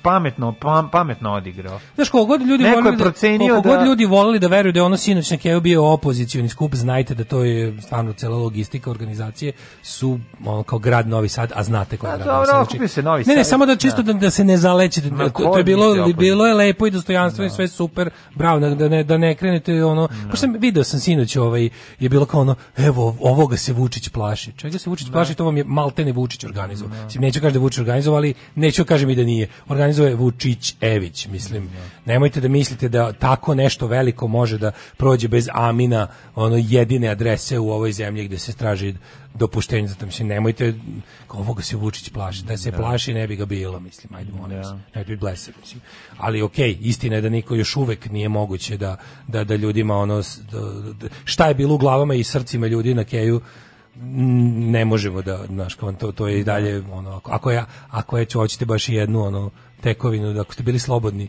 [0.03, 1.81] pametno, pam, pametno odigrao.
[1.95, 4.85] Znaš, koliko god ljudi Neko volili da, da- god ljudi volili da veruju da je
[4.85, 9.53] ono sinoć na Keju bio opozicioni skup, znajte da to je stvarno cela logistika organizacije
[9.83, 12.63] su ono, kao grad Novi Sad, a znate ko je A grad dobro, Sad.
[12.63, 13.51] okupio se Novi ne, ne, Sad.
[13.51, 15.11] samo da čisto da, da se ne zalećete.
[15.11, 18.11] Ma, To, to je bilo, bilo je lepo i dostojanstveno i sve super.
[18.35, 20.09] Bravo, da, da ne, da ne krenete ono...
[20.09, 21.69] Pošto sam video sam sinoć ovaj,
[22.01, 24.53] je bilo kao ono, evo, ovoga se Vučić plaši.
[24.57, 27.05] Čega se Vučić plaši, to vam je maltene Vučić organizovao.
[27.05, 29.49] Mislim, neću kažem da Vučić organizovao, ali neću kažem i da nije.
[29.71, 31.71] Organizovao je Vučić Ević, mislim.
[32.05, 37.59] Nemojte da mislite da tako nešto veliko može da prođe bez Amina, ono jedine adrese
[37.59, 38.95] u ovoj zemlji gde se traži
[39.35, 40.07] dopuštenje za to.
[40.07, 40.75] Mislim, nemojte,
[41.29, 42.45] ovoga se Vučić plaši.
[42.45, 44.15] Da se plaši, ne bi ga bilo, mislim.
[44.15, 44.67] Ajde, molim vas.
[44.69, 45.81] Nemojte biti blesav, mislim.
[46.19, 48.97] Ali okej, istina je da niko još uvek nije moguće da,
[49.29, 50.61] da, da ljudima ono, da,
[50.93, 53.41] da- šta je bilo u glavama i srcima ljudi na keju,
[53.95, 58.19] ne možemo da znaš kao to to je i dalje ono ako- ako ja ako
[58.19, 61.29] je hoćete baš jednu ono tekovinu da ako ste bili slobodni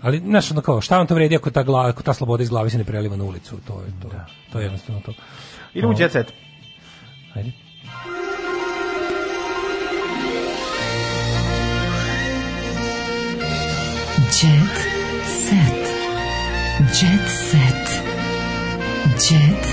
[0.00, 2.48] ali znaš ono kao šta vam to vredi ako ta glava, ako ta sloboda iz
[2.48, 4.08] glave se ne preliva na ulicu to je to
[4.52, 5.12] to je jednostavno to
[5.74, 6.32] Idemo u jet set.
[7.34, 7.52] ajde
[14.42, 14.76] Jet
[15.26, 15.82] set.
[17.00, 18.02] Jet set.
[19.30, 19.71] Jet set.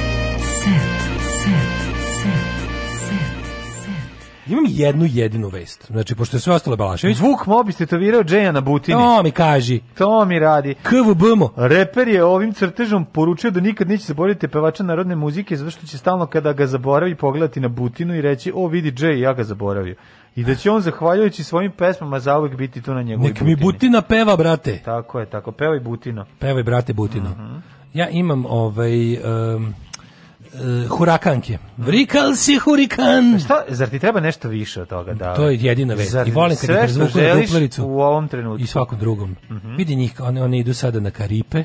[4.50, 8.62] Imam jednu jedinu vest znači pošto je sve ostalo Balašević Vuk Mobi stetovirao Džeja na
[8.62, 8.98] butini.
[8.98, 10.76] to mi kaži To mi radi.
[10.84, 15.88] KVBMO Reper je ovim crtežom poručio da nikad neće zaboraviti pevača narodne muzike zato što
[15.88, 19.44] će stalno kada ga zaboravi pogledati na butinu i reći o vidi Džej, ja ga
[19.44, 19.96] zaboravio.
[20.36, 24.02] I da će on zahvaljujući svojim pesmama zauvek biti tu na njegovoj nek mi Butina
[24.02, 25.52] peva brate Tako je, tako.
[25.52, 26.26] Pevaj Butino.
[26.40, 27.62] Pevaj, brate, Butino.
[27.94, 29.14] Ja imam ovaj...
[29.56, 29.74] Um,
[30.84, 31.58] uh, hurakanke.
[31.78, 33.40] Vrikal si hurikan.
[33.40, 35.14] Šta, zar ti treba nešto više od toga?
[35.14, 35.96] Da, To je jedina.
[35.96, 37.86] Zar I volim kad ih razvuku na duplericu.
[37.86, 38.64] u ovom trenutku.
[38.64, 39.36] I svakom drugom.
[39.78, 41.64] Vidi njih, one, one idu sada na Karipe,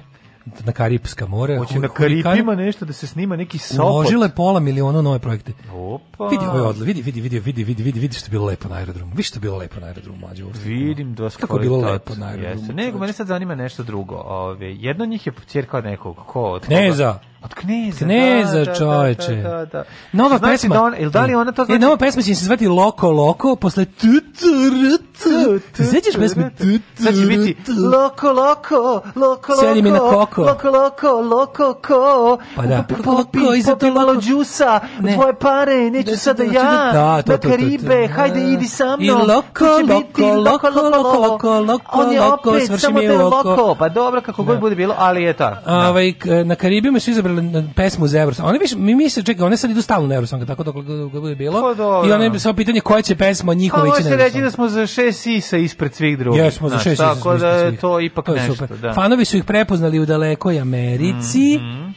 [0.64, 1.58] na Karipska more.
[1.58, 1.88] Hoće na.
[1.88, 3.90] Karipima nešto da se snima neki sopot.
[3.92, 5.52] Uložile pola miliona u nove projekte.
[5.72, 6.28] Opa.
[6.28, 8.76] Vidi ovaj odle, vidi, vidi, vidi, vidi, vidi, vidi, vidi što je bilo lepo na
[8.76, 9.10] aerodromu.
[9.10, 10.44] Vidi što je bilo lepo na aerodromu, mlađe.
[10.44, 10.52] ovo.
[10.64, 12.60] Vidim da Kako je bilo lepo na aerodromu.
[12.60, 12.74] Jeste.
[12.74, 14.14] Nego, mene sad zanima nešto drugo.
[14.16, 16.16] Ove, jedno od njih je ćerka nekog.
[16.26, 16.42] Ko?
[16.42, 17.18] Od koga?
[17.44, 17.98] Od kneza.
[17.98, 19.34] Kneza, da, da, čoveče.
[19.34, 19.84] Da, da, da.
[20.12, 20.74] Nova Znači pesma.
[20.74, 21.78] Da on, ili da li ona to E, znači?
[21.78, 25.58] nova pesma će se zvati Loko Loko, posle tu tu tu.
[25.72, 26.64] Ti sećaš pesme tu
[26.96, 27.72] tu Sad će biti tu?
[27.92, 30.42] loko, loko, loko, Sedi mi na koko.
[30.42, 32.38] Loko, loko, loko, ko.
[32.56, 32.84] Pa da.
[32.98, 34.20] Loko, loko, iza to malo loko.
[34.20, 34.80] džusa,
[35.14, 37.48] tvoje pare, neću Da, sada da, ja, da, to, to, to, to.
[37.48, 39.28] Karibe, hajde idi sa I mnom.
[39.28, 43.74] loko, Tu će biti loko, loko, loko, loko, On je loko, opet samo te loko.
[43.74, 45.62] Pa dobro, kako god bude bilo, ali je ta.
[45.66, 46.12] Ovaj
[46.44, 47.33] na Karibima su izabrali
[47.74, 48.48] pesmu za Eurosong.
[48.48, 51.34] One više mi misle čekaj, one sad idu stalno na Eurosong, tako dok dok bude
[51.34, 51.74] bilo.
[51.76, 52.08] Pa.
[52.08, 54.44] I one samo pitanje koja će pesma Pa njihova može ići na se reći Eurosong.
[54.44, 56.42] da smo za šest sisa ispred svih drugih.
[56.42, 58.54] Jesmo za šest Tako ispred da je to ipak To je nešto.
[58.56, 58.78] super.
[58.78, 58.92] Da.
[58.92, 61.90] Fanovi su ih prepoznali u dalekoj Americi Mhm.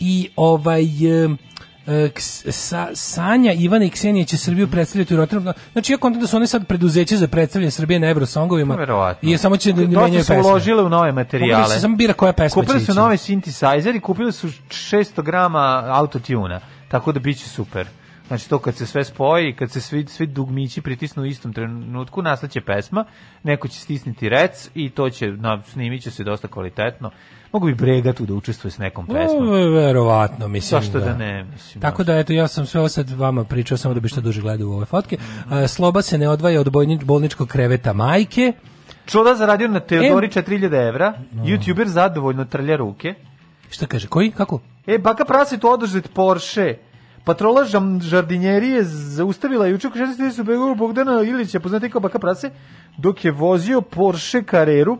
[0.00, 0.82] i ovaj
[1.24, 1.28] e,
[2.50, 5.54] sa, Sanja, Ivana i Ksenija će Srbiju predstavljati u Rotterdamu.
[5.72, 8.74] Znači ja kontam da su one sad preduzeće za predstavljanje Srbije na Eurosongovima.
[8.74, 9.30] Verovatno.
[9.30, 10.50] I samo će da menjaju su pesme.
[10.50, 11.80] uložile u nove materijale.
[11.80, 16.60] samo bira koja pesma Kupili su novi synthesizer i kupili su 600 grama autotuna.
[16.88, 17.86] Tako da biće super.
[18.28, 22.22] Znači to kad se sve spoji, kad se svi, svi dugmići pritisnu u istom trenutku,
[22.22, 23.04] nastaće pesma,
[23.42, 27.10] neko će stisniti rec i to će, na, snimit će se dosta kvalitetno.
[27.54, 29.48] Mogu bi Brega tu da učestvuje s nekom pesmom.
[29.48, 30.80] O, verovatno, mislim.
[30.82, 33.94] Zašto da ne, mislim, Tako da, eto, ja sam sve ovo sad vama pričao, samo
[33.94, 35.16] da bi što duže gledao u ove fotke.
[35.50, 36.72] A, sloba se ne odvaja od
[37.04, 38.52] bolničkog kreveta majke.
[39.06, 43.14] Čuda zaradio na Teodori 4000 evra, youtuber zadovoljno trlja ruke.
[43.70, 44.60] Šta kaže, koji, kako?
[44.86, 46.78] E, baka prasetu oduzet Porsche.
[47.24, 52.50] Patrola žam- žardinjerije zaustavila juče oko 16.30 u Begovu Bogdana Ilića, poznati kao baka prase,
[52.98, 54.98] dok je vozio Porsche Carreru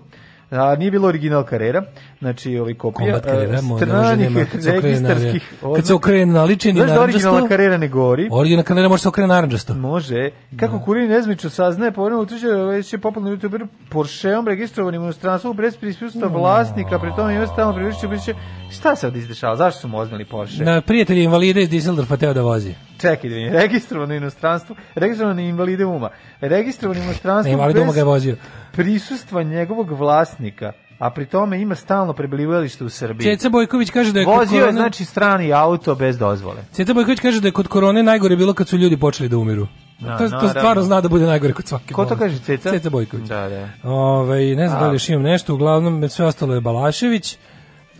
[0.50, 1.82] A nije bilo original karera,
[2.18, 6.44] znači ovaj kopija Kombat karera, mo- ne može stranih na- registarskih kad se okrene na
[6.44, 8.28] ličini Znaš da originalna karera ne gori?
[8.32, 9.74] Originalna karera može se okrene narandžasto.
[9.74, 10.30] Može.
[10.56, 15.54] Kako kurir nezmično saznaje, povremeno utvrđuje da već je popularni youtuber Porscheom registrovanim u inostranstvu
[15.54, 18.34] bez prisustva vlasnika, pri tome ima stalno priličiće biće
[18.70, 19.98] šta se ovdje izdešava, zašto su mu
[20.30, 20.64] Porsche?
[20.64, 22.74] Na prijatelj invalida iz Düsseldorfa teo da vozi.
[22.98, 26.08] Čekaj, da registrovano u inostranstvu, registrovano invalide uma,
[26.40, 28.36] registrovano u inostranstvu Na invalid uma ga je vozio.
[28.74, 33.24] Prisustva njegovog vlasnika, a pri tome ima stalno prebivalište u Srbiji.
[33.26, 36.62] Ceca Bojković kaže da je Vozio je, korone- znači, strani auto bez dozvole.
[36.72, 39.66] Ceca Bojković kaže da je kod korone najgore bilo kad su ljudi počeli da umiru.
[40.00, 42.70] Da, to, to stvarno zna da bude najgore kod svake Ko to kaže, Ceca?
[42.70, 43.28] Ceca Bojković.
[43.28, 43.68] Da, da.
[43.84, 47.38] Ovaj, ne znam da li još imam nešto, uglavnom sve ostalo je Balašević.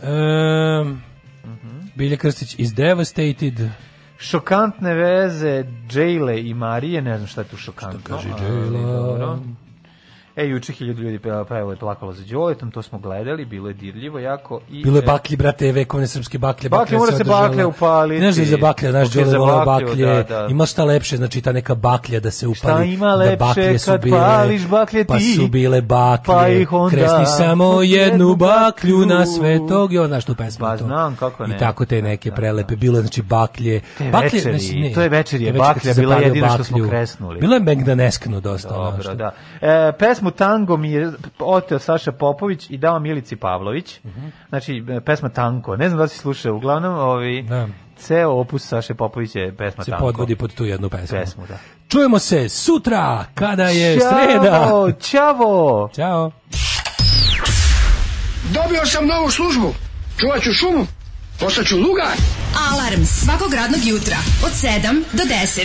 [0.02, 0.92] Ehm,
[1.44, 1.68] Mhm.
[1.94, 3.60] Bilja Krstić is devastated.
[4.18, 8.00] Šokantne veze Džejle i Marije, ne znam šta je tu šokantno.
[8.00, 9.38] Šta kaže dobro.
[10.36, 13.74] E, juče hiljadu ljudi pe- pevalo je plakalo za Đoletom, to smo gledali, bilo je
[13.74, 14.60] dirljivo jako.
[14.70, 16.68] I, Bilo je e, baklji, brate, vekovne srpske baklje.
[16.70, 18.20] Baklje, mora se baklje upaliti.
[18.20, 20.06] Znaš da je za baklje, znaš, Đole volao baklju, baklje.
[20.06, 20.46] da, da.
[20.50, 22.56] Ima šta lepše, znači ta neka baklja da se upali.
[22.56, 25.34] Šta ima da lepše baklje su kad bile, pališ baklje Pa ti?
[25.34, 26.24] su bile baklje.
[26.26, 29.92] Pa ih onda Kresni samo jednu baklju na svetog.
[29.92, 30.60] I on, znaš tu pesmu.
[30.60, 30.84] Pa to.
[30.84, 31.56] znam, kako ne.
[31.56, 32.76] I tako te neke prelepe.
[32.76, 33.80] Bilo je, znači, baklje.
[33.98, 36.88] Te baklje, večeri, znači, ne, to je večeri, je kad baklja bila jedino što smo
[36.88, 37.40] kresnuli.
[37.40, 38.68] Bilo je megdaneskno dosta.
[38.68, 39.32] Dobro, što- da.
[39.60, 39.92] E,
[40.24, 44.00] pesmu Tango mi je oteo Saša Popović i dao Milici Pavlović.
[44.48, 45.76] Znači, e, pesma Tanko.
[45.76, 47.46] Ne znam da si slušao, uglavnom, ovi,
[47.96, 50.06] ceo opus Saše Popović je pesma se Tanko.
[50.06, 51.18] podvodi pod tu jednu pesmu.
[51.18, 51.58] Pesmu, da.
[51.88, 54.70] Čujemo se sutra kada je Ćao, sreda.
[55.00, 55.88] Ćavo!
[55.94, 56.30] Ćao.
[58.54, 59.74] Dobio sam novu službu.
[60.20, 60.86] Čuvat ću šumu.
[61.40, 62.16] Postaću lugar.
[62.70, 65.64] Alarm svakog radnog jutra od 7 do 10.